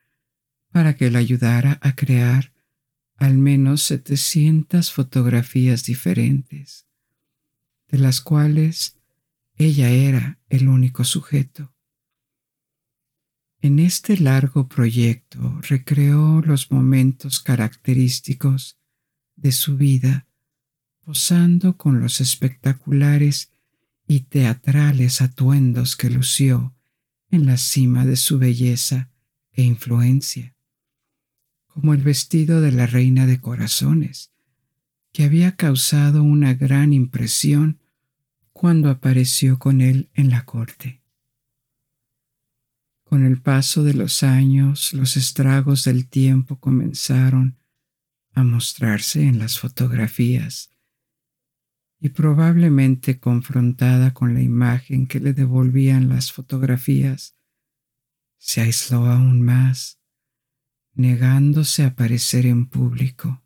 para 0.71 0.95
que 0.95 1.11
le 1.11 1.17
ayudara 1.17 1.79
a 1.81 1.95
crear 1.95 2.53
al 3.17 3.37
menos 3.37 3.81
setecientas 3.81 4.89
fotografías 4.89 5.83
diferentes, 5.83 6.87
de 7.89 7.97
las 7.97 8.21
cuales 8.21 8.96
ella 9.57 9.89
era 9.89 10.39
el 10.49 10.67
único 10.67 11.03
sujeto. 11.03 11.73
En 13.59 13.79
este 13.79 14.17
largo 14.17 14.67
proyecto 14.67 15.59
recreó 15.61 16.41
los 16.41 16.71
momentos 16.71 17.39
característicos 17.39 18.77
de 19.35 19.51
su 19.51 19.77
vida 19.77 20.27
posando 21.03 21.75
con 21.75 21.99
los 21.99 22.21
espectaculares 22.21 23.51
y 24.07 24.21
teatrales 24.21 25.21
atuendos 25.21 25.95
que 25.95 26.09
lució 26.09 26.75
en 27.31 27.45
la 27.45 27.57
cima 27.57 28.05
de 28.05 28.15
su 28.15 28.37
belleza 28.37 29.09
e 29.53 29.63
influencia, 29.63 30.55
como 31.65 31.93
el 31.93 32.01
vestido 32.01 32.61
de 32.61 32.71
la 32.71 32.85
reina 32.85 33.25
de 33.25 33.41
corazones, 33.41 34.31
que 35.11 35.23
había 35.23 35.55
causado 35.55 36.23
una 36.23 36.53
gran 36.53 36.93
impresión 36.93 37.79
cuando 38.57 38.89
apareció 38.89 39.59
con 39.59 39.81
él 39.81 40.09
en 40.15 40.31
la 40.31 40.43
corte. 40.43 41.03
Con 43.03 43.23
el 43.23 43.39
paso 43.39 43.83
de 43.83 43.93
los 43.93 44.23
años, 44.23 44.93
los 44.93 45.15
estragos 45.15 45.83
del 45.83 46.09
tiempo 46.09 46.59
comenzaron 46.59 47.59
a 48.33 48.43
mostrarse 48.43 49.21
en 49.21 49.37
las 49.37 49.59
fotografías 49.59 50.71
y 51.99 52.09
probablemente 52.09 53.19
confrontada 53.19 54.15
con 54.15 54.33
la 54.33 54.41
imagen 54.41 55.05
que 55.05 55.19
le 55.19 55.33
devolvían 55.33 56.09
las 56.09 56.31
fotografías, 56.31 57.37
se 58.39 58.61
aisló 58.61 59.05
aún 59.05 59.43
más, 59.43 59.99
negándose 60.95 61.83
a 61.83 61.89
aparecer 61.89 62.47
en 62.47 62.65
público 62.65 63.43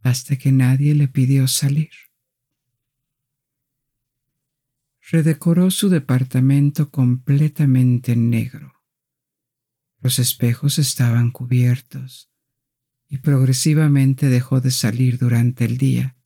hasta 0.00 0.36
que 0.36 0.52
nadie 0.52 0.94
le 0.94 1.08
pidió 1.08 1.48
salir. 1.48 1.90
Redecoró 5.12 5.70
su 5.70 5.88
departamento 5.88 6.90
completamente 6.90 8.12
en 8.12 8.30
negro. 8.30 8.74
Los 10.00 10.18
espejos 10.18 10.80
estaban 10.80 11.30
cubiertos 11.30 12.28
y 13.08 13.18
progresivamente 13.18 14.28
dejó 14.28 14.60
de 14.60 14.72
salir 14.72 15.18
durante 15.18 15.64
el 15.64 15.78
día 15.78 16.16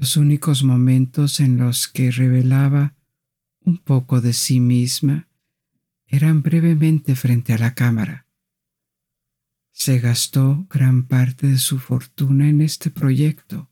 los 0.00 0.16
únicos 0.16 0.64
momentos 0.64 1.40
en 1.40 1.58
los 1.58 1.86
que 1.86 2.10
revelaba 2.10 2.94
un 3.60 3.76
poco 3.76 4.22
de 4.22 4.32
sí 4.32 4.58
misma 4.58 5.28
eran 6.06 6.40
brevemente 6.40 7.14
frente 7.14 7.52
a 7.52 7.58
la 7.58 7.74
cámara. 7.74 8.26
Se 9.72 9.98
gastó 9.98 10.66
gran 10.70 11.06
parte 11.06 11.48
de 11.48 11.58
su 11.58 11.78
fortuna 11.78 12.48
en 12.48 12.62
este 12.62 12.90
proyecto, 12.90 13.69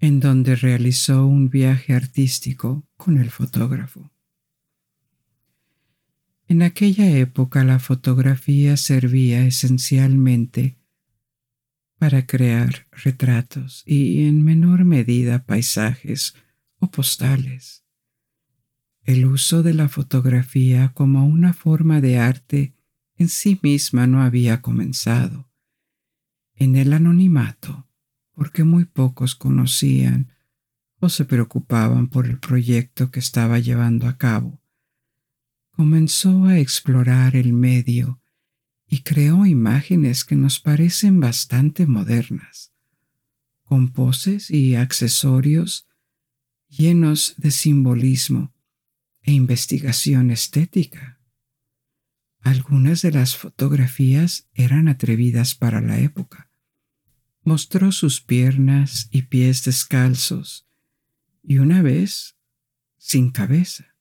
en 0.00 0.20
donde 0.20 0.54
realizó 0.54 1.26
un 1.26 1.50
viaje 1.50 1.94
artístico 1.94 2.86
con 2.96 3.18
el 3.18 3.30
fotógrafo. 3.30 4.10
En 6.46 6.62
aquella 6.62 7.10
época 7.10 7.64
la 7.64 7.78
fotografía 7.78 8.76
servía 8.76 9.44
esencialmente 9.44 10.78
para 11.98 12.26
crear 12.26 12.86
retratos 12.92 13.82
y 13.84 14.24
en 14.26 14.44
menor 14.44 14.84
medida 14.84 15.44
paisajes 15.44 16.34
o 16.78 16.90
postales. 16.90 17.84
El 19.02 19.26
uso 19.26 19.62
de 19.62 19.74
la 19.74 19.88
fotografía 19.88 20.92
como 20.94 21.26
una 21.26 21.52
forma 21.52 22.00
de 22.00 22.18
arte 22.18 22.74
en 23.16 23.28
sí 23.28 23.58
misma 23.62 24.06
no 24.06 24.22
había 24.22 24.62
comenzado. 24.62 25.50
En 26.54 26.76
el 26.76 26.92
anonimato, 26.92 27.87
porque 28.38 28.62
muy 28.62 28.84
pocos 28.84 29.34
conocían 29.34 30.32
o 31.00 31.08
se 31.08 31.24
preocupaban 31.24 32.06
por 32.06 32.24
el 32.24 32.38
proyecto 32.38 33.10
que 33.10 33.18
estaba 33.18 33.58
llevando 33.58 34.06
a 34.06 34.16
cabo, 34.16 34.62
comenzó 35.72 36.44
a 36.44 36.56
explorar 36.60 37.34
el 37.34 37.52
medio 37.52 38.22
y 38.86 39.00
creó 39.00 39.44
imágenes 39.44 40.24
que 40.24 40.36
nos 40.36 40.60
parecen 40.60 41.18
bastante 41.18 41.88
modernas, 41.88 42.72
con 43.64 43.88
poses 43.88 44.52
y 44.52 44.76
accesorios 44.76 45.88
llenos 46.68 47.34
de 47.38 47.50
simbolismo 47.50 48.54
e 49.22 49.32
investigación 49.32 50.30
estética. 50.30 51.18
Algunas 52.38 53.02
de 53.02 53.10
las 53.10 53.36
fotografías 53.36 54.48
eran 54.54 54.86
atrevidas 54.86 55.56
para 55.56 55.80
la 55.80 55.98
época. 55.98 56.47
Mostró 57.48 57.92
sus 57.92 58.20
piernas 58.20 59.08
y 59.10 59.22
pies 59.22 59.64
descalzos 59.64 60.68
y 61.42 61.60
una 61.60 61.80
vez 61.80 62.36
sin 62.98 63.30
cabeza. 63.30 63.96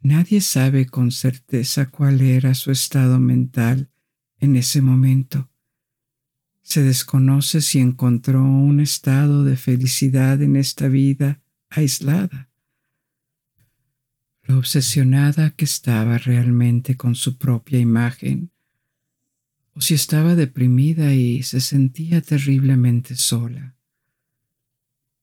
Nadie 0.00 0.40
sabe 0.40 0.86
con 0.86 1.10
certeza 1.10 1.90
cuál 1.90 2.20
era 2.20 2.54
su 2.54 2.70
estado 2.70 3.18
mental 3.18 3.90
en 4.38 4.54
ese 4.54 4.82
momento. 4.82 5.50
Se 6.62 6.80
desconoce 6.84 7.60
si 7.60 7.80
encontró 7.80 8.44
un 8.44 8.78
estado 8.78 9.42
de 9.42 9.56
felicidad 9.56 10.40
en 10.40 10.54
esta 10.54 10.86
vida 10.86 11.42
aislada. 11.70 12.50
Lo 14.42 14.58
obsesionada 14.58 15.50
que 15.50 15.64
estaba 15.64 16.18
realmente 16.18 16.96
con 16.96 17.16
su 17.16 17.36
propia 17.36 17.80
imagen, 17.80 18.52
o 19.74 19.80
si 19.80 19.94
estaba 19.94 20.34
deprimida 20.34 21.14
y 21.14 21.42
se 21.42 21.60
sentía 21.60 22.20
terriblemente 22.20 23.16
sola. 23.16 23.76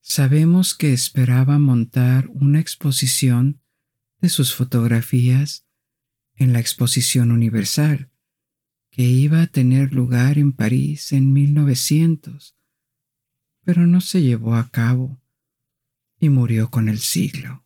Sabemos 0.02 0.76
que 0.76 0.94
esperaba 0.94 1.58
montar 1.58 2.28
una 2.34 2.60
exposición 2.60 3.62
de 4.20 4.30
sus 4.30 4.54
fotografías 4.54 5.66
en 6.36 6.54
la 6.54 6.60
Exposición 6.60 7.32
Universal, 7.32 8.12
que 8.90 9.04
iba 9.04 9.42
a 9.42 9.48
tener 9.48 9.94
lugar 9.94 10.38
en 10.38 10.52
París 10.52 11.14
en 11.14 11.32
1900, 11.32 12.58
pero 13.64 13.88
no 13.88 14.02
se 14.02 14.22
llevó 14.22 14.56
a 14.56 14.70
cabo 14.70 15.22
y 16.20 16.28
murió 16.30 16.70
con 16.70 16.90
el 16.90 17.00
siglo. 17.00 17.64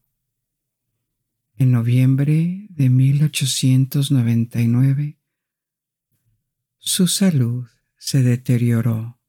En 1.58 1.72
noviembre 1.72 2.68
de 2.70 2.90
1899, 2.90 5.18
su 6.88 7.08
salud 7.08 7.68
se 7.98 8.22
deterioró 8.22 9.20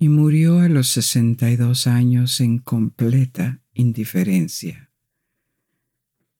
y 0.00 0.08
murió 0.08 0.58
a 0.58 0.68
los 0.68 0.88
62 0.88 1.86
años 1.86 2.40
en 2.40 2.58
completa 2.58 3.62
indiferencia. 3.72 4.90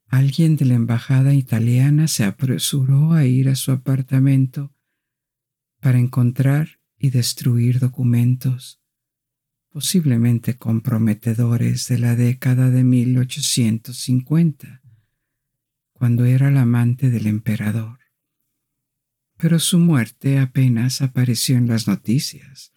Alguien 0.09 0.57
de 0.57 0.65
la 0.65 0.75
embajada 0.75 1.33
italiana 1.33 2.09
se 2.09 2.25
apresuró 2.25 3.13
a 3.13 3.25
ir 3.25 3.49
a 3.49 3.55
su 3.55 3.71
apartamento 3.71 4.75
para 5.79 6.01
encontrar 6.01 6.81
y 6.99 7.11
destruir 7.11 7.79
documentos, 7.79 8.83
posiblemente 9.69 10.57
comprometedores 10.57 11.87
de 11.87 11.99
la 11.99 12.17
década 12.17 12.71
de 12.71 12.83
1850, 12.83 14.83
cuando 15.93 16.25
era 16.25 16.51
la 16.51 16.63
amante 16.63 17.11
del 17.11 17.29
emperador. 17.29 18.00
Pero 19.41 19.59
su 19.59 19.79
muerte 19.79 20.39
apenas 20.39 21.01
apareció 21.01 21.57
en 21.57 21.67
las 21.67 21.89
noticias. 21.89 22.73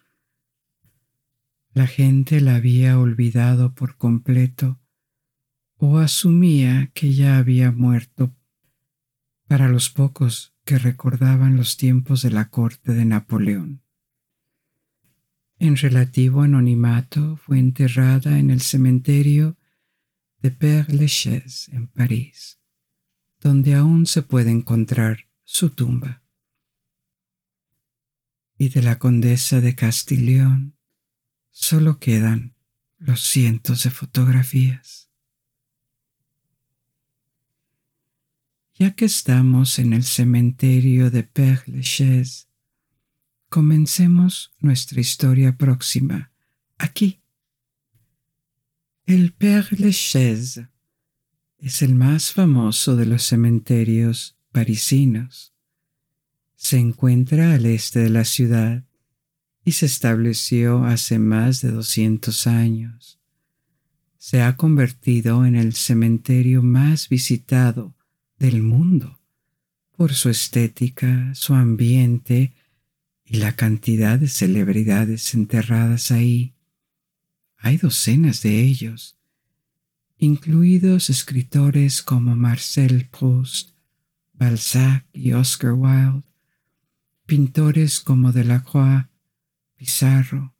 La 1.74 1.86
gente 1.86 2.40
la 2.40 2.54
había 2.56 2.98
olvidado 2.98 3.74
por 3.74 3.96
completo 3.96 4.80
o 5.76 5.98
asumía 5.98 6.90
que 6.94 7.12
ya 7.12 7.36
había 7.36 7.70
muerto 7.70 8.34
para 9.46 9.68
los 9.68 9.90
pocos 9.90 10.54
que 10.64 10.78
recordaban 10.78 11.56
los 11.56 11.76
tiempos 11.76 12.22
de 12.22 12.30
la 12.30 12.48
corte 12.48 12.94
de 12.94 13.04
Napoleón. 13.04 13.82
En 15.58 15.76
relativo 15.76 16.42
anonimato 16.42 17.36
fue 17.36 17.58
enterrada 17.58 18.38
en 18.38 18.50
el 18.50 18.62
cementerio 18.62 19.58
de 20.40 20.50
Père 20.50 20.92
Lachaise 20.92 21.68
en 21.72 21.88
París, 21.88 22.58
donde 23.40 23.74
aún 23.74 24.06
se 24.06 24.22
puede 24.22 24.50
encontrar 24.50 25.26
su 25.42 25.70
tumba. 25.70 26.23
De 28.68 28.80
la 28.82 28.98
condesa 28.98 29.60
de 29.60 29.74
Castiglione 29.74 30.72
solo 31.50 31.98
quedan 31.98 32.54
los 32.96 33.20
cientos 33.20 33.82
de 33.82 33.90
fotografías. 33.90 35.10
Ya 38.74 38.94
que 38.94 39.04
estamos 39.04 39.78
en 39.78 39.92
el 39.92 40.02
cementerio 40.02 41.10
de 41.10 41.24
Père 41.24 41.62
Lachaise, 41.66 42.48
comencemos 43.50 44.54
nuestra 44.60 45.00
historia 45.00 45.56
próxima 45.58 46.32
aquí. 46.78 47.20
El 49.04 49.34
Père 49.34 49.78
Lachaise 49.78 50.68
es 51.58 51.82
el 51.82 51.94
más 51.94 52.32
famoso 52.32 52.96
de 52.96 53.04
los 53.04 53.24
cementerios 53.24 54.38
parisinos. 54.52 55.53
Se 56.64 56.78
encuentra 56.78 57.52
al 57.52 57.66
este 57.66 57.98
de 57.98 58.08
la 58.08 58.24
ciudad 58.24 58.84
y 59.66 59.72
se 59.72 59.84
estableció 59.84 60.86
hace 60.86 61.18
más 61.18 61.60
de 61.60 61.70
200 61.70 62.46
años. 62.46 63.20
Se 64.16 64.40
ha 64.40 64.56
convertido 64.56 65.44
en 65.44 65.56
el 65.56 65.74
cementerio 65.74 66.62
más 66.62 67.10
visitado 67.10 67.94
del 68.38 68.62
mundo 68.62 69.20
por 69.94 70.14
su 70.14 70.30
estética, 70.30 71.34
su 71.34 71.52
ambiente 71.52 72.54
y 73.26 73.36
la 73.36 73.54
cantidad 73.54 74.18
de 74.18 74.28
celebridades 74.28 75.34
enterradas 75.34 76.10
ahí. 76.10 76.54
Hay 77.58 77.76
docenas 77.76 78.40
de 78.40 78.62
ellos, 78.62 79.18
incluidos 80.16 81.10
escritores 81.10 82.02
como 82.02 82.34
Marcel 82.34 83.06
Proust, 83.10 83.72
Balzac 84.32 85.04
y 85.12 85.34
Oscar 85.34 85.74
Wilde, 85.74 86.22
pintores 87.26 88.00
como 88.00 88.32
Delacroix, 88.32 89.06
Pizarro, 89.76 90.54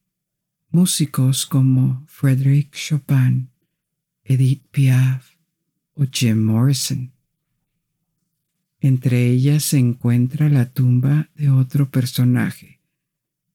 músicos 0.70 1.46
como 1.46 2.04
Frédéric 2.08 2.74
Chopin, 2.74 3.50
Edith 4.24 4.66
Piaf 4.70 5.36
o 5.94 6.04
Jim 6.10 6.44
Morrison. 6.44 7.12
Entre 8.80 9.28
ellas 9.28 9.64
se 9.64 9.78
encuentra 9.78 10.48
la 10.48 10.70
tumba 10.70 11.30
de 11.34 11.50
otro 11.50 11.90
personaje 11.90 12.80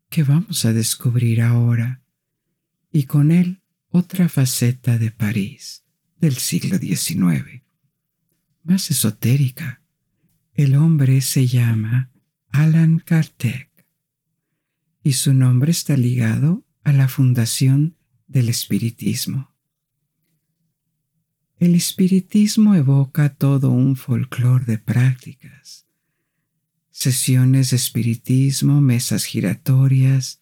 que 0.09 0.23
vamos 0.23 0.65
a 0.65 0.73
descubrir 0.73 1.41
ahora, 1.41 2.01
y 2.91 3.03
con 3.03 3.31
él 3.31 3.61
otra 3.89 4.27
faceta 4.27 4.97
de 4.97 5.11
París 5.11 5.83
del 6.17 6.35
siglo 6.35 6.77
XIX, 6.77 7.63
más 8.63 8.89
esotérica. 8.89 9.81
El 10.53 10.75
hombre 10.75 11.21
se 11.21 11.47
llama 11.47 12.11
Alan 12.51 12.99
Kardec 12.99 13.69
y 15.03 15.13
su 15.13 15.33
nombre 15.33 15.71
está 15.71 15.95
ligado 15.95 16.65
a 16.83 16.93
la 16.93 17.07
fundación 17.07 17.97
del 18.27 18.49
espiritismo. 18.49 19.53
El 21.57 21.75
espiritismo 21.75 22.75
evoca 22.75 23.35
todo 23.35 23.71
un 23.71 23.95
folclore 23.95 24.65
de 24.65 24.77
prácticas, 24.77 25.87
sesiones 26.89 27.71
de 27.71 27.75
espiritismo, 27.75 28.79
mesas 28.79 29.25
giratorias, 29.25 30.41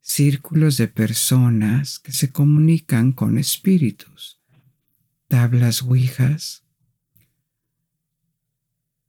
círculos 0.00 0.76
de 0.76 0.88
personas 0.88 1.98
que 1.98 2.12
se 2.12 2.30
comunican 2.32 3.12
con 3.12 3.38
espíritus, 3.38 4.40
tablas 5.28 5.82
ouijas. 5.82 6.63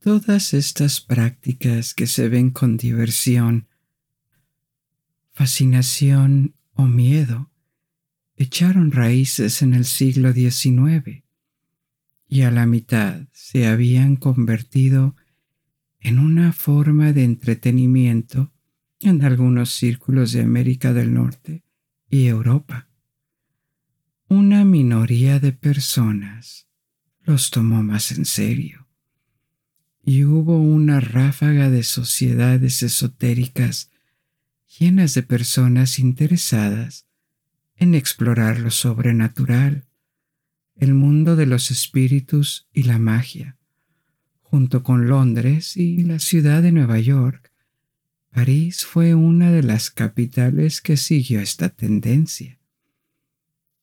Todas 0.05 0.53
estas 0.53 1.01
prácticas 1.01 1.95
que 1.95 2.05
se 2.05 2.29
ven 2.29 2.51
con 2.51 2.77
diversión, 2.77 3.67
fascinación 5.31 6.53
o 6.75 6.85
miedo 6.85 7.49
echaron 8.35 8.91
raíces 8.91 9.63
en 9.63 9.73
el 9.73 9.83
siglo 9.83 10.31
XIX 10.31 11.23
y 12.27 12.41
a 12.43 12.51
la 12.51 12.67
mitad 12.67 13.25
se 13.31 13.65
habían 13.65 14.15
convertido 14.15 15.15
en 15.99 16.19
una 16.19 16.53
forma 16.53 17.11
de 17.11 17.23
entretenimiento 17.23 18.53
en 18.99 19.23
algunos 19.25 19.71
círculos 19.71 20.33
de 20.33 20.43
América 20.43 20.93
del 20.93 21.15
Norte 21.15 21.63
y 22.11 22.27
Europa. 22.27 22.89
Una 24.27 24.65
minoría 24.65 25.39
de 25.39 25.51
personas 25.51 26.67
los 27.23 27.49
tomó 27.49 27.81
más 27.81 28.11
en 28.11 28.25
serio 28.25 28.84
y 30.07 30.23
hubo 30.23 30.59
una 30.59 30.99
ráfaga 30.99 31.71
de 31.71 31.81
sociedades 31.81 32.83
esotéricas 32.83 33.89
llenas 34.77 35.15
de 35.15 35.23
personas 35.23 35.97
interesadas 35.97 37.07
en 37.75 37.95
explorar 37.95 38.59
lo 38.59 38.69
sobrenatural, 38.69 39.87
el 40.75 40.93
mundo 40.93 41.35
de 41.35 41.47
los 41.47 41.71
espíritus 41.71 42.67
y 42.71 42.83
la 42.83 42.99
magia. 42.99 43.57
Junto 44.43 44.83
con 44.83 45.07
Londres 45.07 45.75
y 45.75 46.03
la 46.03 46.19
ciudad 46.19 46.61
de 46.61 46.71
Nueva 46.71 46.99
York, 46.99 47.51
París 48.31 48.85
fue 48.85 49.15
una 49.15 49.51
de 49.51 49.63
las 49.63 49.89
capitales 49.89 50.81
que 50.81 50.97
siguió 50.97 51.39
esta 51.39 51.69
tendencia. 51.69 52.59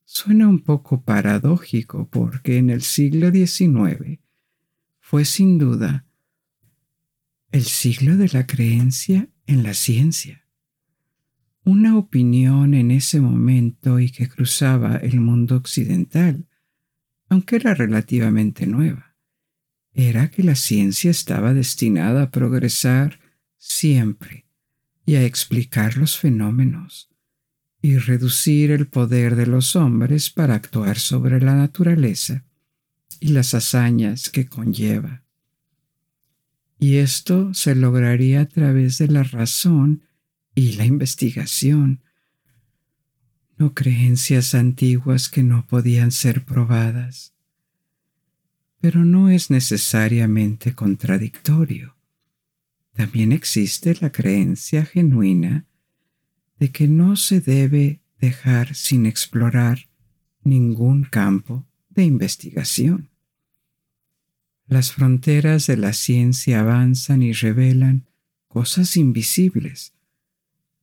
Suena 0.05 0.47
un 0.47 0.61
poco 0.61 1.03
paradójico 1.03 2.09
porque 2.09 2.59
en 2.59 2.71
el 2.71 2.83
siglo 2.83 3.33
XIX 3.33 4.21
fue 5.01 5.25
sin 5.25 5.59
duda 5.59 6.07
el 7.53 7.65
siglo 7.65 8.17
de 8.17 8.29
la 8.29 8.47
creencia 8.47 9.29
en 9.47 9.63
la 9.63 9.75
ciencia 9.75 10.43
una 11.65 11.97
opinión 11.97 12.75
en 12.75 12.91
ese 12.91 13.21
momento 13.21 14.01
y 14.01 14.11
que 14.11 14.29
cruzaba 14.29 14.97
el 14.97 15.21
mundo 15.21 15.57
occidental, 15.57 16.47
aunque 17.29 17.57
era 17.57 17.75
relativamente 17.75 18.67
nueva, 18.67 19.15
era 19.93 20.31
que 20.31 20.43
la 20.43 20.57
ciencia 20.57 21.11
estaba 21.11 21.55
destinada 21.55 22.25
a 22.25 22.31
progresar 22.31 23.21
siempre 23.59 24.47
y 25.07 25.15
a 25.15 25.25
explicar 25.25 25.97
los 25.97 26.19
fenómenos 26.19 27.11
y 27.81 27.99
reducir 27.99 28.71
el 28.71 28.89
poder 28.89 29.37
de 29.37 29.47
los 29.47 29.77
hombres 29.77 30.31
para 30.31 30.55
actuar 30.55 30.99
sobre 30.99 31.41
la 31.41 31.55
naturaleza 31.55 32.45
y 33.21 33.29
las 33.29 33.55
hazañas 33.55 34.31
que 34.31 34.47
conlleva. 34.47 35.22
Y 36.83 36.97
esto 36.97 37.55
se 37.55 37.77
lograría 37.77 38.41
a 38.41 38.47
través 38.47 38.99
de 38.99 39.07
la 39.07 39.23
razón 39.23 40.03
y 40.53 40.73
la 40.73 40.85
investigación, 40.85 42.03
no 43.57 43.73
creencias 43.73 44.53
antiguas 44.57 45.29
que 45.29 45.45
no 45.45 45.65
podían 45.65 46.11
ser 46.11 46.45
probadas. 46.45 47.35
Pero 48.81 49.05
no 49.05 49.31
es 49.31 49.49
necesariamente 49.49 50.75
contradictorio. 50.75 51.95
También 52.95 53.31
existe 53.31 53.97
la 54.01 54.11
creencia 54.11 54.85
genuina 54.85 55.67
de 56.59 56.73
que 56.73 56.89
no 56.89 57.15
se 57.15 57.41
debe 57.41 58.01
dejar 58.19 58.75
sin 58.75 59.07
explorar 59.07 59.89
ningún 60.43 61.05
campo 61.05 61.65
de 61.91 62.03
investigación. 62.03 63.12
Las 64.73 64.93
fronteras 64.93 65.67
de 65.67 65.77
la 65.77 65.93
ciencia 65.93 66.61
avanzan 66.61 67.23
y 67.23 67.35
revelan 67.35 68.09
cosas 68.49 68.97
invisibles 68.97 69.93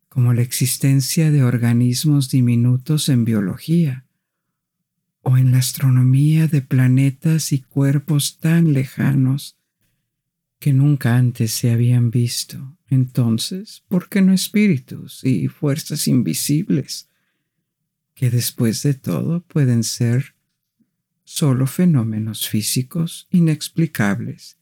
como 0.09 0.31
la 0.31 0.43
existencia 0.43 1.31
de 1.31 1.41
organismos 1.43 2.29
diminutos 2.29 3.09
en 3.09 3.25
biología 3.25 4.05
o 5.23 5.37
en 5.37 5.51
la 5.51 5.57
astronomía 5.57 6.45
de 6.47 6.61
planetas 6.61 7.51
y 7.51 7.61
cuerpos 7.61 8.37
tan 8.37 8.73
lejanos 8.73 9.57
que 10.59 10.71
nunca 10.71 11.17
antes 11.17 11.49
se 11.49 11.71
habían 11.71 12.11
visto. 12.11 12.77
Entonces, 12.89 13.83
¿por 13.87 14.07
qué 14.07 14.21
no 14.21 14.33
espíritus 14.33 15.23
y 15.23 15.47
fuerzas 15.47 16.07
invisibles 16.07 17.09
que 18.13 18.29
después 18.29 18.83
de 18.83 18.93
todo 18.93 19.41
pueden 19.41 19.83
ser 19.83 20.35
solo 21.31 21.67
fenómenos 21.67 22.49
físicos 22.49 23.27
inexplicables 23.29 24.57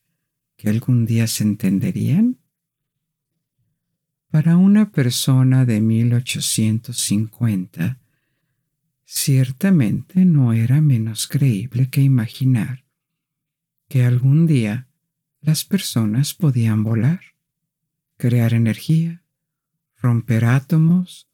que 0.58 0.68
algún 0.68 1.06
día 1.06 1.28
se 1.28 1.46
entenderían? 1.46 2.40
Para 4.30 4.58
una 4.58 4.92
persona 4.92 5.64
de 5.64 5.80
1850, 5.80 8.02
ciertamente 9.06 10.26
no 10.26 10.52
era 10.52 10.82
menos 10.82 11.28
creíble 11.28 11.90
que 11.90 12.02
imaginar 12.02 12.84
que 13.88 14.04
algún 14.04 14.46
día 14.46 14.90
las 15.40 15.64
personas 15.64 16.34
podían 16.34 16.84
volar, 16.84 17.22
crear 18.18 18.54
energía, 18.54 19.24
romper 19.96 20.44
átomos 20.44 21.30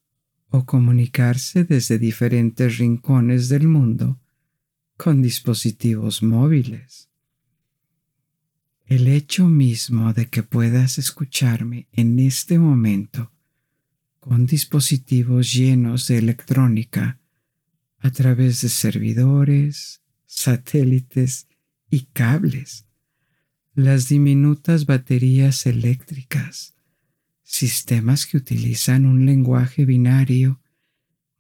o 0.50 0.68
comunicarse 0.68 1.64
desde 1.64 1.98
diferentes 1.98 2.78
rincones 2.78 3.50
del 3.50 3.68
mundo 3.68 4.20
con 4.98 5.22
dispositivos 5.22 6.24
móviles. 6.24 7.10
El 8.86 9.08
hecho 9.08 9.48
mismo 9.48 10.14
de 10.14 10.30
que 10.30 10.44
puedas 10.44 10.98
escucharme 10.98 11.88
en 11.92 12.20
este 12.20 12.60
momento 12.60 13.32
con 14.20 14.46
dispositivos 14.46 15.54
llenos 15.54 16.08
de 16.08 16.18
electrónica 16.18 17.20
a 18.00 18.12
través 18.12 18.62
de 18.62 18.70
servidores, 18.70 20.02
satélites 20.26 21.48
y 21.90 22.06
cables, 22.14 22.86
las 23.74 24.08
diminutas 24.08 24.86
baterías 24.86 25.66
eléctricas, 25.66 26.76
sistemas 27.44 28.26
que 28.26 28.38
utilizan 28.38 29.06
un 29.06 29.26
lenguaje 29.26 29.86
binario 29.86 30.63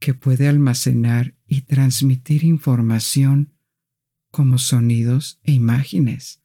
que 0.03 0.13
puede 0.13 0.49
almacenar 0.49 1.33
y 1.47 1.61
transmitir 1.61 2.43
información 2.43 3.53
como 4.31 4.57
sonidos 4.57 5.39
e 5.43 5.53
imágenes 5.53 6.43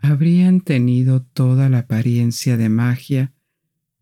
habrían 0.00 0.60
tenido 0.60 1.22
toda 1.22 1.68
la 1.68 1.78
apariencia 1.78 2.56
de 2.56 2.68
magia, 2.68 3.32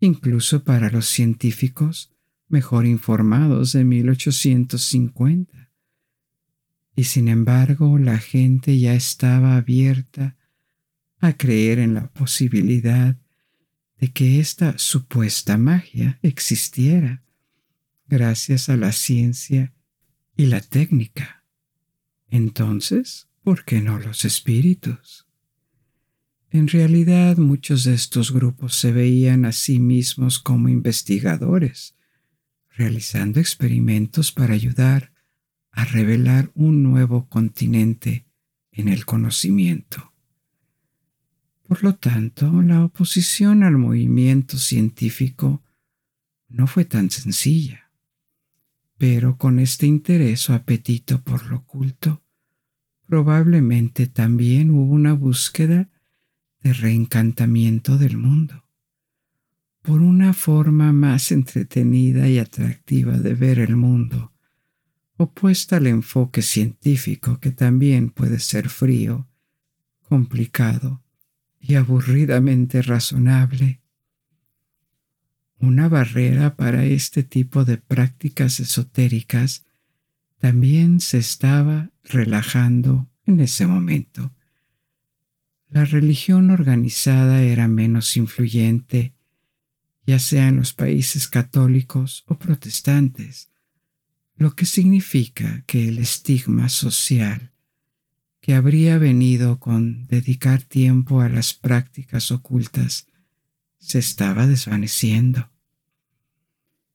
incluso 0.00 0.64
para 0.64 0.88
los 0.88 1.04
científicos 1.04 2.14
mejor 2.48 2.86
informados 2.86 3.74
de 3.74 3.84
1850. 3.84 5.70
Y 6.94 7.04
sin 7.04 7.28
embargo 7.28 7.98
la 7.98 8.16
gente 8.16 8.78
ya 8.78 8.94
estaba 8.94 9.56
abierta 9.58 10.34
a 11.18 11.34
creer 11.34 11.78
en 11.78 11.92
la 11.92 12.08
posibilidad 12.08 13.18
de 13.98 14.12
que 14.12 14.40
esta 14.40 14.78
supuesta 14.78 15.58
magia 15.58 16.18
existiera 16.22 17.22
gracias 18.08 18.68
a 18.68 18.76
la 18.76 18.92
ciencia 18.92 19.72
y 20.36 20.46
la 20.46 20.60
técnica. 20.60 21.44
Entonces, 22.28 23.28
¿por 23.42 23.64
qué 23.64 23.80
no 23.80 23.98
los 23.98 24.24
espíritus? 24.24 25.26
En 26.50 26.68
realidad 26.68 27.36
muchos 27.36 27.84
de 27.84 27.94
estos 27.94 28.32
grupos 28.32 28.76
se 28.76 28.92
veían 28.92 29.44
a 29.44 29.52
sí 29.52 29.78
mismos 29.78 30.38
como 30.38 30.68
investigadores, 30.68 31.96
realizando 32.70 33.40
experimentos 33.40 34.32
para 34.32 34.54
ayudar 34.54 35.12
a 35.72 35.84
revelar 35.84 36.50
un 36.54 36.82
nuevo 36.82 37.28
continente 37.28 38.26
en 38.72 38.88
el 38.88 39.04
conocimiento. 39.04 40.12
Por 41.66 41.82
lo 41.82 41.96
tanto, 41.96 42.62
la 42.62 42.84
oposición 42.84 43.62
al 43.62 43.76
movimiento 43.76 44.56
científico 44.56 45.64
no 46.48 46.66
fue 46.66 46.84
tan 46.84 47.10
sencilla. 47.10 47.85
Pero 48.98 49.36
con 49.36 49.58
este 49.58 49.86
interés 49.86 50.48
o 50.48 50.54
apetito 50.54 51.22
por 51.22 51.46
lo 51.46 51.58
oculto, 51.58 52.22
probablemente 53.06 54.06
también 54.06 54.70
hubo 54.70 54.92
una 54.92 55.12
búsqueda 55.12 55.90
de 56.60 56.72
reencantamiento 56.72 57.98
del 57.98 58.16
mundo, 58.16 58.64
por 59.82 60.00
una 60.00 60.32
forma 60.32 60.92
más 60.92 61.30
entretenida 61.30 62.28
y 62.28 62.38
atractiva 62.38 63.18
de 63.18 63.34
ver 63.34 63.58
el 63.60 63.76
mundo, 63.76 64.32
opuesta 65.16 65.76
al 65.76 65.86
enfoque 65.86 66.42
científico 66.42 67.38
que 67.38 67.52
también 67.52 68.10
puede 68.10 68.40
ser 68.40 68.68
frío, 68.68 69.28
complicado 70.08 71.02
y 71.60 71.74
aburridamente 71.74 72.82
razonable. 72.82 73.80
Una 75.58 75.88
barrera 75.88 76.56
para 76.56 76.84
este 76.84 77.22
tipo 77.22 77.64
de 77.64 77.78
prácticas 77.78 78.60
esotéricas 78.60 79.64
también 80.38 81.00
se 81.00 81.18
estaba 81.18 81.90
relajando 82.04 83.08
en 83.24 83.40
ese 83.40 83.66
momento. 83.66 84.34
La 85.68 85.84
religión 85.84 86.50
organizada 86.50 87.42
era 87.42 87.68
menos 87.68 88.16
influyente, 88.16 89.14
ya 90.06 90.18
sea 90.18 90.48
en 90.48 90.56
los 90.56 90.72
países 90.72 91.26
católicos 91.26 92.24
o 92.26 92.38
protestantes, 92.38 93.48
lo 94.36 94.54
que 94.54 94.66
significa 94.66 95.64
que 95.66 95.88
el 95.88 95.98
estigma 95.98 96.68
social 96.68 97.52
que 98.46 98.54
habría 98.54 98.96
venido 98.98 99.58
con 99.58 100.06
dedicar 100.06 100.62
tiempo 100.62 101.20
a 101.20 101.28
las 101.28 101.52
prácticas 101.52 102.30
ocultas 102.30 103.08
se 103.86 104.00
estaba 104.00 104.48
desvaneciendo. 104.48 105.48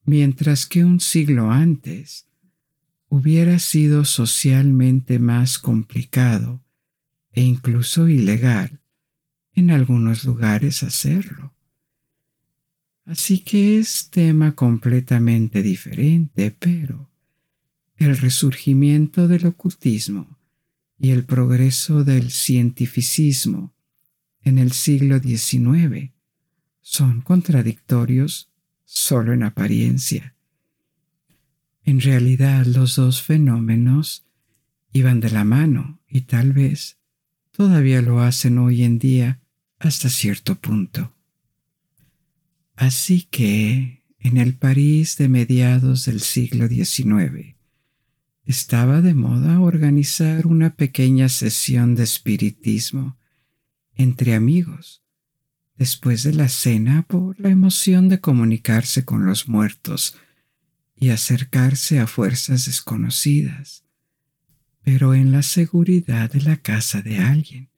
Mientras 0.04 0.66
que 0.66 0.84
un 0.84 1.00
siglo 1.00 1.50
antes 1.50 2.26
hubiera 3.08 3.58
sido 3.58 4.04
socialmente 4.04 5.18
más 5.18 5.58
complicado 5.58 6.62
e 7.32 7.40
incluso 7.40 8.08
ilegal 8.08 8.82
en 9.54 9.70
algunos 9.70 10.24
lugares 10.24 10.82
hacerlo. 10.82 11.54
Así 13.06 13.38
que 13.38 13.78
es 13.78 14.10
tema 14.10 14.52
completamente 14.52 15.62
diferente, 15.62 16.50
pero 16.50 17.10
el 17.96 18.18
resurgimiento 18.18 19.28
del 19.28 19.46
ocultismo 19.46 20.38
y 20.98 21.10
el 21.10 21.24
progreso 21.24 22.04
del 22.04 22.30
cientificismo 22.30 23.72
en 24.42 24.58
el 24.58 24.72
siglo 24.72 25.18
XIX 25.18 26.11
son 26.82 27.22
contradictorios 27.22 28.50
solo 28.84 29.32
en 29.32 29.42
apariencia. 29.42 30.34
En 31.84 32.00
realidad 32.00 32.66
los 32.66 32.96
dos 32.96 33.22
fenómenos 33.22 34.24
iban 34.92 35.20
de 35.20 35.30
la 35.30 35.44
mano 35.44 36.00
y 36.08 36.22
tal 36.22 36.52
vez 36.52 36.98
todavía 37.50 38.02
lo 38.02 38.20
hacen 38.20 38.58
hoy 38.58 38.82
en 38.82 38.98
día 38.98 39.40
hasta 39.78 40.08
cierto 40.08 40.56
punto. 40.56 41.14
Así 42.76 43.22
que, 43.30 44.04
en 44.18 44.36
el 44.36 44.54
París 44.56 45.16
de 45.16 45.28
mediados 45.28 46.04
del 46.04 46.20
siglo 46.20 46.68
XIX, 46.68 47.56
estaba 48.44 49.00
de 49.00 49.14
moda 49.14 49.60
organizar 49.60 50.46
una 50.46 50.74
pequeña 50.74 51.28
sesión 51.28 51.94
de 51.94 52.04
espiritismo 52.04 53.16
entre 53.94 54.34
amigos, 54.34 55.01
después 55.82 56.22
de 56.22 56.32
la 56.32 56.48
cena 56.48 57.04
por 57.08 57.40
la 57.40 57.48
emoción 57.48 58.08
de 58.08 58.20
comunicarse 58.20 59.04
con 59.04 59.26
los 59.26 59.48
muertos 59.48 60.16
y 60.94 61.08
acercarse 61.08 61.98
a 61.98 62.06
fuerzas 62.06 62.66
desconocidas, 62.66 63.82
pero 64.84 65.12
en 65.12 65.32
la 65.32 65.42
seguridad 65.42 66.30
de 66.30 66.40
la 66.40 66.56
casa 66.58 67.02
de 67.02 67.18
alguien. 67.18 67.68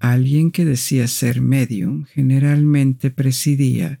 Alguien 0.00 0.50
que 0.50 0.64
decía 0.64 1.06
ser 1.06 1.40
medium 1.40 2.04
generalmente 2.06 3.12
presidía 3.12 4.00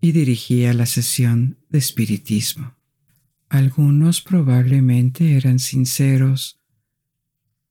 y 0.00 0.12
dirigía 0.12 0.72
la 0.72 0.86
sesión 0.86 1.58
de 1.68 1.76
espiritismo. 1.80 2.78
Algunos 3.50 4.22
probablemente 4.22 5.36
eran 5.36 5.58
sinceros, 5.58 6.62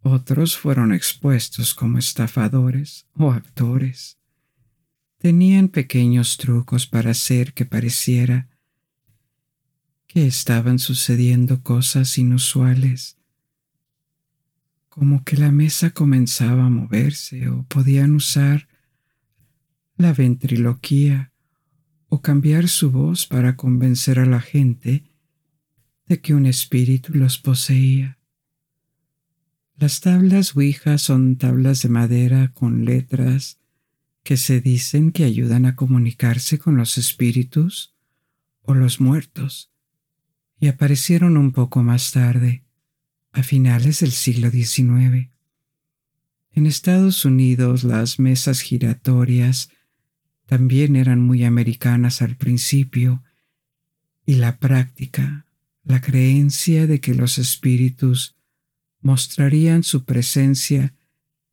otros 0.04 0.56
fueron 0.56 0.94
expuestos 0.94 1.74
como 1.74 1.98
estafadores 1.98 3.08
o 3.16 3.32
actores. 3.32 4.20
Tenían 5.26 5.70
pequeños 5.70 6.38
trucos 6.38 6.86
para 6.86 7.10
hacer 7.10 7.56
que 7.56 7.66
pareciera 7.66 8.48
que 10.06 10.28
estaban 10.28 10.78
sucediendo 10.78 11.64
cosas 11.64 12.20
inusuales, 12.20 13.18
como 14.88 15.24
que 15.24 15.36
la 15.36 15.52
mesa 15.52 15.90
comenzaba 15.90 16.68
a 16.68 16.70
moverse 16.70 17.50
o 17.50 17.64
podían 17.64 18.14
usar 18.14 18.68
la 19.98 20.14
ventriloquía 20.14 21.34
o 22.08 22.22
cambiar 22.22 22.68
su 22.68 22.92
voz 22.92 23.26
para 23.26 23.56
convencer 23.56 24.20
a 24.20 24.28
la 24.28 24.42
gente 24.42 25.06
de 26.06 26.22
que 26.22 26.36
un 26.36 26.46
espíritu 26.46 27.16
los 27.16 27.40
poseía. 27.40 28.20
Las 29.76 30.02
tablas 30.02 30.56
Ouija 30.56 31.00
son 31.00 31.36
tablas 31.38 31.82
de 31.82 31.90
madera 31.90 32.52
con 32.54 32.86
letras 32.86 33.58
que 34.26 34.38
se 34.38 34.60
dicen 34.60 35.12
que 35.12 35.24
ayudan 35.24 35.68
a 35.68 35.76
comunicarse 35.76 36.58
con 36.58 36.78
los 36.78 36.98
espíritus 36.98 37.94
o 38.64 38.74
los 38.74 39.00
muertos, 39.00 39.72
y 40.60 40.68
aparecieron 40.68 41.38
un 41.38 41.52
poco 41.52 41.84
más 41.84 42.12
tarde, 42.12 42.64
a 43.34 43.44
finales 43.44 44.00
del 44.00 44.12
siglo 44.12 44.50
XIX. 44.50 45.30
En 46.54 46.66
Estados 46.66 47.24
Unidos 47.24 47.84
las 47.84 48.18
mesas 48.18 48.62
giratorias 48.62 49.70
también 50.48 50.96
eran 50.96 51.22
muy 51.22 51.44
americanas 51.44 52.24
al 52.24 52.36
principio 52.36 53.24
y 54.26 54.36
la 54.36 54.58
práctica 54.58 55.46
la 55.84 56.02
creencia 56.02 56.88
de 56.88 57.00
que 57.00 57.14
los 57.14 57.38
espíritus 57.38 58.36
mostrarían 59.02 59.84
su 59.84 60.04
presencia 60.04 60.96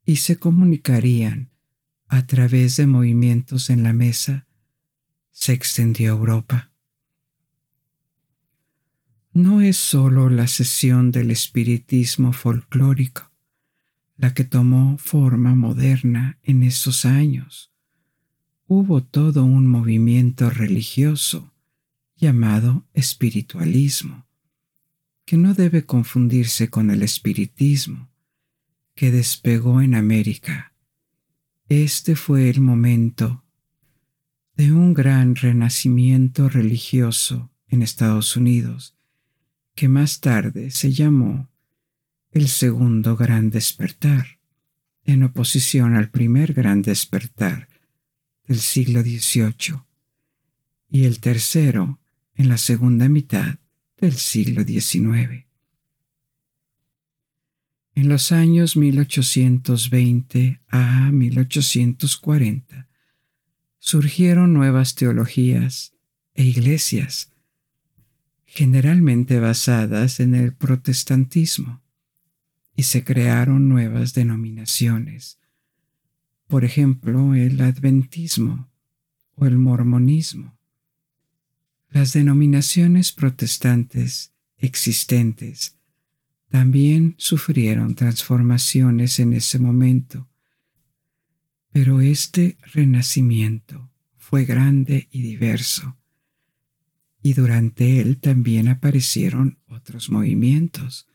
y 0.07 0.17
se 0.17 0.37
comunicarían 0.37 1.52
a 2.13 2.27
través 2.27 2.77
de 2.77 2.87
movimientos 2.87 3.71
en 3.71 3.83
la 3.83 3.93
mesa 3.93 4.47
se 5.31 5.53
extendió 5.53 6.13
a 6.13 6.17
Europa. 6.19 6.71
No 9.33 9.63
es 9.63 9.79
sólo 9.79 10.29
la 10.29 10.47
sesión 10.47 11.11
del 11.11 11.31
espiritismo 11.31 12.33
folclórico 12.33 13.33
la 14.19 14.35
que 14.35 14.45
tomó 14.45 14.99
forma 14.99 15.55
moderna 15.55 16.39
en 16.43 16.63
esos 16.63 17.07
años. 17.07 17.73
Hubo 18.67 19.03
todo 19.03 19.45
un 19.45 19.67
movimiento 19.67 20.51
religioso 20.51 21.53
llamado 22.15 22.87
espiritualismo, 22.93 24.27
que 25.25 25.37
no 25.37 25.55
debe 25.55 25.87
confundirse 25.87 26.71
con 26.71 26.91
el 26.91 27.03
espiritismo, 27.03 28.11
que 28.95 29.11
despegó 29.11 29.81
en 29.81 29.95
América. 29.95 30.72
Este 31.75 32.17
fue 32.17 32.51
el 32.51 32.61
momento 32.61 33.47
de 34.57 34.73
un 34.73 34.93
gran 34.93 35.35
renacimiento 35.37 36.51
religioso 36.51 37.51
en 37.67 37.81
Estados 37.81 38.37
Unidos, 38.37 38.95
que 39.75 39.89
más 39.89 40.21
tarde 40.21 40.71
se 40.71 40.93
llamó 40.93 41.49
el 42.31 42.49
segundo 42.49 43.17
gran 43.17 43.49
despertar, 43.49 44.39
en 45.05 45.23
oposición 45.23 45.95
al 45.95 46.11
primer 46.11 46.53
gran 46.53 46.83
despertar 46.83 47.69
del 48.47 48.61
siglo 48.61 49.01
XVIII, 49.01 49.81
y 50.91 51.05
el 51.05 51.21
tercero 51.21 52.01
en 52.35 52.51
la 52.51 52.59
segunda 52.59 53.09
mitad 53.09 53.61
del 53.97 54.13
siglo 54.13 54.63
XIX. 54.63 55.47
En 57.95 58.09
los 58.09 58.33
años 58.33 58.77
1820 58.77 60.61
a 60.69 61.11
1840 61.13 62.89
surgieron 63.79 64.55
nuevas 64.55 64.95
teologías 64.95 65.93
e 66.35 66.45
iglesias, 66.45 67.31
generalmente 68.47 69.41
basadas 69.41 70.21
en 70.21 70.35
el 70.35 70.55
protestantismo, 70.55 71.83
y 72.75 72.85
se 72.85 73.05
crearon 73.05 73.69
nuevas 73.69 74.15
denominaciones, 74.15 75.39
por 76.47 76.65
ejemplo, 76.65 77.35
el 77.35 77.61
adventismo 77.61 78.71
o 79.35 79.45
el 79.45 79.59
mormonismo. 79.59 80.57
Las 81.91 82.15
denominaciones 82.15 83.13
protestantes 83.13 84.33
existentes 84.57 85.77
también 86.53 87.15
sufrieron 87.17 87.95
transformaciones 87.95 89.19
en 89.21 89.33
ese 89.33 89.59
momento, 89.59 90.29
pero 91.73 92.03
este 92.03 92.59
renacimiento 92.75 93.91
fue 94.19 94.45
grande 94.45 95.09
y 95.11 95.23
diverso, 95.23 95.97
y 97.23 97.33
durante 97.33 98.01
él 98.01 98.19
también 98.19 98.69
aparecieron 98.69 99.61
otros 99.67 100.11
movimientos, 100.11 101.09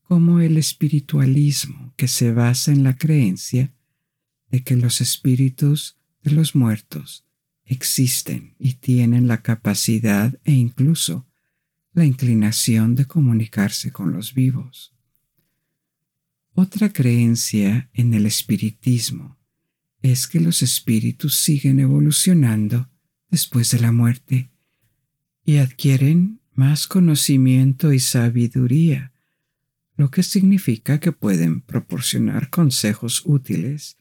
como 0.00 0.40
el 0.40 0.56
espiritualismo 0.56 1.92
que 1.98 2.08
se 2.08 2.32
basa 2.32 2.72
en 2.72 2.82
la 2.82 2.96
creencia 2.96 3.74
de 4.50 4.64
que 4.64 4.74
los 4.74 5.02
espíritus 5.02 5.98
de 6.22 6.30
los 6.30 6.54
muertos 6.54 7.26
existen 7.66 8.54
y 8.58 8.76
tienen 8.76 9.28
la 9.28 9.42
capacidad 9.42 10.40
e 10.44 10.52
incluso 10.52 11.26
la 11.96 12.04
inclinación 12.04 12.94
de 12.94 13.06
comunicarse 13.06 13.90
con 13.90 14.12
los 14.12 14.34
vivos. 14.34 14.94
Otra 16.52 16.92
creencia 16.92 17.88
en 17.94 18.12
el 18.12 18.26
espiritismo 18.26 19.38
es 20.02 20.28
que 20.28 20.38
los 20.38 20.60
espíritus 20.60 21.36
siguen 21.36 21.80
evolucionando 21.80 22.90
después 23.30 23.70
de 23.70 23.80
la 23.80 23.92
muerte 23.92 24.50
y 25.46 25.56
adquieren 25.56 26.42
más 26.52 26.86
conocimiento 26.86 27.94
y 27.94 28.00
sabiduría, 28.00 29.14
lo 29.96 30.10
que 30.10 30.22
significa 30.22 31.00
que 31.00 31.12
pueden 31.12 31.62
proporcionar 31.62 32.50
consejos 32.50 33.22
útiles 33.24 33.96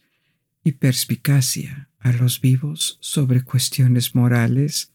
y 0.66 0.74
perspicacia 0.74 1.90
a 2.00 2.12
los 2.12 2.42
vivos 2.42 2.98
sobre 3.00 3.42
cuestiones 3.46 4.16
morales 4.16 4.92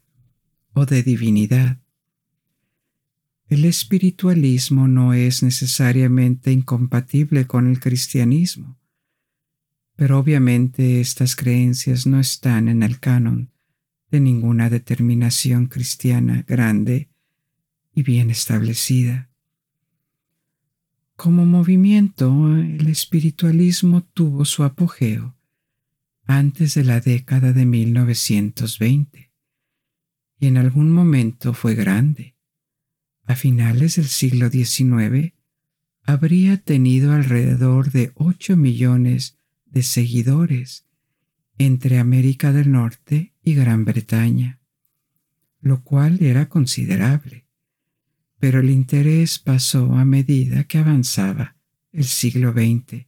o 0.74 0.84
de 0.84 1.02
divinidad. 1.02 1.78
El 3.50 3.64
espiritualismo 3.64 4.86
no 4.86 5.12
es 5.12 5.42
necesariamente 5.42 6.52
incompatible 6.52 7.48
con 7.48 7.66
el 7.66 7.80
cristianismo, 7.80 8.78
pero 9.96 10.20
obviamente 10.20 11.00
estas 11.00 11.34
creencias 11.34 12.06
no 12.06 12.20
están 12.20 12.68
en 12.68 12.84
el 12.84 13.00
canon 13.00 13.50
de 14.12 14.20
ninguna 14.20 14.70
determinación 14.70 15.66
cristiana 15.66 16.44
grande 16.46 17.10
y 17.92 18.04
bien 18.04 18.30
establecida. 18.30 19.30
Como 21.16 21.44
movimiento, 21.44 22.56
el 22.56 22.86
espiritualismo 22.86 24.04
tuvo 24.14 24.44
su 24.44 24.62
apogeo 24.62 25.34
antes 26.24 26.74
de 26.74 26.84
la 26.84 27.00
década 27.00 27.52
de 27.52 27.66
1920 27.66 29.32
y 30.38 30.46
en 30.46 30.56
algún 30.56 30.92
momento 30.92 31.52
fue 31.52 31.74
grande. 31.74 32.36
A 33.30 33.36
finales 33.36 33.94
del 33.94 34.08
siglo 34.08 34.50
XIX 34.50 35.34
habría 36.02 36.56
tenido 36.56 37.12
alrededor 37.12 37.92
de 37.92 38.10
8 38.16 38.56
millones 38.56 39.38
de 39.66 39.84
seguidores 39.84 40.84
entre 41.56 42.00
América 42.00 42.50
del 42.52 42.72
Norte 42.72 43.32
y 43.44 43.54
Gran 43.54 43.84
Bretaña, 43.84 44.58
lo 45.60 45.84
cual 45.84 46.20
era 46.20 46.48
considerable, 46.48 47.46
pero 48.40 48.58
el 48.58 48.68
interés 48.68 49.38
pasó 49.38 49.92
a 49.94 50.04
medida 50.04 50.64
que 50.64 50.78
avanzaba 50.78 51.54
el 51.92 52.06
siglo 52.06 52.52
XX 52.52 53.06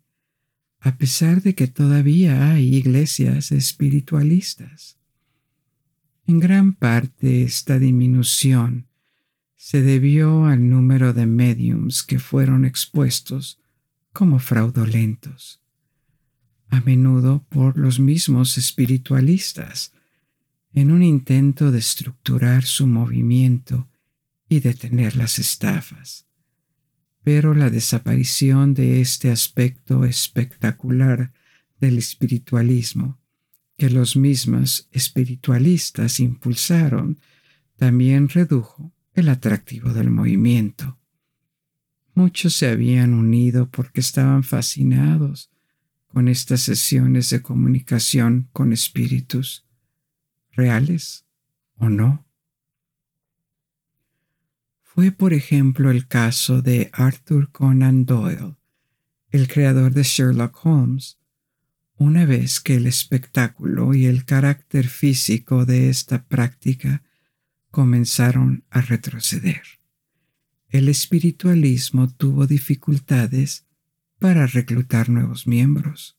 a 0.78 0.98
pesar 0.98 1.42
de 1.42 1.56
que 1.56 1.66
todavía 1.66 2.52
hay 2.52 2.76
iglesias 2.76 3.50
espiritualistas. 3.50 4.98
En 6.28 6.38
gran 6.38 6.74
parte 6.74 7.42
esta 7.42 7.80
disminución 7.80 8.86
se 9.64 9.80
debió 9.80 10.46
al 10.46 10.68
número 10.68 11.12
de 11.12 11.24
mediums 11.24 12.02
que 12.02 12.18
fueron 12.18 12.64
expuestos 12.64 13.60
como 14.12 14.40
fraudulentos, 14.40 15.62
a 16.68 16.80
menudo 16.80 17.46
por 17.48 17.78
los 17.78 18.00
mismos 18.00 18.58
espiritualistas, 18.58 19.92
en 20.72 20.90
un 20.90 21.04
intento 21.04 21.70
de 21.70 21.78
estructurar 21.78 22.64
su 22.64 22.88
movimiento 22.88 23.88
y 24.48 24.58
detener 24.58 25.14
las 25.14 25.38
estafas. 25.38 26.26
Pero 27.22 27.54
la 27.54 27.70
desaparición 27.70 28.74
de 28.74 29.00
este 29.00 29.30
aspecto 29.30 30.04
espectacular 30.04 31.32
del 31.78 31.98
espiritualismo 31.98 33.20
que 33.78 33.90
los 33.90 34.16
mismos 34.16 34.88
espiritualistas 34.90 36.18
impulsaron 36.18 37.20
también 37.76 38.28
redujo 38.28 38.91
el 39.14 39.28
atractivo 39.28 39.92
del 39.92 40.10
movimiento. 40.10 40.98
Muchos 42.14 42.54
se 42.54 42.68
habían 42.68 43.14
unido 43.14 43.70
porque 43.70 44.00
estaban 44.00 44.42
fascinados 44.42 45.50
con 46.08 46.28
estas 46.28 46.60
sesiones 46.60 47.30
de 47.30 47.40
comunicación 47.40 48.48
con 48.52 48.72
espíritus, 48.72 49.66
reales 50.50 51.24
o 51.76 51.88
no. 51.88 52.26
Fue, 54.82 55.10
por 55.10 55.32
ejemplo, 55.32 55.90
el 55.90 56.06
caso 56.06 56.60
de 56.60 56.90
Arthur 56.92 57.50
Conan 57.50 58.04
Doyle, 58.04 58.56
el 59.30 59.48
creador 59.48 59.92
de 59.92 60.02
Sherlock 60.02 60.66
Holmes, 60.66 61.18
una 61.96 62.26
vez 62.26 62.60
que 62.60 62.74
el 62.74 62.86
espectáculo 62.86 63.94
y 63.94 64.04
el 64.04 64.26
carácter 64.26 64.88
físico 64.88 65.64
de 65.64 65.88
esta 65.88 66.24
práctica 66.24 67.02
comenzaron 67.72 68.64
a 68.70 68.82
retroceder. 68.82 69.62
El 70.68 70.88
espiritualismo 70.88 72.08
tuvo 72.08 72.46
dificultades 72.46 73.66
para 74.18 74.46
reclutar 74.46 75.08
nuevos 75.08 75.46
miembros. 75.46 76.16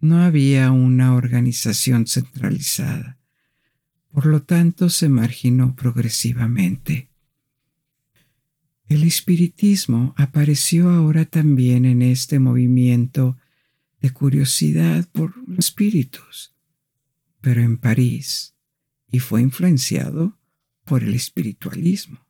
No 0.00 0.22
había 0.22 0.72
una 0.72 1.14
organización 1.14 2.06
centralizada, 2.06 3.18
por 4.10 4.26
lo 4.26 4.42
tanto 4.42 4.90
se 4.90 5.08
marginó 5.08 5.76
progresivamente. 5.76 7.08
El 8.88 9.04
espiritismo 9.04 10.14
apareció 10.16 10.90
ahora 10.90 11.26
también 11.26 11.84
en 11.84 12.02
este 12.02 12.40
movimiento 12.40 13.38
de 14.00 14.10
curiosidad 14.10 15.08
por 15.12 15.36
los 15.46 15.60
espíritus, 15.60 16.54
pero 17.40 17.62
en 17.62 17.78
París, 17.78 18.56
y 19.12 19.20
fue 19.20 19.42
influenciado 19.42 20.39
por 20.90 21.04
el 21.04 21.14
espiritualismo. 21.14 22.26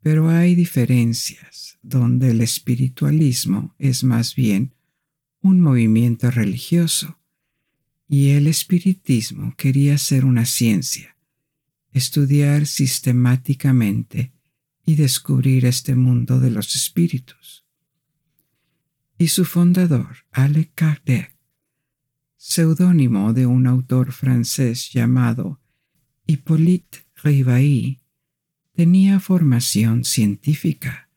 Pero 0.00 0.30
hay 0.30 0.54
diferencias 0.54 1.78
donde 1.82 2.30
el 2.30 2.40
espiritualismo 2.40 3.74
es 3.78 4.02
más 4.02 4.34
bien 4.34 4.72
un 5.42 5.60
movimiento 5.60 6.30
religioso 6.30 7.18
y 8.08 8.30
el 8.30 8.46
espiritismo 8.46 9.52
quería 9.58 9.98
ser 9.98 10.24
una 10.24 10.46
ciencia, 10.46 11.18
estudiar 11.92 12.66
sistemáticamente 12.66 14.32
y 14.86 14.94
descubrir 14.94 15.66
este 15.66 15.94
mundo 15.96 16.40
de 16.40 16.50
los 16.50 16.76
espíritus. 16.76 17.66
Y 19.18 19.28
su 19.28 19.44
fundador, 19.44 20.24
Alec 20.30 20.70
Kardec, 20.74 21.36
seudónimo 22.38 23.34
de 23.34 23.44
un 23.44 23.66
autor 23.66 24.12
francés 24.12 24.90
llamado 24.90 25.60
Hippolyte 26.26 27.07
Rivaí, 27.22 28.00
tenía 28.74 29.20
formación 29.20 30.04
científica. 30.04 31.08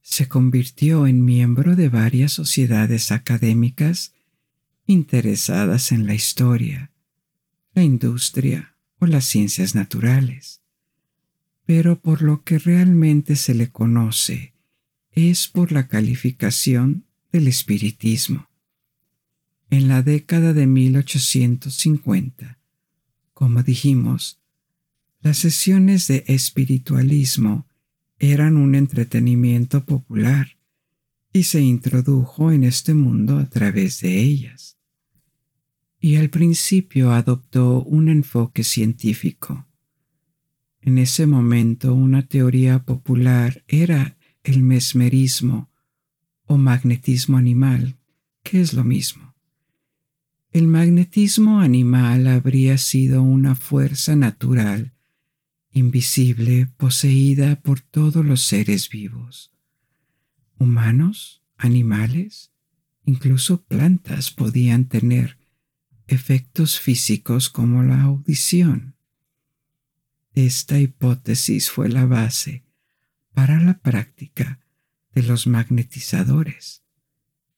Se 0.00 0.28
convirtió 0.28 1.06
en 1.06 1.24
miembro 1.24 1.76
de 1.76 1.88
varias 1.88 2.32
sociedades 2.32 3.12
académicas 3.12 4.14
interesadas 4.86 5.92
en 5.92 6.06
la 6.06 6.14
historia, 6.14 6.90
la 7.74 7.82
industria 7.82 8.76
o 8.98 9.06
las 9.06 9.24
ciencias 9.24 9.74
naturales 9.74 10.62
pero 11.64 12.00
por 12.00 12.22
lo 12.22 12.42
que 12.42 12.58
realmente 12.58 13.36
se 13.36 13.54
le 13.54 13.70
conoce 13.70 14.52
es 15.10 15.48
por 15.48 15.72
la 15.72 15.88
calificación 15.88 17.06
del 17.32 17.48
espiritismo. 17.48 18.48
En 19.70 19.88
la 19.88 20.02
década 20.02 20.52
de 20.52 20.66
1850, 20.66 22.58
como 23.32 23.62
dijimos, 23.62 24.41
las 25.22 25.38
sesiones 25.38 26.08
de 26.08 26.24
espiritualismo 26.26 27.68
eran 28.18 28.56
un 28.56 28.74
entretenimiento 28.74 29.84
popular 29.84 30.58
y 31.32 31.44
se 31.44 31.60
introdujo 31.60 32.50
en 32.52 32.64
este 32.64 32.92
mundo 32.92 33.38
a 33.38 33.48
través 33.48 34.00
de 34.00 34.20
ellas. 34.20 34.76
y 36.04 36.16
al 36.16 36.30
principio 36.30 37.12
adoptó 37.12 37.84
un 37.84 38.08
enfoque 38.08 38.64
científico. 38.64 39.68
En 40.80 40.98
ese 40.98 41.28
momento 41.28 41.94
una 41.94 42.26
teoría 42.26 42.82
popular 42.82 43.62
era 43.68 44.16
el 44.42 44.64
mesmerismo 44.64 45.70
o 46.46 46.58
magnetismo 46.58 47.36
animal, 47.36 48.00
que 48.42 48.60
es 48.60 48.72
lo 48.72 48.82
mismo. 48.82 49.36
El 50.50 50.66
magnetismo 50.66 51.60
animal 51.60 52.26
habría 52.26 52.78
sido 52.78 53.22
una 53.22 53.54
fuerza 53.54 54.16
natural, 54.16 54.92
invisible, 55.72 56.66
poseída 56.76 57.56
por 57.60 57.80
todos 57.80 58.24
los 58.24 58.42
seres 58.42 58.88
vivos. 58.88 59.52
Humanos, 60.58 61.42
animales, 61.56 62.52
incluso 63.04 63.62
plantas 63.62 64.30
podían 64.30 64.84
tener 64.84 65.38
efectos 66.06 66.78
físicos 66.78 67.48
como 67.48 67.82
la 67.82 68.02
audición. 68.02 68.96
Esta 70.34 70.78
hipótesis 70.78 71.70
fue 71.70 71.88
la 71.88 72.06
base 72.06 72.64
para 73.32 73.60
la 73.60 73.78
práctica 73.78 74.60
de 75.14 75.22
los 75.22 75.46
magnetizadores, 75.46 76.82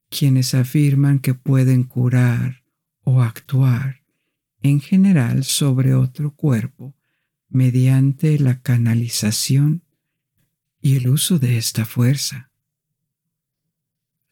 quienes 0.09 0.55
afirman 0.55 1.19
que 1.19 1.35
pueden 1.35 1.85
curar 1.85 2.65
o 3.03 3.23
actuar 3.23 4.03
en 4.63 4.81
general 4.81 5.45
sobre 5.45 5.95
otro 5.95 6.35
cuerpo 6.35 6.95
mediante 7.55 8.37
la 8.41 8.61
canalización 8.63 9.85
y 10.83 10.97
el 10.97 11.09
uso 11.09 11.39
de 11.39 11.57
esta 11.57 11.85
fuerza. 11.85 12.51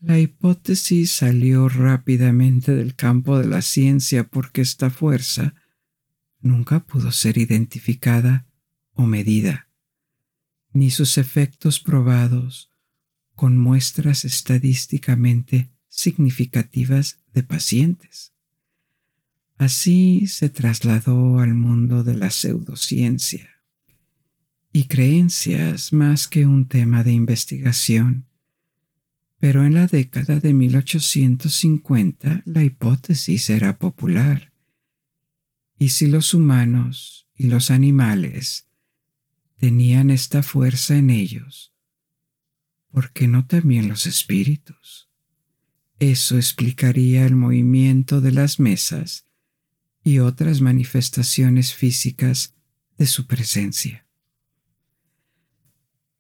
La 0.01 0.19
hipótesis 0.19 1.13
salió 1.13 1.69
rápidamente 1.69 2.75
del 2.75 2.97
campo 2.97 3.39
de 3.39 3.47
la 3.47 3.63
ciencia 3.63 4.25
porque 4.25 4.61
esta 4.61 4.91
fuerza 4.91 5.55
nunca 6.41 6.81
pudo 6.81 7.13
ser 7.13 7.39
identificada 7.39 8.45
o 8.93 9.07
medida, 9.07 9.69
ni 10.73 10.91
sus 10.91 11.17
efectos 11.17 11.79
probados 11.79 12.73
con 13.37 13.57
muestras 13.57 14.25
estadísticamente 14.25 15.71
significativas 15.89 17.21
de 17.33 17.45
pacientes. 17.45 18.33
Así 19.57 20.27
se 20.27 20.49
trasladó 20.49 21.39
al 21.39 21.55
mundo 21.55 22.05
de 22.05 22.17
la 22.17 22.31
pseudociencia 22.31 23.49
y 24.73 24.85
creencias 24.85 25.93
más 25.93 26.27
que 26.27 26.47
un 26.47 26.67
tema 26.67 27.05
de 27.05 27.13
investigación. 27.13 28.27
Pero 29.39 29.65
en 29.65 29.75
la 29.75 29.87
década 29.87 30.41
de 30.41 30.53
1850 30.53 32.43
la 32.47 32.65
hipótesis 32.65 33.51
era 33.51 33.79
popular 33.79 34.53
y 35.83 35.89
si 35.89 36.07
los 36.07 36.33
humanos 36.33 37.27
y 37.35 37.49
los 37.49 37.73
animales 37.73 38.69
tenían 39.57 40.11
esta 40.11 40.45
fuerza 40.45 40.97
en 40.97 41.11
ellos, 41.11 41.75
¿por 42.89 43.13
qué 43.13 43.27
no 43.27 43.49
también 43.49 43.89
los 43.89 44.07
espíritus? 44.07 45.09
Eso 45.99 46.37
explicaría 46.37 47.27
el 47.27 47.35
movimiento 47.35 48.21
de 48.21 48.31
las 48.31 48.61
mesas 48.61 49.27
y 50.05 50.19
otras 50.19 50.61
manifestaciones 50.61 51.75
físicas 51.75 52.55
de 52.99 53.07
su 53.07 53.27
presencia. 53.27 54.07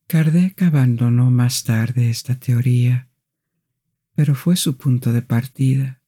Kardec 0.07 0.63
abandonó 0.63 1.31
más 1.31 1.65
tarde 1.65 2.11
esta 2.11 2.39
teoría, 2.39 3.09
pero 4.15 4.35
fue 4.35 4.57
su 4.57 4.77
punto 4.77 5.13
de 5.13 5.23
partida 5.23 6.03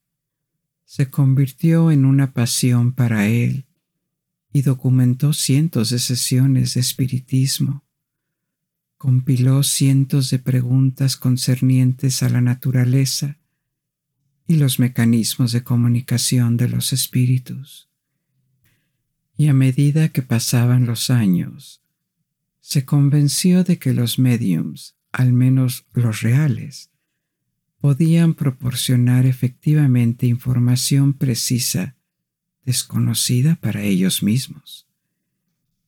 se 0.85 1.09
convirtió 1.09 1.91
en 1.91 2.05
una 2.05 2.31
pasión 2.31 2.93
para 2.93 3.27
él 3.27 3.65
y 4.53 4.61
documentó 4.61 5.33
cientos 5.33 5.89
de 5.89 5.99
sesiones 5.99 6.75
de 6.75 6.81
espiritismo. 6.81 7.83
Compiló 8.97 9.63
cientos 9.63 10.29
de 10.29 10.39
preguntas 10.39 11.17
concernientes 11.17 12.23
a 12.23 12.29
la 12.29 12.39
naturaleza 12.39 13.39
y 14.47 14.55
los 14.55 14.79
mecanismos 14.79 15.51
de 15.51 15.63
comunicación 15.63 16.57
de 16.57 16.69
los 16.69 16.93
espíritus. 16.93 17.89
Y 19.37 19.47
a 19.47 19.53
medida 19.53 20.09
que 20.09 20.21
pasaban 20.21 20.85
los 20.85 21.09
años, 21.09 21.81
se 22.61 22.85
convenció 22.85 23.63
de 23.63 23.77
que 23.77 23.93
los 23.93 24.17
mediums, 24.17 24.95
al 25.11 25.33
menos 25.33 25.85
los 25.93 26.21
reales, 26.21 26.91
podían 27.79 28.33
proporcionar 28.33 29.25
efectivamente 29.25 30.25
información 30.25 31.13
precisa, 31.13 31.95
desconocida 32.63 33.55
para 33.55 33.83
ellos 33.83 34.23
mismos, 34.23 34.87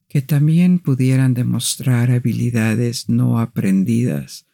que 0.08 0.22
también 0.22 0.78
pudieran 0.78 1.34
demostrar 1.34 2.10
habilidades 2.10 3.08
no 3.08 3.40
aprendidas 3.40 4.47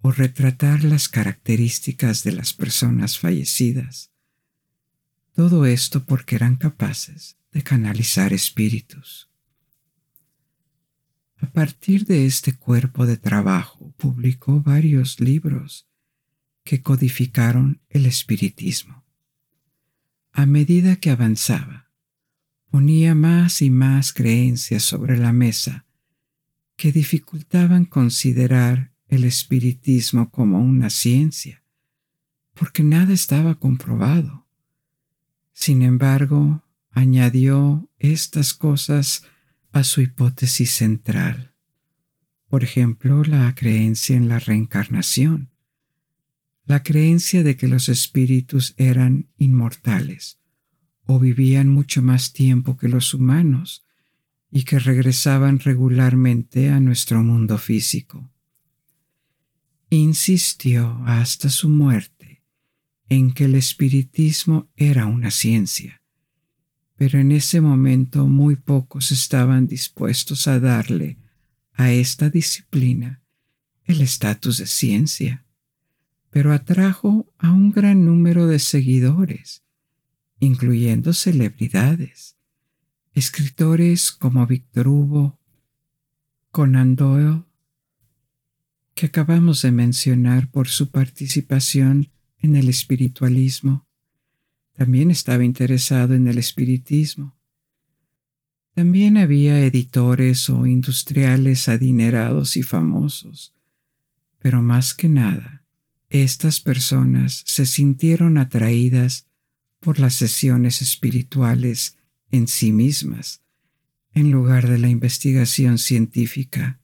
o 0.00 0.12
retratar 0.12 0.84
las 0.84 1.08
características 1.08 2.22
de 2.24 2.32
las 2.32 2.54
personas 2.54 3.18
fallecidas. 3.18 4.10
Todo 5.34 5.66
esto 5.66 6.04
porque 6.04 6.36
eran 6.36 6.56
capaces 6.56 7.36
de 7.52 7.62
canalizar 7.62 8.32
espíritus. 8.32 9.28
A 11.36 11.50
partir 11.50 12.04
de 12.06 12.26
este 12.26 12.52
cuerpo 12.52 13.06
de 13.06 13.16
trabajo 13.16 13.92
publicó 13.96 14.60
varios 14.60 15.20
libros 15.20 15.86
que 16.64 16.82
codificaron 16.82 17.80
el 17.88 18.06
espiritismo. 18.06 19.04
A 20.32 20.46
medida 20.46 20.96
que 20.96 21.10
avanzaba, 21.10 21.90
ponía 22.70 23.14
más 23.14 23.62
y 23.62 23.70
más 23.70 24.12
creencias 24.12 24.82
sobre 24.82 25.16
la 25.16 25.32
mesa 25.32 25.86
que 26.76 26.92
dificultaban 26.92 27.84
considerar 27.84 28.92
el 29.08 29.24
espiritismo 29.24 30.30
como 30.30 30.60
una 30.60 30.90
ciencia, 30.90 31.62
porque 32.54 32.82
nada 32.82 33.12
estaba 33.12 33.54
comprobado. 33.56 34.46
Sin 35.52 35.82
embargo, 35.82 36.62
añadió 36.90 37.90
estas 37.98 38.54
cosas 38.54 39.24
a 39.72 39.84
su 39.84 40.00
hipótesis 40.00 40.70
central. 40.70 41.54
Por 42.48 42.64
ejemplo, 42.64 43.24
la 43.24 43.54
creencia 43.54 44.16
en 44.16 44.28
la 44.28 44.38
reencarnación, 44.38 45.50
la 46.64 46.82
creencia 46.82 47.42
de 47.42 47.56
que 47.56 47.68
los 47.68 47.88
espíritus 47.88 48.74
eran 48.76 49.28
inmortales 49.38 50.38
o 51.06 51.18
vivían 51.18 51.68
mucho 51.68 52.02
más 52.02 52.32
tiempo 52.34 52.76
que 52.76 52.88
los 52.88 53.14
humanos 53.14 53.86
y 54.50 54.64
que 54.64 54.78
regresaban 54.78 55.58
regularmente 55.58 56.68
a 56.70 56.80
nuestro 56.80 57.22
mundo 57.22 57.56
físico. 57.56 58.30
Insistió 59.90 61.02
hasta 61.06 61.48
su 61.48 61.68
muerte 61.68 62.42
en 63.08 63.32
que 63.32 63.44
el 63.44 63.54
espiritismo 63.54 64.68
era 64.76 65.06
una 65.06 65.30
ciencia, 65.30 66.02
pero 66.96 67.18
en 67.18 67.32
ese 67.32 67.60
momento 67.60 68.26
muy 68.26 68.56
pocos 68.56 69.12
estaban 69.12 69.66
dispuestos 69.66 70.46
a 70.46 70.60
darle 70.60 71.18
a 71.72 71.92
esta 71.92 72.28
disciplina 72.28 73.22
el 73.84 74.02
estatus 74.02 74.58
de 74.58 74.66
ciencia 74.66 75.44
pero 76.30 76.52
atrajo 76.52 77.32
a 77.38 77.50
un 77.50 77.70
gran 77.70 78.04
número 78.04 78.46
de 78.46 78.58
seguidores, 78.58 79.62
incluyendo 80.38 81.12
celebridades, 81.12 82.36
escritores 83.14 84.12
como 84.12 84.46
Victor 84.46 84.88
Hugo, 84.88 85.38
Conan 86.50 86.96
Doyle, 86.96 87.44
que 88.98 89.06
acabamos 89.06 89.62
de 89.62 89.70
mencionar 89.70 90.50
por 90.50 90.66
su 90.66 90.90
participación 90.90 92.10
en 92.40 92.56
el 92.56 92.68
espiritualismo. 92.68 93.86
También 94.72 95.12
estaba 95.12 95.44
interesado 95.44 96.14
en 96.14 96.26
el 96.26 96.36
espiritismo. 96.36 97.38
También 98.74 99.16
había 99.16 99.64
editores 99.64 100.50
o 100.50 100.66
industriales 100.66 101.68
adinerados 101.68 102.56
y 102.56 102.64
famosos, 102.64 103.54
pero 104.40 104.62
más 104.62 104.94
que 104.94 105.08
nada, 105.08 105.64
estas 106.08 106.60
personas 106.60 107.44
se 107.46 107.66
sintieron 107.66 108.36
atraídas 108.36 109.28
por 109.78 110.00
las 110.00 110.14
sesiones 110.14 110.82
espirituales 110.82 111.96
en 112.32 112.48
sí 112.48 112.72
mismas, 112.72 113.44
en 114.12 114.32
lugar 114.32 114.68
de 114.68 114.78
la 114.78 114.88
investigación 114.88 115.78
científica. 115.78 116.80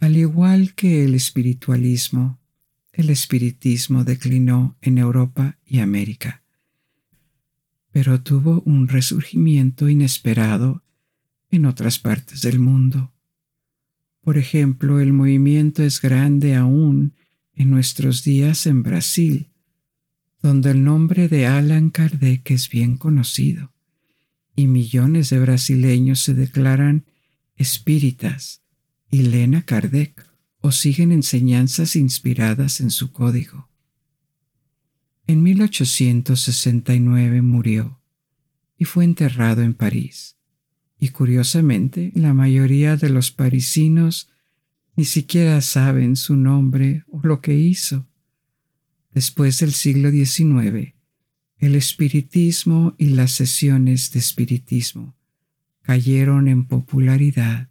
Al 0.00 0.16
igual 0.16 0.74
que 0.74 1.04
el 1.04 1.14
espiritualismo, 1.14 2.40
el 2.90 3.10
espiritismo 3.10 4.02
declinó 4.02 4.78
en 4.80 4.96
Europa 4.96 5.58
y 5.66 5.80
América, 5.80 6.42
pero 7.90 8.22
tuvo 8.22 8.62
un 8.64 8.88
resurgimiento 8.88 9.90
inesperado 9.90 10.82
en 11.50 11.66
otras 11.66 11.98
partes 11.98 12.40
del 12.40 12.58
mundo. 12.58 13.12
Por 14.22 14.38
ejemplo, 14.38 15.00
el 15.00 15.12
movimiento 15.12 15.82
es 15.82 16.00
grande 16.00 16.54
aún 16.54 17.12
en 17.54 17.70
nuestros 17.70 18.24
días 18.24 18.66
en 18.66 18.82
Brasil, 18.82 19.50
donde 20.40 20.70
el 20.70 20.82
nombre 20.82 21.28
de 21.28 21.46
Allan 21.46 21.90
Kardec 21.90 22.50
es 22.52 22.70
bien 22.70 22.96
conocido 22.96 23.74
y 24.56 24.66
millones 24.66 25.28
de 25.28 25.40
brasileños 25.40 26.20
se 26.20 26.32
declaran 26.32 27.04
espíritas 27.56 28.59
y 29.10 29.22
leen 29.22 29.54
a 29.54 29.62
Kardec 29.62 30.26
o 30.60 30.72
siguen 30.72 31.12
enseñanzas 31.12 31.96
inspiradas 31.96 32.80
en 32.80 32.90
su 32.90 33.12
código. 33.12 33.68
En 35.26 35.42
1869 35.42 37.42
murió 37.42 38.00
y 38.76 38.84
fue 38.84 39.04
enterrado 39.04 39.62
en 39.62 39.74
París. 39.74 40.36
Y 40.98 41.10
curiosamente, 41.10 42.12
la 42.14 42.34
mayoría 42.34 42.96
de 42.96 43.08
los 43.08 43.30
parisinos 43.30 44.28
ni 44.96 45.04
siquiera 45.04 45.60
saben 45.62 46.16
su 46.16 46.36
nombre 46.36 47.04
o 47.08 47.20
lo 47.22 47.40
que 47.40 47.54
hizo. 47.54 48.06
Después 49.12 49.60
del 49.60 49.72
siglo 49.72 50.10
XIX, 50.10 50.94
el 51.58 51.74
espiritismo 51.74 52.94
y 52.98 53.06
las 53.06 53.32
sesiones 53.32 54.10
de 54.12 54.18
espiritismo 54.18 55.16
cayeron 55.82 56.48
en 56.48 56.66
popularidad 56.66 57.69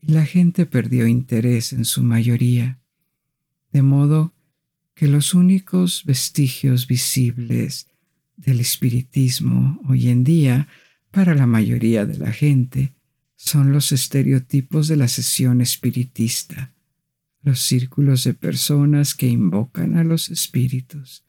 y 0.00 0.12
la 0.12 0.24
gente 0.24 0.66
perdió 0.66 1.06
interés 1.06 1.72
en 1.72 1.84
su 1.84 2.02
mayoría, 2.02 2.78
de 3.72 3.82
modo 3.82 4.34
que 4.94 5.08
los 5.08 5.34
únicos 5.34 6.04
vestigios 6.04 6.86
visibles 6.86 7.88
del 8.36 8.60
espiritismo 8.60 9.80
hoy 9.88 10.08
en 10.08 10.24
día 10.24 10.68
para 11.10 11.34
la 11.34 11.46
mayoría 11.46 12.06
de 12.06 12.16
la 12.18 12.32
gente 12.32 12.94
son 13.36 13.72
los 13.72 13.92
estereotipos 13.92 14.88
de 14.88 14.96
la 14.96 15.08
sesión 15.08 15.60
espiritista, 15.60 16.74
los 17.42 17.60
círculos 17.60 18.24
de 18.24 18.34
personas 18.34 19.14
que 19.14 19.28
invocan 19.28 19.96
a 19.96 20.04
los 20.04 20.30
espíritus 20.30 21.24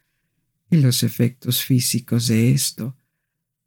y 0.71 0.77
los 0.77 1.03
efectos 1.03 1.63
físicos 1.63 2.27
de 2.27 2.51
esto 2.51 2.95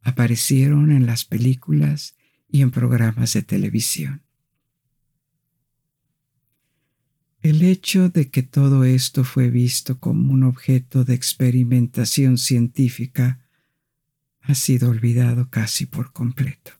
aparecieron 0.01 0.91
en 0.91 1.05
las 1.05 1.25
películas 1.25 2.15
y 2.49 2.61
en 2.61 2.71
programas 2.71 3.33
de 3.33 3.41
televisión. 3.41 4.21
El 7.43 7.61
hecho 7.61 8.07
de 8.07 8.29
que 8.29 8.41
todo 8.41 8.85
esto 8.85 9.25
fue 9.25 9.49
visto 9.49 9.99
como 9.99 10.31
un 10.31 10.45
objeto 10.45 11.03
de 11.03 11.13
experimentación 11.13 12.37
científica 12.37 13.45
ha 14.39 14.55
sido 14.55 14.89
olvidado 14.89 15.49
casi 15.49 15.85
por 15.85 16.13
completo. 16.13 16.71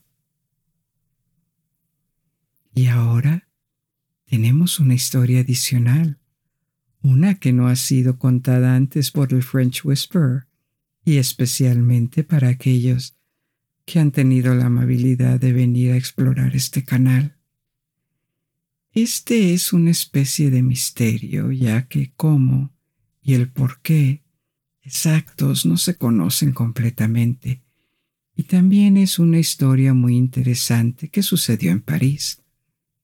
Y 2.74 2.88
ahora 2.88 3.50
tenemos 4.24 4.80
una 4.80 4.94
historia 4.94 5.42
adicional, 5.42 6.18
una 7.02 7.36
que 7.36 7.52
no 7.52 7.68
ha 7.68 7.76
sido 7.76 8.18
contada 8.18 8.78
antes 8.78 9.12
por 9.12 9.34
el 9.34 9.44
French 9.44 9.84
Whisperer, 9.84 10.48
y 11.04 11.18
especialmente 11.18 12.24
para 12.24 12.48
aquellos 12.48 13.18
que 13.84 14.00
han 14.00 14.12
tenido 14.12 14.56
la 14.56 14.68
amabilidad 14.68 15.42
de 15.42 15.52
venir 15.52 15.92
a 15.92 15.98
explorar 15.98 16.56
este 16.56 16.86
canal. 16.86 17.36
Este 18.94 19.56
es 19.56 19.74
una 19.74 19.90
especie 19.90 20.52
de 20.52 20.62
misterio, 20.62 21.52
ya 21.52 21.88
que 21.88 22.14
cómo 22.16 22.72
y 23.24 23.34
el 23.34 23.50
por 23.50 23.82
qué 23.82 24.22
exactos 24.84 25.66
no 25.66 25.78
se 25.78 25.96
conocen 25.98 26.54
completamente, 26.54 27.64
y 28.36 28.44
también 28.44 28.98
es 28.98 29.18
una 29.18 29.40
historia 29.40 29.96
muy 29.96 30.16
interesante 30.16 31.10
que 31.10 31.24
sucedió 31.24 31.72
en 31.72 31.82
París, 31.82 32.44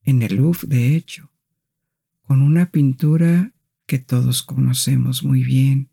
en 0.04 0.22
el 0.22 0.36
Louvre 0.36 0.68
de 0.68 0.94
hecho, 0.94 1.32
con 2.22 2.40
una 2.40 2.70
pintura 2.70 3.52
que 3.86 3.98
todos 3.98 4.44
conocemos 4.44 5.24
muy 5.24 5.42
bien, 5.42 5.88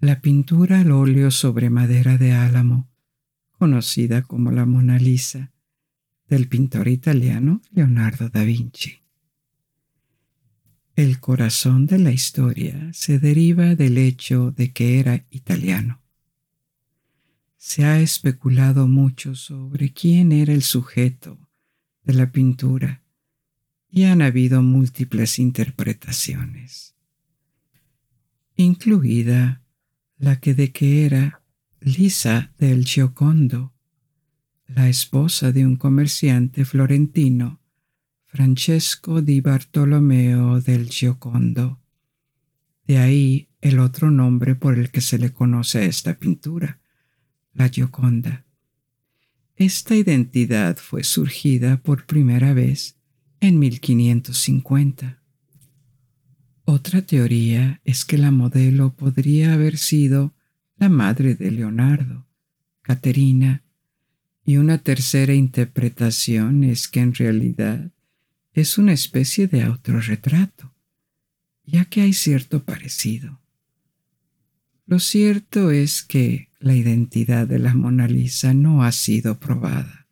la 0.00 0.20
pintura 0.20 0.80
al 0.80 0.90
óleo 0.90 1.30
sobre 1.30 1.70
madera 1.70 2.18
de 2.18 2.32
álamo, 2.32 2.90
conocida 3.52 4.22
como 4.22 4.50
la 4.50 4.66
Mona 4.66 4.98
Lisa, 4.98 5.51
del 6.32 6.48
pintor 6.48 6.88
italiano 6.88 7.60
Leonardo 7.72 8.30
da 8.30 8.42
Vinci. 8.42 9.02
El 10.96 11.20
corazón 11.20 11.84
de 11.84 11.98
la 11.98 12.10
historia 12.10 12.88
se 12.94 13.18
deriva 13.18 13.74
del 13.74 13.98
hecho 13.98 14.50
de 14.50 14.72
que 14.72 14.98
era 14.98 15.26
italiano. 15.28 16.00
Se 17.58 17.84
ha 17.84 18.00
especulado 18.00 18.88
mucho 18.88 19.34
sobre 19.34 19.92
quién 19.92 20.32
era 20.32 20.54
el 20.54 20.62
sujeto 20.62 21.50
de 22.02 22.14
la 22.14 22.32
pintura 22.32 23.02
y 23.90 24.04
han 24.04 24.22
habido 24.22 24.62
múltiples 24.62 25.38
interpretaciones, 25.38 26.94
incluida 28.56 29.62
la 30.16 30.40
que 30.40 30.54
de 30.54 30.72
que 30.72 31.04
era 31.04 31.42
Lisa 31.78 32.54
del 32.56 32.86
Giocondo, 32.86 33.71
la 34.74 34.88
esposa 34.88 35.52
de 35.52 35.66
un 35.66 35.76
comerciante 35.76 36.64
florentino, 36.64 37.60
Francesco 38.26 39.20
di 39.20 39.40
Bartolomeo 39.40 40.60
del 40.60 40.88
Giocondo. 40.88 41.80
De 42.86 42.98
ahí 42.98 43.48
el 43.60 43.78
otro 43.78 44.10
nombre 44.10 44.54
por 44.54 44.78
el 44.78 44.90
que 44.90 45.00
se 45.00 45.18
le 45.18 45.32
conoce 45.32 45.78
a 45.78 45.84
esta 45.84 46.18
pintura, 46.18 46.80
la 47.52 47.68
Gioconda. 47.68 48.46
Esta 49.56 49.94
identidad 49.94 50.76
fue 50.78 51.04
surgida 51.04 51.76
por 51.76 52.06
primera 52.06 52.54
vez 52.54 52.96
en 53.40 53.58
1550. 53.58 55.22
Otra 56.64 57.02
teoría 57.02 57.80
es 57.84 58.04
que 58.04 58.16
la 58.16 58.30
modelo 58.30 58.94
podría 58.94 59.52
haber 59.52 59.76
sido 59.76 60.34
la 60.76 60.88
madre 60.88 61.34
de 61.34 61.50
Leonardo, 61.50 62.26
Caterina, 62.80 63.62
y 64.44 64.56
una 64.56 64.78
tercera 64.78 65.34
interpretación 65.34 66.64
es 66.64 66.88
que 66.88 67.00
en 67.00 67.14
realidad 67.14 67.90
es 68.52 68.76
una 68.76 68.92
especie 68.92 69.46
de 69.46 69.62
autorretrato, 69.62 70.74
ya 71.64 71.84
que 71.84 72.02
hay 72.02 72.12
cierto 72.12 72.64
parecido. 72.64 73.40
Lo 74.86 74.98
cierto 74.98 75.70
es 75.70 76.02
que 76.02 76.48
la 76.58 76.74
identidad 76.74 77.46
de 77.46 77.60
la 77.60 77.72
Mona 77.74 78.08
Lisa 78.08 78.52
no 78.52 78.82
ha 78.82 78.92
sido 78.92 79.38
probada. 79.38 80.06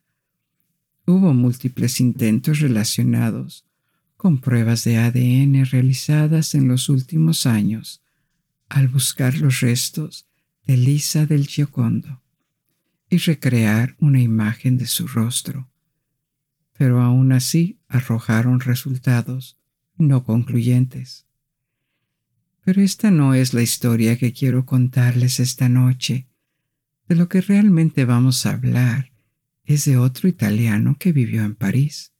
Hubo 1.05 1.33
múltiples 1.33 1.99
intentos 1.99 2.59
relacionados 2.59 3.65
con 4.15 4.39
pruebas 4.39 4.83
de 4.85 4.97
ADN 4.97 5.65
realizadas 5.65 6.55
en 6.55 6.67
los 6.67 6.89
últimos 6.89 7.45
años 7.45 8.01
al 8.69 8.87
buscar 8.87 9.37
los 9.37 9.59
restos 9.59 10.25
de 10.65 10.77
Lisa 10.77 11.25
del 11.25 11.47
Giocondo 11.47 12.20
y 13.11 13.17
recrear 13.17 13.95
una 13.99 14.21
imagen 14.21 14.77
de 14.77 14.87
su 14.87 15.05
rostro, 15.05 15.69
pero 16.77 17.01
aún 17.01 17.33
así 17.33 17.77
arrojaron 17.89 18.61
resultados 18.61 19.57
no 19.97 20.23
concluyentes. 20.23 21.27
Pero 22.63 22.81
esta 22.81 23.11
no 23.11 23.33
es 23.33 23.53
la 23.53 23.61
historia 23.61 24.17
que 24.17 24.31
quiero 24.31 24.65
contarles 24.65 25.41
esta 25.41 25.67
noche. 25.67 26.29
De 27.09 27.15
lo 27.15 27.27
que 27.27 27.41
realmente 27.41 28.05
vamos 28.05 28.45
a 28.45 28.51
hablar 28.51 29.11
es 29.65 29.83
de 29.83 29.97
otro 29.97 30.29
italiano 30.29 30.95
que 30.97 31.11
vivió 31.11 31.43
en 31.43 31.55
París, 31.55 32.13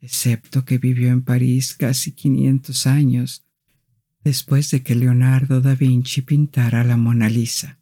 excepto 0.00 0.64
que 0.64 0.78
vivió 0.78 1.10
en 1.10 1.22
París 1.22 1.74
casi 1.74 2.12
500 2.12 2.86
años 2.86 3.44
después 4.24 4.70
de 4.70 4.82
que 4.82 4.94
Leonardo 4.94 5.60
da 5.60 5.74
Vinci 5.74 6.22
pintara 6.22 6.84
la 6.84 6.96
Mona 6.96 7.28
Lisa. 7.28 7.78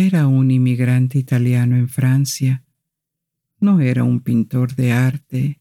Era 0.00 0.28
un 0.28 0.52
inmigrante 0.52 1.18
italiano 1.18 1.74
en 1.74 1.88
Francia. 1.88 2.62
No 3.58 3.80
era 3.80 4.04
un 4.04 4.20
pintor 4.20 4.76
de 4.76 4.92
arte, 4.92 5.60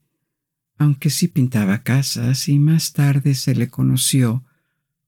aunque 0.77 1.09
sí 1.09 1.27
pintaba 1.27 1.81
casas 1.81 2.47
y 2.47 2.59
más 2.59 2.93
tarde 2.93 3.33
se 3.33 3.55
le 3.55 3.67
conoció 3.69 4.45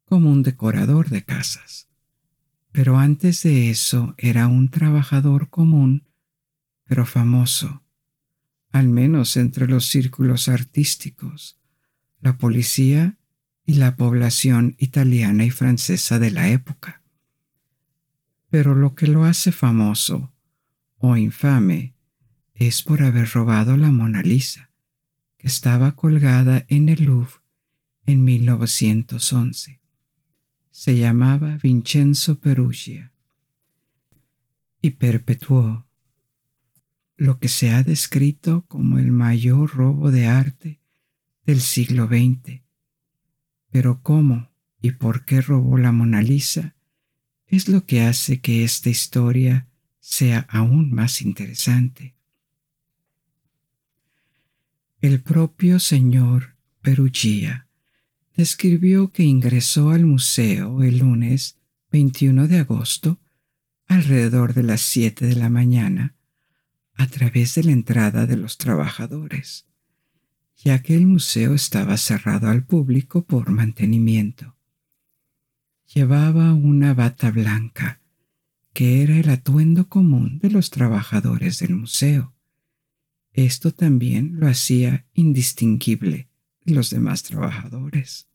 como 0.03 0.31
un 0.31 0.41
decorador 0.41 1.09
de 1.09 1.23
casas. 1.25 1.89
Pero 2.71 2.97
antes 2.97 3.43
de 3.43 3.69
eso 3.69 4.15
era 4.17 4.47
un 4.47 4.69
trabajador 4.69 5.51
común, 5.51 6.07
pero 6.85 7.05
famoso, 7.05 7.83
al 8.71 8.89
menos 8.89 9.37
entre 9.37 9.67
los 9.67 9.85
círculos 9.85 10.49
artísticos, 10.49 11.59
la 12.19 12.39
policía 12.39 13.19
y 13.63 13.75
la 13.75 13.95
población 13.95 14.75
italiana 14.79 15.45
y 15.45 15.51
francesa 15.51 16.17
de 16.17 16.31
la 16.31 16.49
época 16.49 16.98
pero 18.49 18.75
lo 18.75 18.95
que 18.95 19.07
lo 19.07 19.25
hace 19.25 19.51
famoso 19.51 20.33
o 20.97 21.15
infame 21.15 21.95
es 22.55 22.83
por 22.83 23.01
haber 23.01 23.29
robado 23.29 23.77
la 23.77 23.91
Mona 23.91 24.21
Lisa, 24.21 24.71
que 25.37 25.47
estaba 25.47 25.95
colgada 25.95 26.65
en 26.67 26.89
el 26.89 27.05
Louvre 27.05 27.35
en 28.05 28.23
1911. 28.23 29.79
Se 30.71 30.97
llamaba 30.97 31.57
Vincenzo 31.61 32.39
Perugia 32.39 33.13
y 34.81 34.91
perpetuó 34.91 35.85
lo 37.15 37.39
que 37.39 37.49
se 37.49 37.71
ha 37.71 37.83
descrito 37.83 38.65
como 38.67 38.97
el 38.97 39.11
mayor 39.11 39.75
robo 39.75 40.09
de 40.09 40.27
arte 40.27 40.81
del 41.45 41.61
siglo 41.61 42.07
XX. 42.07 42.61
Pero 43.69 44.01
¿cómo 44.01 44.49
y 44.81 44.91
por 44.91 45.25
qué 45.25 45.41
robó 45.41 45.77
la 45.77 45.91
Mona 45.91 46.21
Lisa 46.21 46.75
es 47.49 47.67
lo 47.67 47.85
que 47.85 48.01
hace 48.01 48.39
que 48.41 48.63
esta 48.63 48.89
historia 48.89 49.67
sea 49.99 50.47
aún 50.49 50.91
más 50.91 51.21
interesante. 51.21 52.15
El 55.01 55.21
propio 55.21 55.79
señor 55.79 56.55
Perugia 56.81 57.67
describió 58.35 59.11
que 59.11 59.23
ingresó 59.23 59.89
al 59.89 60.05
museo 60.05 60.83
el 60.83 60.99
lunes 60.99 61.57
21 61.91 62.47
de 62.47 62.59
agosto 62.59 63.19
alrededor 63.87 64.53
de 64.53 64.63
las 64.63 64.81
7 64.81 65.25
de 65.25 65.35
la 65.35 65.49
mañana 65.49 66.15
a 66.93 67.07
través 67.07 67.55
de 67.55 67.63
la 67.63 67.71
entrada 67.71 68.27
de 68.27 68.37
los 68.37 68.57
trabajadores, 68.57 69.65
ya 70.57 70.81
que 70.81 70.95
el 70.95 71.07
museo 71.07 71.53
estaba 71.53 71.97
cerrado 71.97 72.49
al 72.49 72.65
público 72.65 73.25
por 73.25 73.49
mantenimiento. 73.49 74.58
Llevaba 75.91 76.53
una 76.53 76.93
bata 76.93 77.31
blanca, 77.31 77.99
que 78.73 79.01
era 79.01 79.17
el 79.17 79.27
atuendo 79.29 79.89
común 79.89 80.37
de 80.37 80.51
los 80.51 80.69
trabajadores 80.69 81.59
del 81.59 81.75
museo. 81.75 82.35
Esto 83.33 83.73
también 83.73 84.39
lo 84.39 84.47
hacía 84.47 85.07
indistinguible 85.13 86.29
de 86.63 86.75
los 86.75 86.91
demás 86.91 87.23
trabajadores. 87.23 88.27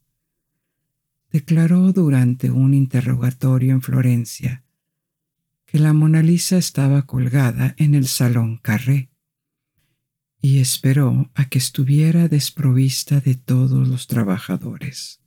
Declaró 1.30 1.92
durante 1.92 2.50
un 2.50 2.74
interrogatorio 2.74 3.72
en 3.72 3.82
Florencia 3.82 4.64
que 5.64 5.78
la 5.78 5.92
Mona 5.92 6.22
Lisa 6.22 6.56
estaba 6.56 7.02
colgada 7.02 7.76
en 7.78 7.94
el 7.94 8.08
salón 8.08 8.58
Carré 8.58 9.10
y 10.40 10.58
esperó 10.58 11.30
a 11.34 11.48
que 11.48 11.58
estuviera 11.58 12.26
desprovista 12.26 13.20
de 13.20 13.36
todos 13.36 13.86
los 13.86 14.08
trabajadores. 14.08 15.23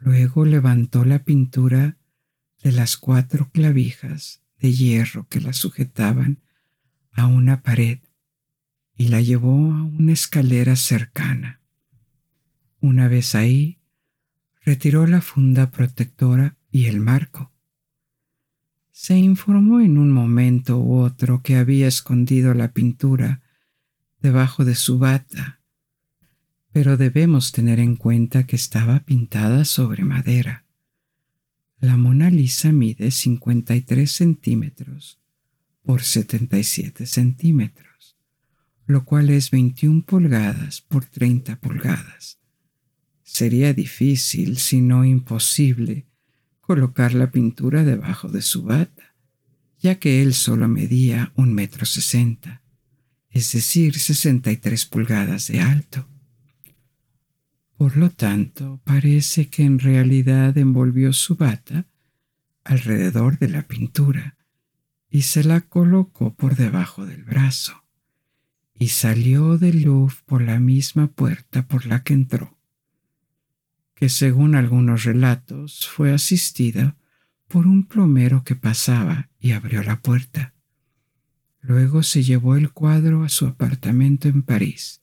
Luego 0.00 0.46
levantó 0.46 1.04
la 1.04 1.20
pintura 1.20 1.98
de 2.62 2.72
las 2.72 2.96
cuatro 2.96 3.50
clavijas 3.52 4.42
de 4.58 4.72
hierro 4.72 5.26
que 5.28 5.42
la 5.42 5.52
sujetaban 5.52 6.40
a 7.12 7.26
una 7.26 7.62
pared 7.62 7.98
y 8.96 9.08
la 9.08 9.20
llevó 9.20 9.72
a 9.72 9.82
una 9.82 10.12
escalera 10.12 10.74
cercana. 10.74 11.60
Una 12.80 13.08
vez 13.08 13.34
ahí, 13.34 13.78
retiró 14.64 15.06
la 15.06 15.20
funda 15.20 15.70
protectora 15.70 16.56
y 16.70 16.86
el 16.86 17.00
marco. 17.00 17.52
Se 18.90 19.18
informó 19.18 19.80
en 19.80 19.98
un 19.98 20.12
momento 20.12 20.78
u 20.78 20.98
otro 20.98 21.42
que 21.42 21.56
había 21.56 21.86
escondido 21.86 22.54
la 22.54 22.72
pintura 22.72 23.42
debajo 24.20 24.64
de 24.64 24.74
su 24.74 24.98
bata 24.98 25.59
pero 26.72 26.96
debemos 26.96 27.52
tener 27.52 27.80
en 27.80 27.96
cuenta 27.96 28.46
que 28.46 28.56
estaba 28.56 29.00
pintada 29.00 29.64
sobre 29.64 30.04
madera. 30.04 30.64
La 31.80 31.96
Mona 31.96 32.30
Lisa 32.30 32.72
mide 32.72 33.10
53 33.10 34.10
centímetros 34.10 35.18
por 35.82 36.02
77 36.02 37.06
centímetros, 37.06 38.16
lo 38.86 39.04
cual 39.04 39.30
es 39.30 39.50
21 39.50 40.04
pulgadas 40.04 40.82
por 40.82 41.04
30 41.04 41.56
pulgadas. 41.56 42.38
Sería 43.22 43.72
difícil, 43.72 44.58
si 44.58 44.80
no 44.80 45.04
imposible, 45.04 46.06
colocar 46.60 47.14
la 47.14 47.30
pintura 47.30 47.82
debajo 47.82 48.28
de 48.28 48.42
su 48.42 48.62
bata, 48.62 49.14
ya 49.80 49.98
que 49.98 50.22
él 50.22 50.34
solo 50.34 50.68
medía 50.68 51.32
un 51.34 51.54
metro 51.54 51.86
sesenta, 51.86 52.62
es 53.30 53.52
decir, 53.52 53.98
63 53.98 54.86
pulgadas 54.86 55.48
de 55.48 55.60
alto. 55.60 56.06
Por 57.80 57.96
lo 57.96 58.10
tanto, 58.10 58.78
parece 58.84 59.48
que 59.48 59.62
en 59.62 59.78
realidad 59.78 60.58
envolvió 60.58 61.14
su 61.14 61.36
bata 61.36 61.86
alrededor 62.62 63.38
de 63.38 63.48
la 63.48 63.62
pintura 63.62 64.36
y 65.08 65.22
se 65.22 65.44
la 65.44 65.62
colocó 65.62 66.34
por 66.34 66.56
debajo 66.56 67.06
del 67.06 67.24
brazo 67.24 67.82
y 68.74 68.88
salió 68.88 69.56
del 69.56 69.84
Louvre 69.84 70.16
por 70.26 70.42
la 70.42 70.60
misma 70.60 71.06
puerta 71.06 71.66
por 71.66 71.86
la 71.86 72.02
que 72.02 72.12
entró, 72.12 72.58
que 73.94 74.10
según 74.10 74.56
algunos 74.56 75.04
relatos 75.04 75.88
fue 75.88 76.12
asistida 76.12 76.98
por 77.48 77.66
un 77.66 77.86
plomero 77.86 78.44
que 78.44 78.56
pasaba 78.56 79.30
y 79.38 79.52
abrió 79.52 79.82
la 79.82 80.02
puerta. 80.02 80.52
Luego 81.62 82.02
se 82.02 82.22
llevó 82.22 82.56
el 82.56 82.72
cuadro 82.72 83.24
a 83.24 83.30
su 83.30 83.46
apartamento 83.46 84.28
en 84.28 84.42
París 84.42 85.00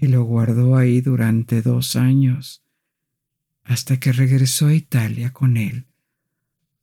y 0.00 0.06
lo 0.06 0.24
guardó 0.24 0.76
ahí 0.76 1.02
durante 1.02 1.60
dos 1.60 1.94
años, 1.94 2.64
hasta 3.62 4.00
que 4.00 4.12
regresó 4.12 4.68
a 4.68 4.74
Italia 4.74 5.32
con 5.32 5.58
él, 5.58 5.86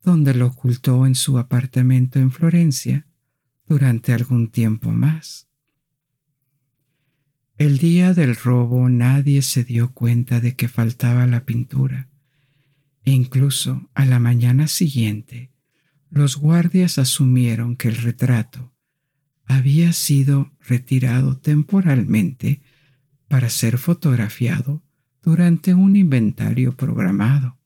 donde 0.04 0.36
lo 0.36 0.48
ocultó 0.48 1.06
en 1.08 1.16
su 1.16 1.40
apartamento 1.40 2.20
en 2.20 2.32
Florencia 2.32 3.08
durante 3.66 4.14
algún 4.14 4.50
tiempo 4.50 4.92
más. 4.92 5.48
El 7.58 7.80
día 7.80 8.14
del 8.14 8.36
robo 8.36 8.88
nadie 8.88 9.42
se 9.42 9.64
dio 9.64 9.94
cuenta 9.94 10.40
de 10.40 10.56
que 10.56 10.68
faltaba 10.68 11.26
la 11.26 11.44
pintura, 11.44 12.10
e 13.04 13.12
incluso 13.12 13.90
a 13.96 14.06
la 14.06 14.20
mañana 14.20 14.68
siguiente 14.68 15.52
los 16.12 16.38
guardias 16.38 17.00
asumieron 17.00 17.76
que 17.76 17.88
el 17.88 17.98
retrato 17.98 18.74
había 19.46 19.92
sido 19.92 20.52
retirado 20.60 21.38
temporalmente 21.38 22.62
para 23.28 23.50
ser 23.50 23.78
fotografiado 23.78 24.84
durante 25.22 25.74
un 25.74 25.96
inventario 25.96 26.76
programado. 26.76 27.58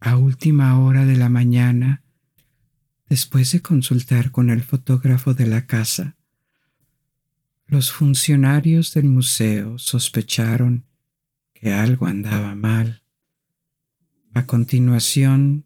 A 0.00 0.16
última 0.16 0.78
hora 0.80 1.04
de 1.06 1.16
la 1.16 1.28
mañana, 1.28 2.02
después 3.08 3.52
de 3.52 3.62
consultar 3.62 4.30
con 4.30 4.50
el 4.50 4.62
fotógrafo 4.62 5.34
de 5.34 5.46
la 5.46 5.66
casa, 5.66 6.16
los 7.66 7.92
funcionarios 7.92 8.92
del 8.92 9.04
museo 9.04 9.78
sospecharon 9.78 10.84
que 11.54 11.72
algo 11.72 12.06
andaba 12.06 12.54
mal. 12.54 13.02
A 14.34 14.44
continuación, 14.44 15.64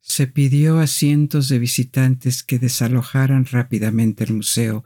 se 0.00 0.26
pidió 0.26 0.78
a 0.78 0.86
cientos 0.86 1.48
de 1.48 1.58
visitantes 1.58 2.42
que 2.42 2.58
desalojaran 2.58 3.44
rápidamente 3.44 4.24
el 4.24 4.34
museo 4.34 4.84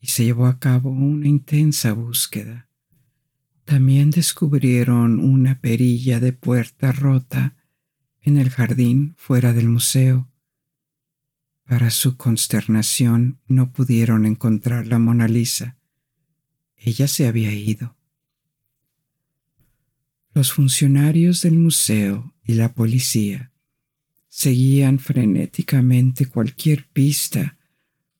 y 0.00 0.08
se 0.08 0.24
llevó 0.24 0.46
a 0.46 0.58
cabo 0.58 0.90
una 0.90 1.28
intensa 1.28 1.92
búsqueda. 1.92 2.68
También 3.64 4.10
descubrieron 4.10 5.18
una 5.18 5.60
perilla 5.60 6.20
de 6.20 6.32
puerta 6.32 6.92
rota 6.92 7.56
en 8.20 8.38
el 8.38 8.50
jardín 8.50 9.14
fuera 9.16 9.52
del 9.52 9.68
museo. 9.68 10.30
Para 11.64 11.90
su 11.90 12.16
consternación 12.16 13.40
no 13.48 13.72
pudieron 13.72 14.24
encontrar 14.24 14.86
la 14.86 14.98
Mona 14.98 15.26
Lisa. 15.26 15.76
Ella 16.76 17.08
se 17.08 17.26
había 17.26 17.52
ido. 17.52 17.96
Los 20.32 20.52
funcionarios 20.52 21.42
del 21.42 21.58
museo 21.58 22.34
y 22.44 22.54
la 22.54 22.74
policía 22.74 23.52
seguían 24.28 24.98
frenéticamente 24.98 26.26
cualquier 26.26 26.86
pista 26.88 27.56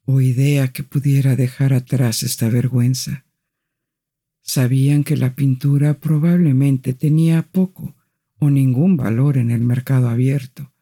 o 0.07 0.21
idea 0.21 0.69
que 0.69 0.85
pudiera 0.85 1.35
dejar 1.35 1.73
atrás 1.73 2.23
esta 2.23 2.49
vergüenza. 2.49 3.25
Sabían 4.41 5.03
que 5.03 5.17
la 5.17 5.35
pintura 5.35 5.99
probablemente 5.99 6.95
tenía 6.95 7.43
poco 7.43 7.97
o 8.39 8.49
ningún 8.49 8.97
valor 8.97 9.37
en 9.37 9.51
el 9.51 9.63
mercado 9.63 10.09
abierto, 10.09 10.73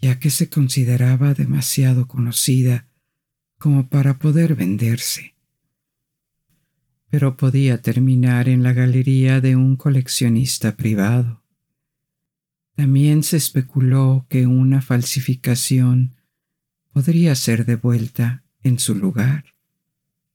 ya 0.00 0.18
que 0.18 0.30
se 0.30 0.50
consideraba 0.50 1.34
demasiado 1.34 2.08
conocida 2.08 2.88
como 3.58 3.88
para 3.88 4.18
poder 4.18 4.56
venderse. 4.56 5.36
Pero 7.08 7.36
podía 7.36 7.80
terminar 7.80 8.48
en 8.48 8.64
la 8.64 8.72
galería 8.72 9.40
de 9.40 9.54
un 9.54 9.76
coleccionista 9.76 10.76
privado. 10.76 11.44
También 12.74 13.22
se 13.22 13.36
especuló 13.36 14.26
que 14.28 14.48
una 14.48 14.82
falsificación 14.82 16.15
podría 16.96 17.34
ser 17.34 17.66
devuelta 17.66 18.42
en 18.62 18.78
su 18.78 18.94
lugar 18.94 19.44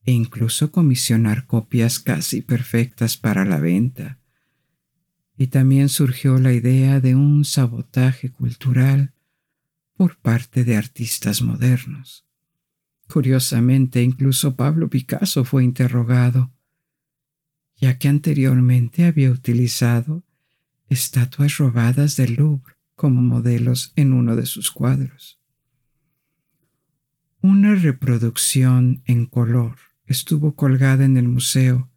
e 0.06 0.12
incluso 0.12 0.72
comisionar 0.72 1.48
copias 1.48 1.98
casi 1.98 2.44
perfectas 2.44 3.18
para 3.18 3.46
la 3.46 3.60
venta. 3.60 4.20
Y 5.36 5.48
también 5.48 5.90
surgió 5.90 6.38
la 6.38 6.54
idea 6.54 7.00
de 7.00 7.16
un 7.16 7.46
sabotaje 7.46 8.30
cultural 8.32 9.12
por 9.98 10.18
parte 10.18 10.64
de 10.64 10.78
artistas 10.78 11.42
modernos. 11.42 12.28
Curiosamente, 13.12 14.04
incluso 14.04 14.56
Pablo 14.56 14.88
Picasso 14.88 15.44
fue 15.44 15.64
interrogado, 15.64 16.52
ya 17.78 17.98
que 17.98 18.08
anteriormente 18.08 19.06
había 19.06 19.32
utilizado 19.32 20.24
estatuas 20.90 21.58
robadas 21.58 22.18
del 22.18 22.36
Louvre 22.36 22.76
como 22.94 23.24
modelos 23.24 23.94
en 23.96 24.14
uno 24.14 24.36
de 24.36 24.46
sus 24.46 24.70
cuadros. 24.70 25.41
Una 27.44 27.74
reproducción 27.74 29.02
en 29.08 29.26
color 29.26 29.76
estuvo 30.06 30.56
colgada 30.56 31.06
en 31.06 31.18
el 31.18 31.28
museo 31.28 31.90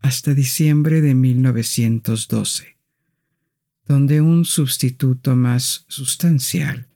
hasta 0.00 0.34
diciembre 0.34 1.00
de 1.00 1.14
1912, 1.14 2.76
donde 3.86 4.20
un 4.20 4.44
sustituto 4.44 5.34
más 5.34 5.86
sustancial, 5.88 6.88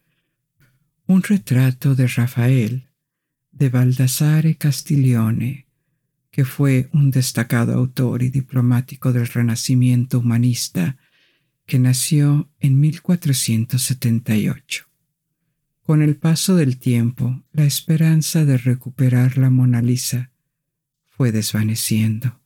un 1.07 1.23
retrato 1.23 1.95
de 1.95 2.07
Rafael 2.07 2.87
de 3.51 3.71
Baldassare 3.71 4.57
Castiglione, 4.57 5.67
que 6.31 6.45
fue 6.45 6.91
un 6.93 7.11
destacado 7.11 7.73
autor 7.73 8.23
y 8.23 8.29
diplomático 8.29 9.15
del 9.15 9.27
Renacimiento 9.27 10.19
humanista, 10.19 10.99
que 11.65 11.79
nació 11.79 12.51
en 12.61 12.79
1478. 12.79 14.90
Con 15.83 16.03
el 16.03 16.17
paso 16.17 16.57
del 16.57 16.79
tiempo, 16.79 17.43
la 17.53 17.65
esperanza 17.65 18.45
de 18.45 18.59
recuperar 18.59 19.39
la 19.39 19.51
Mona 19.51 19.83
Lisa 19.83 20.31
fue 21.09 21.33
desvaneciendo. 21.33 22.41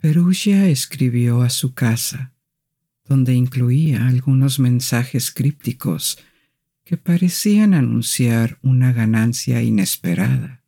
Perugia 0.00 0.68
escribió 0.68 1.42
a 1.42 1.50
su 1.50 1.74
casa, 1.74 2.32
donde 3.04 3.34
incluía 3.34 4.06
algunos 4.06 4.58
mensajes 4.58 5.30
crípticos 5.30 6.18
que 6.84 6.96
parecían 6.96 7.74
anunciar 7.74 8.58
una 8.62 8.92
ganancia 8.92 9.62
inesperada. 9.62 10.62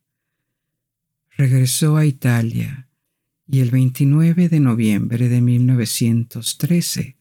Regresó 1.36 1.96
a 1.96 2.04
Italia 2.04 2.88
y 3.46 3.60
el 3.60 3.70
29 3.70 4.48
de 4.48 4.60
noviembre 4.60 5.28
de 5.28 5.40
1913 5.40 7.16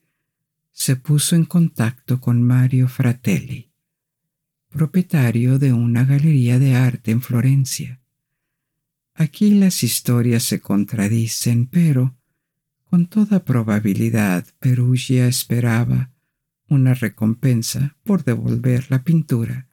se 0.81 0.95
puso 0.95 1.35
en 1.35 1.45
contacto 1.45 2.19
con 2.19 2.41
Mario 2.41 2.87
Fratelli, 2.87 3.71
propietario 4.67 5.59
de 5.59 5.73
una 5.73 6.05
galería 6.05 6.57
de 6.57 6.73
arte 6.73 7.11
en 7.11 7.21
Florencia. 7.21 8.01
Aquí 9.13 9.51
las 9.51 9.83
historias 9.83 10.41
se 10.41 10.59
contradicen, 10.59 11.67
pero 11.67 12.17
con 12.85 13.05
toda 13.05 13.45
probabilidad 13.45 14.47
Perugia 14.57 15.27
esperaba 15.27 16.09
una 16.67 16.95
recompensa 16.95 17.95
por 18.03 18.23
devolver 18.23 18.87
la 18.89 19.03
pintura 19.03 19.69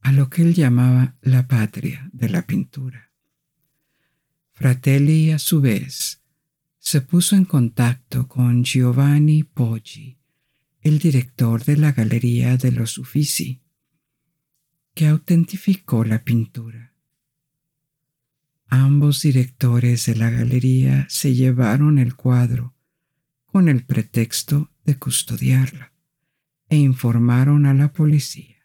a 0.00 0.10
lo 0.10 0.30
que 0.30 0.40
él 0.40 0.54
llamaba 0.54 1.18
la 1.20 1.48
patria 1.48 2.08
de 2.14 2.30
la 2.30 2.46
pintura. 2.46 3.12
Fratelli, 4.52 5.32
a 5.32 5.38
su 5.38 5.60
vez, 5.60 6.22
se 6.78 7.02
puso 7.02 7.36
en 7.36 7.44
contacto 7.44 8.26
con 8.26 8.64
Giovanni 8.64 9.44
Poggi, 9.44 10.19
el 10.82 10.98
director 10.98 11.64
de 11.64 11.76
la 11.76 11.92
Galería 11.92 12.56
de 12.56 12.72
los 12.72 12.98
Uffizi, 12.98 13.62
que 14.94 15.06
autentificó 15.06 16.04
la 16.04 16.24
pintura. 16.24 16.94
Ambos 18.66 19.22
directores 19.22 20.06
de 20.06 20.14
la 20.14 20.30
galería 20.30 21.06
se 21.08 21.34
llevaron 21.34 21.98
el 21.98 22.14
cuadro 22.14 22.76
con 23.46 23.68
el 23.68 23.84
pretexto 23.84 24.70
de 24.84 24.96
custodiarla 24.96 25.92
e 26.68 26.76
informaron 26.76 27.66
a 27.66 27.74
la 27.74 27.92
policía. 27.92 28.56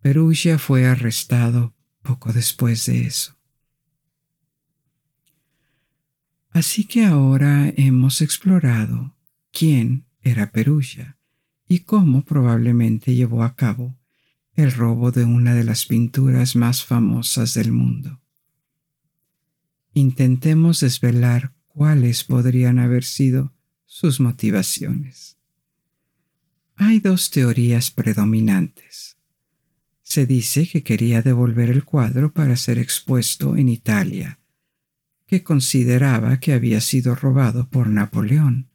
Perugia 0.00 0.58
fue 0.58 0.86
arrestado 0.86 1.74
poco 2.00 2.32
después 2.32 2.86
de 2.86 3.02
eso. 3.02 3.36
Así 6.48 6.84
que 6.84 7.04
ahora 7.04 7.68
hemos 7.76 8.22
explorado 8.22 9.16
quién 9.52 10.06
era 10.22 10.50
Perugia 10.50 11.16
y 11.68 11.80
cómo 11.80 12.24
probablemente 12.24 13.14
llevó 13.14 13.42
a 13.42 13.54
cabo 13.54 13.96
el 14.54 14.72
robo 14.72 15.10
de 15.10 15.24
una 15.24 15.54
de 15.54 15.64
las 15.64 15.86
pinturas 15.86 16.56
más 16.56 16.84
famosas 16.84 17.54
del 17.54 17.72
mundo 17.72 18.20
intentemos 19.94 20.80
desvelar 20.80 21.52
cuáles 21.68 22.24
podrían 22.24 22.78
haber 22.78 23.04
sido 23.04 23.52
sus 23.86 24.20
motivaciones. 24.20 25.36
Hay 26.76 27.00
dos 27.00 27.30
teorías 27.30 27.90
predominantes. 27.90 29.16
Se 30.02 30.26
dice 30.26 30.66
que 30.66 30.82
quería 30.82 31.22
devolver 31.22 31.70
el 31.70 31.84
cuadro 31.84 32.32
para 32.32 32.56
ser 32.56 32.78
expuesto 32.78 33.56
en 33.56 33.68
Italia, 33.68 34.40
que 35.26 35.42
consideraba 35.42 36.40
que 36.40 36.52
había 36.52 36.80
sido 36.80 37.14
robado 37.14 37.68
por 37.68 37.88
Napoleón 37.88 38.69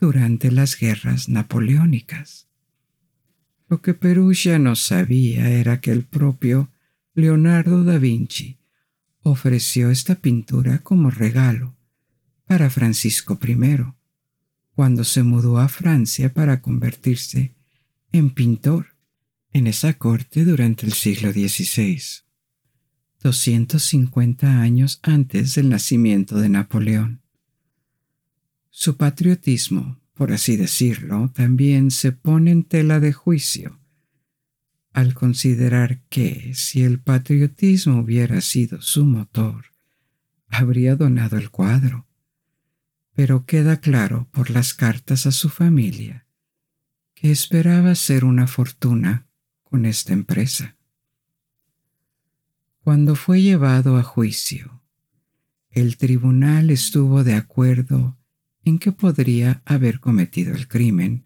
durante 0.00 0.50
las 0.50 0.78
guerras 0.78 1.28
napoleónicas. 1.28 2.48
Lo 3.68 3.82
que 3.82 3.94
Perugia 3.94 4.58
no 4.58 4.76
sabía 4.76 5.50
era 5.50 5.80
que 5.80 5.90
el 5.90 6.04
propio 6.04 6.70
Leonardo 7.14 7.84
da 7.84 7.98
Vinci 7.98 8.58
ofreció 9.22 9.90
esta 9.90 10.14
pintura 10.14 10.78
como 10.78 11.10
regalo 11.10 11.76
para 12.46 12.70
Francisco 12.70 13.38
I, 13.46 13.56
cuando 14.74 15.04
se 15.04 15.22
mudó 15.22 15.58
a 15.58 15.68
Francia 15.68 16.32
para 16.32 16.62
convertirse 16.62 17.54
en 18.12 18.30
pintor 18.30 18.94
en 19.52 19.66
esa 19.66 19.94
corte 19.94 20.44
durante 20.44 20.86
el 20.86 20.92
siglo 20.92 21.32
XVI, 21.32 22.00
250 23.22 24.60
años 24.60 25.00
antes 25.02 25.54
del 25.56 25.68
nacimiento 25.68 26.38
de 26.38 26.48
Napoleón. 26.48 27.22
Su 28.80 28.96
patriotismo, 28.96 30.00
por 30.14 30.30
así 30.30 30.56
decirlo, 30.56 31.32
también 31.34 31.90
se 31.90 32.12
pone 32.12 32.52
en 32.52 32.62
tela 32.62 33.00
de 33.00 33.12
juicio 33.12 33.80
al 34.92 35.14
considerar 35.14 36.00
que 36.08 36.54
si 36.54 36.84
el 36.84 37.00
patriotismo 37.00 37.98
hubiera 37.98 38.40
sido 38.40 38.80
su 38.80 39.04
motor, 39.04 39.64
habría 40.46 40.94
donado 40.94 41.38
el 41.38 41.50
cuadro. 41.50 42.06
Pero 43.14 43.46
queda 43.46 43.80
claro 43.80 44.28
por 44.30 44.48
las 44.48 44.74
cartas 44.74 45.26
a 45.26 45.32
su 45.32 45.48
familia 45.48 46.28
que 47.14 47.32
esperaba 47.32 47.90
hacer 47.90 48.24
una 48.24 48.46
fortuna 48.46 49.26
con 49.64 49.86
esta 49.86 50.12
empresa. 50.12 50.76
Cuando 52.84 53.16
fue 53.16 53.42
llevado 53.42 53.96
a 53.96 54.04
juicio, 54.04 54.84
el 55.68 55.96
tribunal 55.96 56.70
estuvo 56.70 57.24
de 57.24 57.34
acuerdo 57.34 58.17
en 58.68 58.78
que 58.78 58.92
podría 58.92 59.62
haber 59.64 59.98
cometido 59.98 60.54
el 60.54 60.68
crimen 60.68 61.24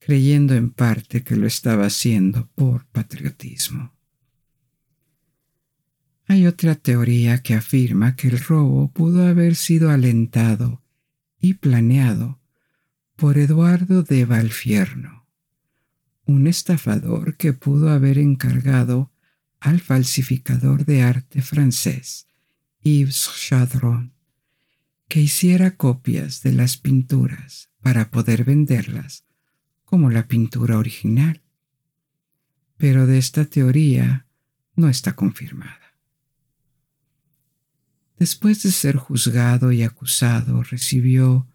creyendo 0.00 0.54
en 0.54 0.70
parte 0.70 1.22
que 1.22 1.36
lo 1.36 1.46
estaba 1.46 1.86
haciendo 1.86 2.48
por 2.54 2.86
patriotismo. 2.86 3.94
Hay 6.26 6.46
otra 6.46 6.74
teoría 6.74 7.42
que 7.42 7.54
afirma 7.54 8.16
que 8.16 8.28
el 8.28 8.38
robo 8.38 8.90
pudo 8.92 9.26
haber 9.26 9.56
sido 9.56 9.90
alentado 9.90 10.82
y 11.38 11.54
planeado 11.54 12.40
por 13.16 13.36
Eduardo 13.36 14.02
de 14.02 14.24
Valfierno, 14.24 15.26
un 16.24 16.46
estafador 16.46 17.36
que 17.36 17.52
pudo 17.52 17.90
haber 17.90 18.18
encargado 18.18 19.12
al 19.58 19.80
falsificador 19.80 20.86
de 20.86 21.02
arte 21.02 21.42
francés 21.42 22.26
Yves 22.82 23.30
Chadron 23.36 24.14
que 25.10 25.20
hiciera 25.20 25.72
copias 25.72 26.40
de 26.44 26.52
las 26.52 26.76
pinturas 26.76 27.68
para 27.82 28.12
poder 28.12 28.44
venderlas 28.44 29.24
como 29.84 30.08
la 30.08 30.28
pintura 30.28 30.78
original. 30.78 31.42
Pero 32.76 33.08
de 33.08 33.18
esta 33.18 33.44
teoría 33.44 34.28
no 34.76 34.88
está 34.88 35.16
confirmada. 35.16 35.96
Después 38.20 38.62
de 38.62 38.70
ser 38.70 38.94
juzgado 38.94 39.72
y 39.72 39.82
acusado, 39.82 40.62
recibió 40.62 41.48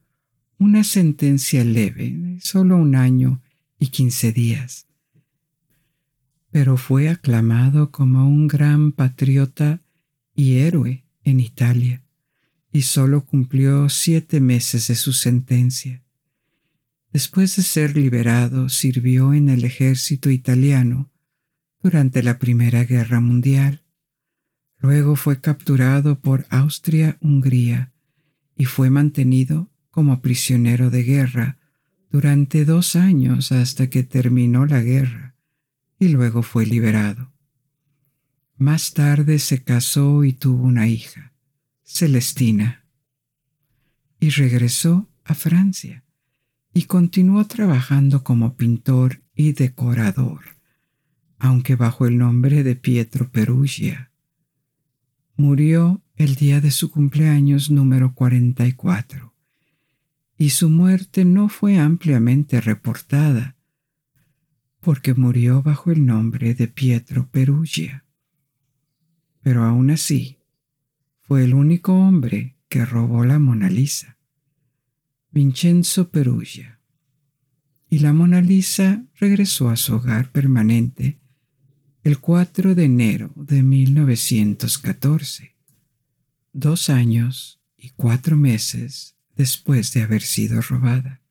una 0.58 0.84
sentencia 0.84 1.64
leve 1.64 2.10
de 2.12 2.42
solo 2.42 2.76
un 2.76 2.94
año 2.94 3.42
y 3.80 3.88
quince 3.88 4.34
días, 4.34 4.86
pero 6.52 6.76
fue 6.76 7.08
aclamado 7.08 7.90
como 7.90 8.28
un 8.28 8.48
gran 8.48 8.92
patriota 8.92 9.82
y 10.36 10.58
héroe 10.58 11.06
en 11.24 11.40
Italia, 11.40 12.05
y 12.76 12.82
solo 12.82 13.24
cumplió 13.24 13.88
siete 13.88 14.42
meses 14.42 14.90
de 14.90 14.96
su 14.96 15.14
sentencia. 15.14 16.04
Después 17.14 17.56
de 17.56 17.64
ser 17.64 17.96
liberado, 17.96 18.68
sirvió 18.68 19.34
en 19.34 19.48
el 19.48 19.64
ejército 19.64 20.30
italiano 20.30 21.10
durante 21.82 22.22
la 22.22 22.38
Primera 22.38 22.84
Guerra 22.84 23.22
Mundial. 23.22 23.86
Luego 24.78 25.16
fue 25.16 25.40
capturado 25.40 26.20
por 26.20 26.48
Austria-Hungría 26.50 27.94
y 28.58 28.66
fue 28.66 28.90
mantenido 28.90 29.72
como 29.90 30.22
prisionero 30.22 30.90
de 30.90 31.04
guerra 31.04 31.58
durante 32.12 32.66
dos 32.66 32.98
años 32.98 33.54
hasta 33.54 33.90
que 33.90 34.04
terminó 34.04 34.66
la 34.66 34.82
guerra 34.82 35.38
y 35.98 36.10
luego 36.10 36.44
fue 36.44 36.66
liberado. 36.66 37.32
Más 38.58 38.94
tarde 38.94 39.40
se 39.40 39.64
casó 39.64 40.26
y 40.26 40.34
tuvo 40.34 40.66
una 40.66 40.90
hija, 40.90 41.35
Celestina, 41.88 42.84
y 44.20 44.32
regresó 44.32 45.08
a 45.24 45.36
Francia 45.36 46.04
y 46.74 46.86
continuó 46.86 47.46
trabajando 47.46 48.24
como 48.24 48.58
pintor 48.58 49.22
y 49.36 49.54
decorador, 49.54 50.42
aunque 51.38 51.76
bajo 51.76 52.08
el 52.08 52.18
nombre 52.18 52.64
de 52.64 52.76
Pietro 52.76 53.32
Perugia. 53.32 54.12
Murió 55.38 56.02
el 56.16 56.34
día 56.36 56.60
de 56.60 56.72
su 56.72 56.90
cumpleaños 56.90 57.70
número 57.70 58.16
44 58.16 59.36
y 60.40 60.50
su 60.50 60.72
muerte 60.72 61.24
no 61.24 61.50
fue 61.50 61.78
ampliamente 61.78 62.62
reportada, 62.62 63.56
porque 64.80 65.14
murió 65.14 65.62
bajo 65.62 65.92
el 65.92 66.04
nombre 66.04 66.56
de 66.56 66.68
Pietro 66.68 67.30
Perugia. 67.30 68.06
Pero 69.42 69.64
aún 69.64 69.92
así, 69.92 70.35
fue 71.28 71.44
el 71.44 71.56
único 71.56 71.94
hombre 71.94 72.56
que 72.70 72.86
robó 72.86 73.26
la 73.26 73.40
Mona 73.40 73.70
Lisa, 73.70 74.20
Vincenzo 75.32 76.12
Perugia. 76.12 76.80
Y 77.90 78.00
la 78.00 78.14
Mona 78.14 78.42
Lisa 78.42 79.06
regresó 79.16 79.70
a 79.70 79.76
su 79.76 79.96
hogar 79.96 80.32
permanente 80.32 81.20
el 82.04 82.20
4 82.20 82.76
de 82.76 82.84
enero 82.84 83.34
de 83.36 83.64
1914, 83.64 85.56
dos 86.54 86.90
años 86.90 87.60
y 87.76 87.90
cuatro 87.90 88.38
meses 88.38 89.16
después 89.36 89.94
de 89.94 90.04
haber 90.04 90.22
sido 90.22 90.62
robada. 90.62 91.22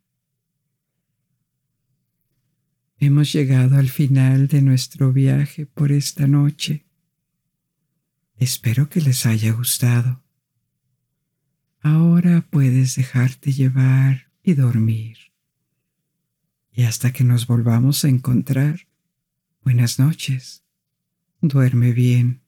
Hemos 2.98 3.32
llegado 3.32 3.76
al 3.76 3.88
final 3.88 4.48
de 4.48 4.60
nuestro 4.62 5.12
viaje 5.12 5.66
por 5.66 5.92
esta 5.92 6.26
noche. 6.26 6.86
Espero 8.36 8.88
que 8.88 9.00
les 9.00 9.26
haya 9.26 9.52
gustado. 9.52 10.22
Ahora 11.80 12.46
puedes 12.50 12.96
dejarte 12.96 13.52
llevar 13.52 14.30
y 14.42 14.54
dormir. 14.54 15.18
Y 16.72 16.84
hasta 16.84 17.12
que 17.12 17.24
nos 17.24 17.46
volvamos 17.46 18.04
a 18.04 18.08
encontrar, 18.08 18.86
buenas 19.62 19.98
noches. 19.98 20.64
Duerme 21.40 21.92
bien. 21.92 22.43